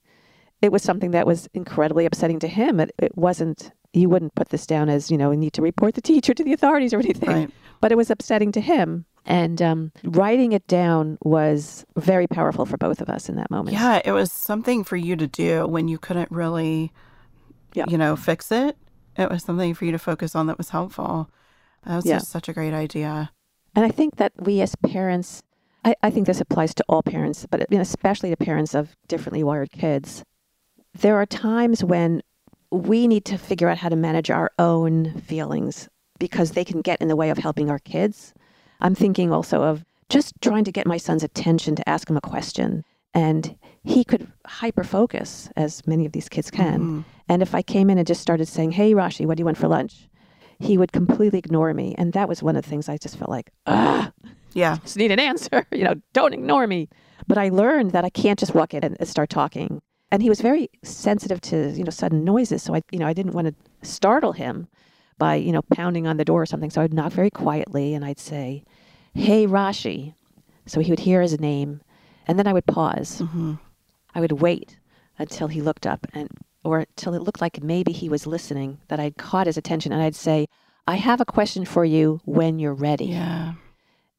it 0.62 0.70
was 0.70 0.84
something 0.84 1.10
that 1.10 1.26
was 1.26 1.48
incredibly 1.52 2.06
upsetting 2.06 2.38
to 2.38 2.48
him. 2.48 2.78
It, 2.78 2.92
it 2.98 3.18
wasn't, 3.18 3.72
you 3.92 4.08
wouldn't 4.08 4.36
put 4.36 4.50
this 4.50 4.68
down 4.68 4.88
as, 4.88 5.10
you 5.10 5.18
know, 5.18 5.30
we 5.30 5.36
need 5.36 5.54
to 5.54 5.62
report 5.62 5.96
the 5.96 6.00
teacher 6.00 6.32
to 6.32 6.44
the 6.44 6.52
authorities 6.52 6.94
or 6.94 7.00
anything, 7.00 7.28
right. 7.28 7.50
but 7.80 7.90
it 7.90 7.96
was 7.96 8.08
upsetting 8.08 8.52
to 8.52 8.60
him. 8.60 9.04
And 9.26 9.60
um, 9.60 9.92
writing 10.04 10.52
it 10.52 10.66
down 10.68 11.18
was 11.22 11.84
very 11.96 12.28
powerful 12.28 12.64
for 12.64 12.76
both 12.76 13.00
of 13.00 13.08
us 13.08 13.28
in 13.28 13.34
that 13.36 13.50
moment. 13.50 13.76
Yeah, 13.76 14.00
it 14.04 14.12
was 14.12 14.30
something 14.30 14.84
for 14.84 14.96
you 14.96 15.16
to 15.16 15.26
do 15.26 15.66
when 15.66 15.88
you 15.88 15.98
couldn't 15.98 16.30
really, 16.30 16.92
yep. 17.74 17.90
you 17.90 17.98
know, 17.98 18.14
fix 18.14 18.52
it. 18.52 18.76
It 19.16 19.28
was 19.28 19.42
something 19.42 19.74
for 19.74 19.84
you 19.84 19.92
to 19.92 19.98
focus 19.98 20.36
on 20.36 20.46
that 20.46 20.58
was 20.58 20.70
helpful. 20.70 21.28
That 21.84 21.96
was 21.96 22.06
yeah. 22.06 22.18
just 22.18 22.30
such 22.30 22.48
a 22.48 22.52
great 22.52 22.72
idea. 22.72 23.32
And 23.74 23.84
I 23.84 23.90
think 23.90 24.16
that 24.16 24.32
we 24.38 24.60
as 24.60 24.76
parents, 24.76 25.42
I, 25.84 25.96
I 26.04 26.10
think 26.10 26.26
this 26.26 26.40
applies 26.40 26.72
to 26.74 26.84
all 26.88 27.02
parents, 27.02 27.46
but 27.50 27.66
especially 27.72 28.30
to 28.30 28.36
parents 28.36 28.74
of 28.74 28.94
differently 29.08 29.42
wired 29.42 29.72
kids. 29.72 30.22
There 30.94 31.16
are 31.16 31.26
times 31.26 31.82
when 31.82 32.22
we 32.70 33.08
need 33.08 33.24
to 33.26 33.38
figure 33.38 33.68
out 33.68 33.78
how 33.78 33.88
to 33.88 33.96
manage 33.96 34.30
our 34.30 34.50
own 34.58 35.20
feelings 35.20 35.88
because 36.18 36.52
they 36.52 36.64
can 36.64 36.80
get 36.80 37.00
in 37.00 37.08
the 37.08 37.16
way 37.16 37.30
of 37.30 37.38
helping 37.38 37.70
our 37.70 37.78
kids. 37.80 38.32
I'm 38.80 38.94
thinking 38.94 39.32
also 39.32 39.62
of 39.62 39.84
just 40.08 40.34
trying 40.40 40.64
to 40.64 40.72
get 40.72 40.86
my 40.86 40.96
son's 40.96 41.22
attention 41.22 41.74
to 41.76 41.88
ask 41.88 42.08
him 42.08 42.16
a 42.16 42.20
question. 42.20 42.84
And 43.14 43.56
he 43.82 44.04
could 44.04 44.30
hyper 44.46 44.84
focus, 44.84 45.48
as 45.56 45.86
many 45.86 46.06
of 46.06 46.12
these 46.12 46.28
kids 46.28 46.50
can. 46.50 46.80
Mm-hmm. 46.80 47.00
And 47.28 47.42
if 47.42 47.54
I 47.54 47.62
came 47.62 47.90
in 47.90 47.98
and 47.98 48.06
just 48.06 48.20
started 48.20 48.46
saying, 48.46 48.72
Hey, 48.72 48.92
Rashi, 48.92 49.26
what 49.26 49.36
do 49.36 49.40
you 49.40 49.44
want 49.46 49.58
for 49.58 49.68
lunch? 49.68 50.08
He 50.58 50.78
would 50.78 50.92
completely 50.92 51.38
ignore 51.38 51.72
me. 51.74 51.94
And 51.98 52.12
that 52.12 52.28
was 52.28 52.42
one 52.42 52.56
of 52.56 52.62
the 52.62 52.68
things 52.68 52.88
I 52.88 52.96
just 52.96 53.16
felt 53.18 53.30
like, 53.30 53.50
ah, 53.66 54.12
yeah, 54.52 54.76
just 54.82 54.96
need 54.96 55.10
an 55.10 55.18
answer. 55.18 55.66
you 55.72 55.84
know, 55.84 55.94
don't 56.12 56.34
ignore 56.34 56.66
me. 56.66 56.88
But 57.26 57.38
I 57.38 57.48
learned 57.48 57.92
that 57.92 58.04
I 58.04 58.10
can't 58.10 58.38
just 58.38 58.54
walk 58.54 58.74
in 58.74 58.84
and 58.84 59.08
start 59.08 59.30
talking. 59.30 59.82
And 60.10 60.22
he 60.22 60.28
was 60.28 60.40
very 60.40 60.68
sensitive 60.84 61.40
to, 61.42 61.70
you 61.72 61.84
know, 61.84 61.90
sudden 61.90 62.24
noises. 62.24 62.62
So 62.62 62.74
I, 62.74 62.82
you 62.92 62.98
know, 62.98 63.06
I 63.06 63.12
didn't 63.12 63.32
want 63.32 63.48
to 63.48 63.88
startle 63.88 64.32
him 64.32 64.68
by, 65.18 65.36
you 65.36 65.52
know, 65.52 65.62
pounding 65.62 66.06
on 66.06 66.16
the 66.16 66.24
door 66.24 66.42
or 66.42 66.46
something. 66.46 66.70
So 66.70 66.82
I'd 66.82 66.94
knock 66.94 67.12
very 67.12 67.30
quietly 67.30 67.94
and 67.94 68.04
I'd 68.04 68.18
say, 68.18 68.64
Hey, 69.14 69.46
Rashi. 69.46 70.14
So 70.66 70.80
he 70.80 70.90
would 70.90 71.00
hear 71.00 71.22
his 71.22 71.40
name. 71.40 71.80
And 72.26 72.38
then 72.38 72.46
I 72.46 72.52
would 72.52 72.66
pause. 72.66 73.20
Mm-hmm. 73.22 73.54
I 74.14 74.20
would 74.20 74.32
wait 74.32 74.78
until 75.18 75.48
he 75.48 75.62
looked 75.62 75.86
up 75.86 76.06
and 76.12 76.28
or 76.66 76.84
till 76.96 77.14
it 77.14 77.22
looked 77.22 77.40
like 77.40 77.62
maybe 77.62 77.92
he 77.92 78.08
was 78.08 78.26
listening, 78.26 78.78
that 78.88 78.98
I'd 78.98 79.16
caught 79.16 79.46
his 79.46 79.56
attention 79.56 79.92
and 79.92 80.02
I'd 80.02 80.16
say, 80.16 80.48
I 80.88 80.96
have 80.96 81.20
a 81.20 81.24
question 81.24 81.64
for 81.64 81.84
you 81.84 82.20
when 82.24 82.58
you're 82.58 82.74
ready. 82.74 83.06
Yeah. 83.06 83.54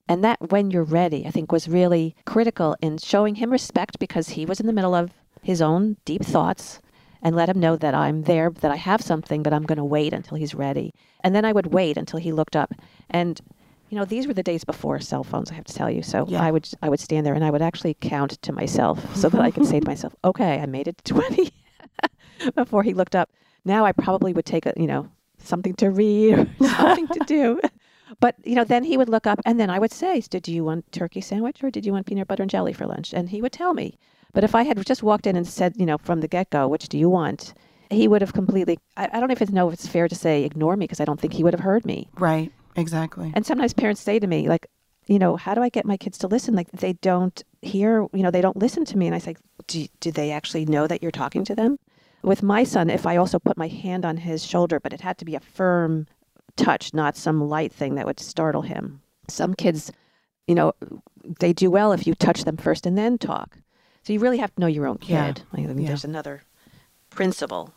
And 0.08 0.24
that 0.24 0.50
when 0.50 0.72
you're 0.72 0.84
ready, 0.84 1.26
I 1.26 1.32
think 1.32 1.52
was 1.52 1.68
really 1.68 2.16
critical 2.26 2.78
in 2.82 3.00
showing 3.00 3.36
him 3.36 3.52
respect 3.52 4.00
because 4.00 4.30
he 4.30 4.46
was 4.46 4.62
in 4.62 4.66
the 4.66 4.74
middle 4.74 4.96
of 4.96 5.12
his 5.42 5.62
own 5.62 5.98
deep 6.06 6.24
thoughts 6.24 6.80
and 7.22 7.36
let 7.36 7.50
him 7.50 7.60
know 7.60 7.76
that 7.76 7.94
I'm 7.94 8.24
there, 8.24 8.50
that 8.50 8.72
I 8.72 8.76
have 8.76 9.02
something, 9.02 9.44
but 9.44 9.54
I'm 9.54 9.64
going 9.64 9.78
to 9.78 9.84
wait 9.86 10.14
until 10.14 10.38
he's 10.38 10.54
ready. 10.56 10.94
And 11.24 11.36
then 11.36 11.46
I 11.46 11.52
would 11.52 11.68
wait 11.74 11.98
until 11.98 12.20
he 12.20 12.32
looked 12.32 12.56
up. 12.56 12.74
And 13.10 13.40
you 13.90 13.98
know, 13.98 14.04
these 14.04 14.28
were 14.28 14.34
the 14.34 14.44
days 14.44 14.66
before 14.66 15.00
cell 15.00 15.24
phones, 15.24 15.50
I 15.50 15.54
have 15.54 15.64
to 15.66 15.74
tell 15.74 15.90
you. 15.90 16.04
So 16.04 16.26
Yeah. 16.28 16.42
I 16.44 16.52
would 16.52 16.70
I 16.82 16.90
would 16.90 17.00
stand 17.00 17.26
there 17.26 17.34
and 17.34 17.44
I 17.44 17.52
would 17.52 17.62
actually 17.62 17.96
count 18.02 18.32
to 18.42 18.52
myself 18.52 19.16
so 19.16 19.30
that 19.30 19.40
I 19.40 19.50
could 19.50 19.66
say 19.66 19.80
to 19.80 19.88
myself, 19.94 20.14
"Okay, 20.26 20.60
I 20.60 20.66
made 20.66 20.88
it 20.88 20.98
to 21.06 21.14
20." 21.14 21.52
before 22.56 22.84
he 22.84 22.94
looked 22.94 23.16
up. 23.16 23.30
Now 23.66 23.86
I 23.86 23.92
probably 23.92 24.34
would 24.34 24.46
take 24.46 24.66
a, 24.66 24.74
you 24.78 24.88
know, 24.88 25.10
something 25.40 25.74
to 25.76 25.90
read 25.90 26.38
or 26.38 26.48
something 26.68 27.08
to 27.08 27.20
do. 27.26 27.60
But, 28.20 28.36
you 28.44 28.56
know, 28.56 28.64
then 28.64 28.84
he 28.84 28.98
would 28.98 29.10
look 29.10 29.28
up 29.28 29.40
and 29.46 29.60
then 29.60 29.70
I 29.70 29.80
would 29.80 29.92
say, 29.92 30.22
Did 30.22 30.48
you 30.48 30.64
want 30.64 30.92
turkey 30.92 31.22
sandwich 31.22 31.64
or 31.64 31.70
did 31.70 31.86
you 31.86 31.92
want 31.94 32.06
peanut 32.06 32.28
butter 32.28 32.44
and 32.44 32.50
jelly 32.50 32.74
for 32.74 32.86
lunch? 32.86 33.14
And 33.14 33.30
he 33.30 33.42
would 33.42 33.52
tell 33.52 33.74
me. 33.74 33.98
But 34.38 34.44
if 34.44 34.54
I 34.54 34.62
had 34.62 34.86
just 34.86 35.02
walked 35.02 35.26
in 35.26 35.36
and 35.36 35.48
said, 35.48 35.74
you 35.78 35.86
know, 35.88 35.98
from 35.98 36.22
the 36.22 36.28
get 36.28 36.52
go, 36.52 36.68
which 36.68 36.90
do 36.90 37.00
you 37.00 37.10
want? 37.10 37.56
He 37.90 38.08
would 38.08 38.22
have 38.22 38.34
completely, 38.34 38.78
I, 38.96 39.10
I 39.12 39.20
don't 39.20 39.32
even 39.32 39.52
know 39.52 39.68
if 39.68 39.74
it's 39.74 39.88
fair 39.88 40.08
to 40.08 40.14
say 40.14 40.44
ignore 40.44 40.78
me 40.78 40.84
because 40.84 41.00
I 41.00 41.06
don't 41.06 41.20
think 41.20 41.34
he 41.34 41.44
would 41.44 41.56
have 41.56 41.64
heard 41.64 41.88
me. 41.88 42.08
Right. 42.20 42.52
Exactly. 42.76 43.32
And 43.34 43.48
sometimes 43.48 43.74
parents 43.74 44.00
say 44.00 44.20
to 44.20 44.28
me, 44.28 44.48
like, 44.48 44.68
you 45.08 45.18
know, 45.18 45.38
how 45.38 45.56
do 45.56 45.64
I 45.64 45.70
get 45.70 45.88
my 45.88 45.98
kids 45.98 46.20
to 46.20 46.28
listen? 46.28 46.54
Like, 46.54 46.70
they 46.70 46.94
don't 46.94 47.44
hear, 47.64 48.06
you 48.14 48.22
know, 48.22 48.30
they 48.30 48.42
don't 48.42 48.58
listen 48.58 48.86
to 48.86 48.96
me. 48.96 49.08
And 49.08 49.16
I 49.16 49.18
say, 49.18 49.38
do, 49.66 49.88
do 50.02 50.12
they 50.12 50.30
actually 50.30 50.66
know 50.66 50.86
that 50.86 51.02
you're 51.02 51.10
talking 51.10 51.44
to 51.46 51.56
them? 51.56 51.80
With 52.22 52.44
my 52.44 52.64
son, 52.64 52.92
if 52.92 53.08
I 53.08 53.18
also 53.18 53.40
put 53.40 53.58
my 53.58 53.68
hand 53.68 54.06
on 54.06 54.18
his 54.18 54.46
shoulder, 54.46 54.80
but 54.80 54.94
it 54.94 55.02
had 55.02 55.18
to 55.18 55.26
be 55.26 55.34
a 55.34 55.40
firm 55.40 56.06
touch, 56.56 56.94
not 56.94 57.18
some 57.18 57.50
light 57.50 57.74
thing 57.74 57.96
that 57.96 58.06
would 58.06 58.20
startle 58.20 58.62
him. 58.62 59.02
Some 59.30 59.56
kids, 59.56 59.92
you 60.46 60.54
know, 60.54 60.74
they 61.40 61.54
do 61.54 61.72
well 61.72 61.92
if 61.92 62.06
you 62.06 62.14
touch 62.14 62.44
them 62.44 62.58
first 62.58 62.86
and 62.86 62.96
then 62.96 63.18
talk. 63.18 63.58
So 64.08 64.14
you 64.14 64.20
really 64.20 64.38
have 64.38 64.56
to 64.56 64.62
know 64.62 64.68
your 64.68 64.88
own 64.88 65.00
Yeah. 65.02 65.34
kid. 65.34 65.42
I 65.52 65.66
think 65.66 65.82
Yeah. 65.82 65.88
there's 65.90 66.06
another 66.06 66.44
principle 67.10 67.74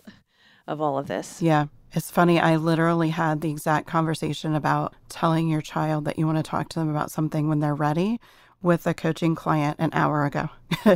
of 0.64 0.80
all 0.80 0.96
of 0.96 1.08
this. 1.08 1.42
Yeah. 1.42 1.66
It's 1.92 2.08
funny. 2.08 2.38
I 2.38 2.54
literally 2.54 3.08
had 3.08 3.40
the 3.40 3.50
exact 3.50 3.88
conversation 3.88 4.54
about 4.54 4.94
telling 5.08 5.48
your 5.48 5.60
child 5.60 6.04
that 6.04 6.20
you 6.20 6.26
want 6.26 6.38
to 6.38 6.44
talk 6.44 6.68
to 6.68 6.78
them 6.78 6.88
about 6.88 7.10
something 7.10 7.48
when 7.48 7.58
they're 7.58 7.74
ready 7.74 8.20
with 8.62 8.86
a 8.86 8.94
coaching 8.94 9.34
client 9.34 9.74
an 9.80 9.90
hour 9.92 10.24
ago. 10.24 10.50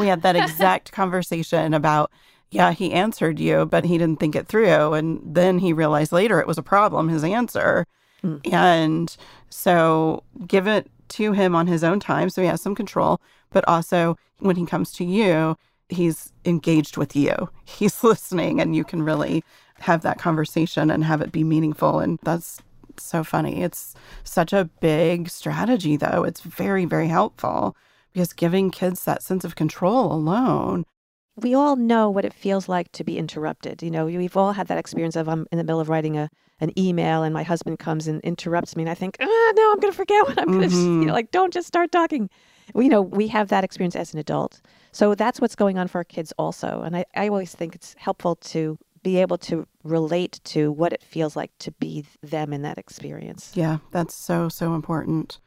we 0.00 0.06
had 0.06 0.22
that 0.22 0.36
exact 0.36 0.90
conversation 1.00 1.74
about, 1.74 2.10
yeah, 2.50 2.72
he 2.72 2.92
answered 2.92 3.38
you, 3.38 3.66
but 3.66 3.84
he 3.84 3.98
didn't 3.98 4.20
think 4.20 4.34
it 4.34 4.48
through. 4.48 4.94
And 4.94 5.20
then 5.22 5.58
he 5.58 5.74
realized 5.74 6.12
later 6.12 6.40
it 6.40 6.46
was 6.46 6.56
a 6.56 6.62
problem, 6.62 7.10
his 7.10 7.24
answer. 7.24 7.86
Hmm. 8.22 8.36
And 8.50 9.14
so 9.50 10.22
give 10.46 10.66
it 10.66 10.90
to 11.08 11.32
him 11.32 11.54
on 11.54 11.66
his 11.66 11.84
own 11.84 12.00
time 12.00 12.30
so 12.30 12.40
he 12.40 12.48
has 12.48 12.62
some 12.62 12.74
control. 12.74 13.20
But 13.50 13.66
also 13.68 14.16
when 14.40 14.56
he 14.56 14.66
comes 14.66 14.92
to 14.92 15.04
you, 15.04 15.56
he's 15.88 16.32
engaged 16.44 16.96
with 16.96 17.14
you. 17.16 17.34
He's 17.64 18.02
listening 18.04 18.60
and 18.60 18.74
you 18.74 18.84
can 18.84 19.02
really 19.02 19.42
have 19.80 20.02
that 20.02 20.18
conversation 20.18 20.90
and 20.90 21.04
have 21.04 21.20
it 21.20 21.32
be 21.32 21.44
meaningful. 21.44 21.98
And 22.00 22.18
that's 22.22 22.60
so 22.98 23.22
funny. 23.22 23.62
It's 23.62 23.94
such 24.24 24.52
a 24.52 24.70
big 24.80 25.28
strategy, 25.28 25.96
though. 25.96 26.24
It's 26.24 26.40
very, 26.40 26.84
very 26.86 27.08
helpful 27.08 27.76
because 28.12 28.32
giving 28.32 28.70
kids 28.70 29.04
that 29.04 29.22
sense 29.22 29.44
of 29.44 29.54
control 29.56 30.12
alone. 30.12 30.84
we 31.36 31.54
all 31.54 31.76
know 31.76 32.08
what 32.08 32.24
it 32.24 32.32
feels 32.32 32.66
like 32.68 32.90
to 32.92 33.04
be 33.04 33.18
interrupted. 33.18 33.82
You 33.82 33.90
know, 33.90 34.06
we've 34.06 34.36
all 34.38 34.52
had 34.52 34.68
that 34.68 34.78
experience 34.78 35.16
of 35.16 35.28
I'm 35.28 35.46
in 35.52 35.58
the 35.58 35.64
middle 35.64 35.80
of 35.80 35.88
writing 35.90 36.16
a 36.16 36.28
an 36.60 36.72
email 36.78 37.22
and 37.22 37.34
my 37.34 37.42
husband 37.42 37.78
comes 37.78 38.08
and 38.08 38.22
interrupts 38.22 38.74
me, 38.76 38.82
and 38.84 38.88
I 38.90 38.94
think, 38.94 39.18
ah, 39.20 39.52
no, 39.56 39.72
I'm 39.72 39.78
going 39.80 39.92
to 39.92 39.96
forget 39.96 40.26
what 40.26 40.38
I'm 40.38 40.46
going 40.46 40.62
to, 40.70 40.74
Mhm. 40.74 41.00
you 41.00 41.06
know, 41.06 41.12
like, 41.12 41.30
don't 41.30 41.52
just 41.52 41.68
start 41.68 41.92
talking. 41.92 42.30
You 42.74 42.88
know, 42.88 43.02
we 43.02 43.28
have 43.28 43.48
that 43.48 43.64
experience 43.64 43.96
as 43.96 44.12
an 44.12 44.18
adult, 44.18 44.60
so 44.92 45.14
that's 45.14 45.40
what's 45.40 45.54
going 45.54 45.78
on 45.78 45.88
for 45.88 45.98
our 45.98 46.04
kids 46.04 46.32
also. 46.38 46.82
And 46.82 46.96
I, 46.96 47.04
I 47.14 47.28
always 47.28 47.54
think 47.54 47.74
it's 47.74 47.94
helpful 47.98 48.36
to 48.36 48.78
be 49.02 49.18
able 49.18 49.38
to 49.38 49.68
relate 49.84 50.40
to 50.42 50.72
what 50.72 50.92
it 50.92 51.00
feels 51.00 51.36
like 51.36 51.52
to 51.60 51.70
be 51.70 52.04
them 52.22 52.52
in 52.52 52.62
that 52.62 52.76
experience. 52.76 53.52
Yeah, 53.54 53.78
that's 53.92 54.14
so, 54.14 54.48
so 54.48 54.74
important. 54.74 55.38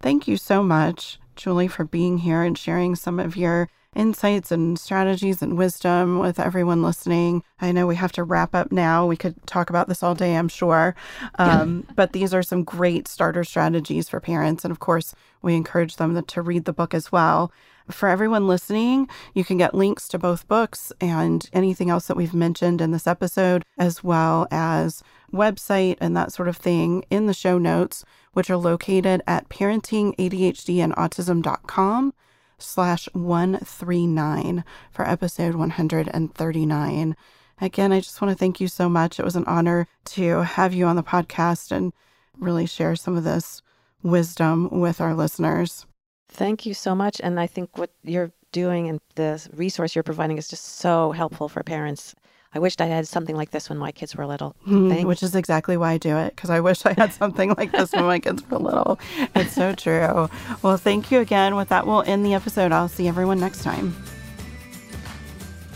Thank 0.00 0.26
you 0.26 0.36
so 0.36 0.62
much, 0.62 1.20
Julie, 1.36 1.68
for 1.68 1.84
being 1.84 2.18
here 2.18 2.42
and 2.42 2.58
sharing 2.58 2.96
some 2.96 3.20
of 3.20 3.36
your 3.36 3.68
insights 3.96 4.52
and 4.52 4.78
strategies 4.78 5.42
and 5.42 5.56
wisdom 5.56 6.18
with 6.18 6.38
everyone 6.38 6.82
listening. 6.82 7.42
I 7.60 7.72
know 7.72 7.86
we 7.86 7.96
have 7.96 8.12
to 8.12 8.24
wrap 8.24 8.54
up 8.54 8.70
now. 8.70 9.06
We 9.06 9.16
could 9.16 9.34
talk 9.46 9.70
about 9.70 9.88
this 9.88 10.02
all 10.02 10.14
day, 10.14 10.36
I'm 10.36 10.48
sure. 10.48 10.94
Um, 11.38 11.86
but 11.96 12.12
these 12.12 12.34
are 12.34 12.42
some 12.42 12.64
great 12.64 13.08
starter 13.08 13.44
strategies 13.44 14.08
for 14.08 14.20
parents. 14.20 14.64
And 14.64 14.70
of 14.70 14.78
course, 14.78 15.14
we 15.42 15.54
encourage 15.54 15.96
them 15.96 16.22
to 16.22 16.42
read 16.42 16.64
the 16.64 16.72
book 16.72 16.94
as 16.94 17.10
well. 17.10 17.52
For 17.90 18.08
everyone 18.08 18.48
listening, 18.48 19.08
you 19.32 19.44
can 19.44 19.58
get 19.58 19.74
links 19.74 20.08
to 20.08 20.18
both 20.18 20.48
books 20.48 20.92
and 21.00 21.48
anything 21.52 21.88
else 21.88 22.08
that 22.08 22.16
we've 22.16 22.34
mentioned 22.34 22.80
in 22.80 22.90
this 22.90 23.06
episode, 23.06 23.64
as 23.78 24.02
well 24.02 24.48
as 24.50 25.04
website 25.32 25.96
and 26.00 26.16
that 26.16 26.32
sort 26.32 26.48
of 26.48 26.56
thing 26.56 27.04
in 27.10 27.26
the 27.26 27.34
show 27.34 27.58
notes, 27.58 28.04
which 28.32 28.50
are 28.50 28.56
located 28.56 29.22
at 29.26 29.48
parentingadhdandautism.com 29.48 32.12
slash 32.58 33.08
139 33.12 34.64
for 34.90 35.08
episode 35.08 35.54
139. 35.54 37.16
Again, 37.60 37.92
I 37.92 38.00
just 38.00 38.20
want 38.20 38.32
to 38.32 38.38
thank 38.38 38.60
you 38.60 38.68
so 38.68 38.88
much. 38.88 39.18
It 39.18 39.24
was 39.24 39.36
an 39.36 39.44
honor 39.46 39.88
to 40.06 40.42
have 40.42 40.74
you 40.74 40.86
on 40.86 40.96
the 40.96 41.02
podcast 41.02 41.70
and 41.70 41.92
really 42.38 42.66
share 42.66 42.96
some 42.96 43.16
of 43.16 43.24
this 43.24 43.62
wisdom 44.02 44.68
with 44.70 45.00
our 45.00 45.14
listeners. 45.14 45.86
Thank 46.28 46.66
you 46.66 46.74
so 46.74 46.94
much. 46.94 47.20
And 47.20 47.40
I 47.40 47.46
think 47.46 47.78
what 47.78 47.90
you're 48.02 48.32
doing 48.52 48.88
and 48.88 49.00
the 49.14 49.46
resource 49.54 49.94
you're 49.94 50.02
providing 50.02 50.38
is 50.38 50.48
just 50.48 50.64
so 50.64 51.12
helpful 51.12 51.48
for 51.48 51.62
parents. 51.62 52.14
I 52.54 52.58
wished 52.58 52.80
I 52.80 52.86
had 52.86 53.06
something 53.06 53.36
like 53.36 53.50
this 53.50 53.68
when 53.68 53.78
my 53.78 53.92
kids 53.92 54.16
were 54.16 54.26
little. 54.26 54.54
Mm, 54.66 55.04
Which 55.04 55.22
is 55.22 55.34
exactly 55.34 55.76
why 55.76 55.92
I 55.92 55.98
do 55.98 56.16
it, 56.16 56.34
because 56.34 56.50
I 56.50 56.60
wish 56.60 56.86
I 56.86 56.94
had 56.94 57.12
something 57.12 57.54
like 57.56 57.72
this 57.72 57.92
when 57.92 58.04
my 58.04 58.18
kids 58.18 58.48
were 58.48 58.58
little. 58.58 58.98
It's 59.34 59.52
so 59.54 59.74
true. 59.74 60.28
Well, 60.62 60.76
thank 60.76 61.10
you 61.10 61.20
again. 61.20 61.56
With 61.56 61.68
that, 61.68 61.86
we'll 61.86 62.02
end 62.02 62.24
the 62.24 62.34
episode. 62.34 62.72
I'll 62.72 62.88
see 62.88 63.08
everyone 63.08 63.40
next 63.40 63.62
time. 63.62 63.92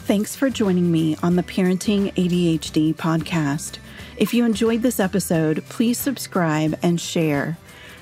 Thanks 0.06 0.34
for 0.34 0.50
joining 0.50 0.90
me 0.90 1.16
on 1.22 1.36
the 1.36 1.42
Parenting 1.42 2.12
ADHD 2.14 2.94
podcast. 2.94 3.78
If 4.16 4.34
you 4.34 4.44
enjoyed 4.44 4.82
this 4.82 4.98
episode, 5.00 5.64
please 5.68 5.98
subscribe 5.98 6.78
and 6.82 7.00
share. 7.00 7.58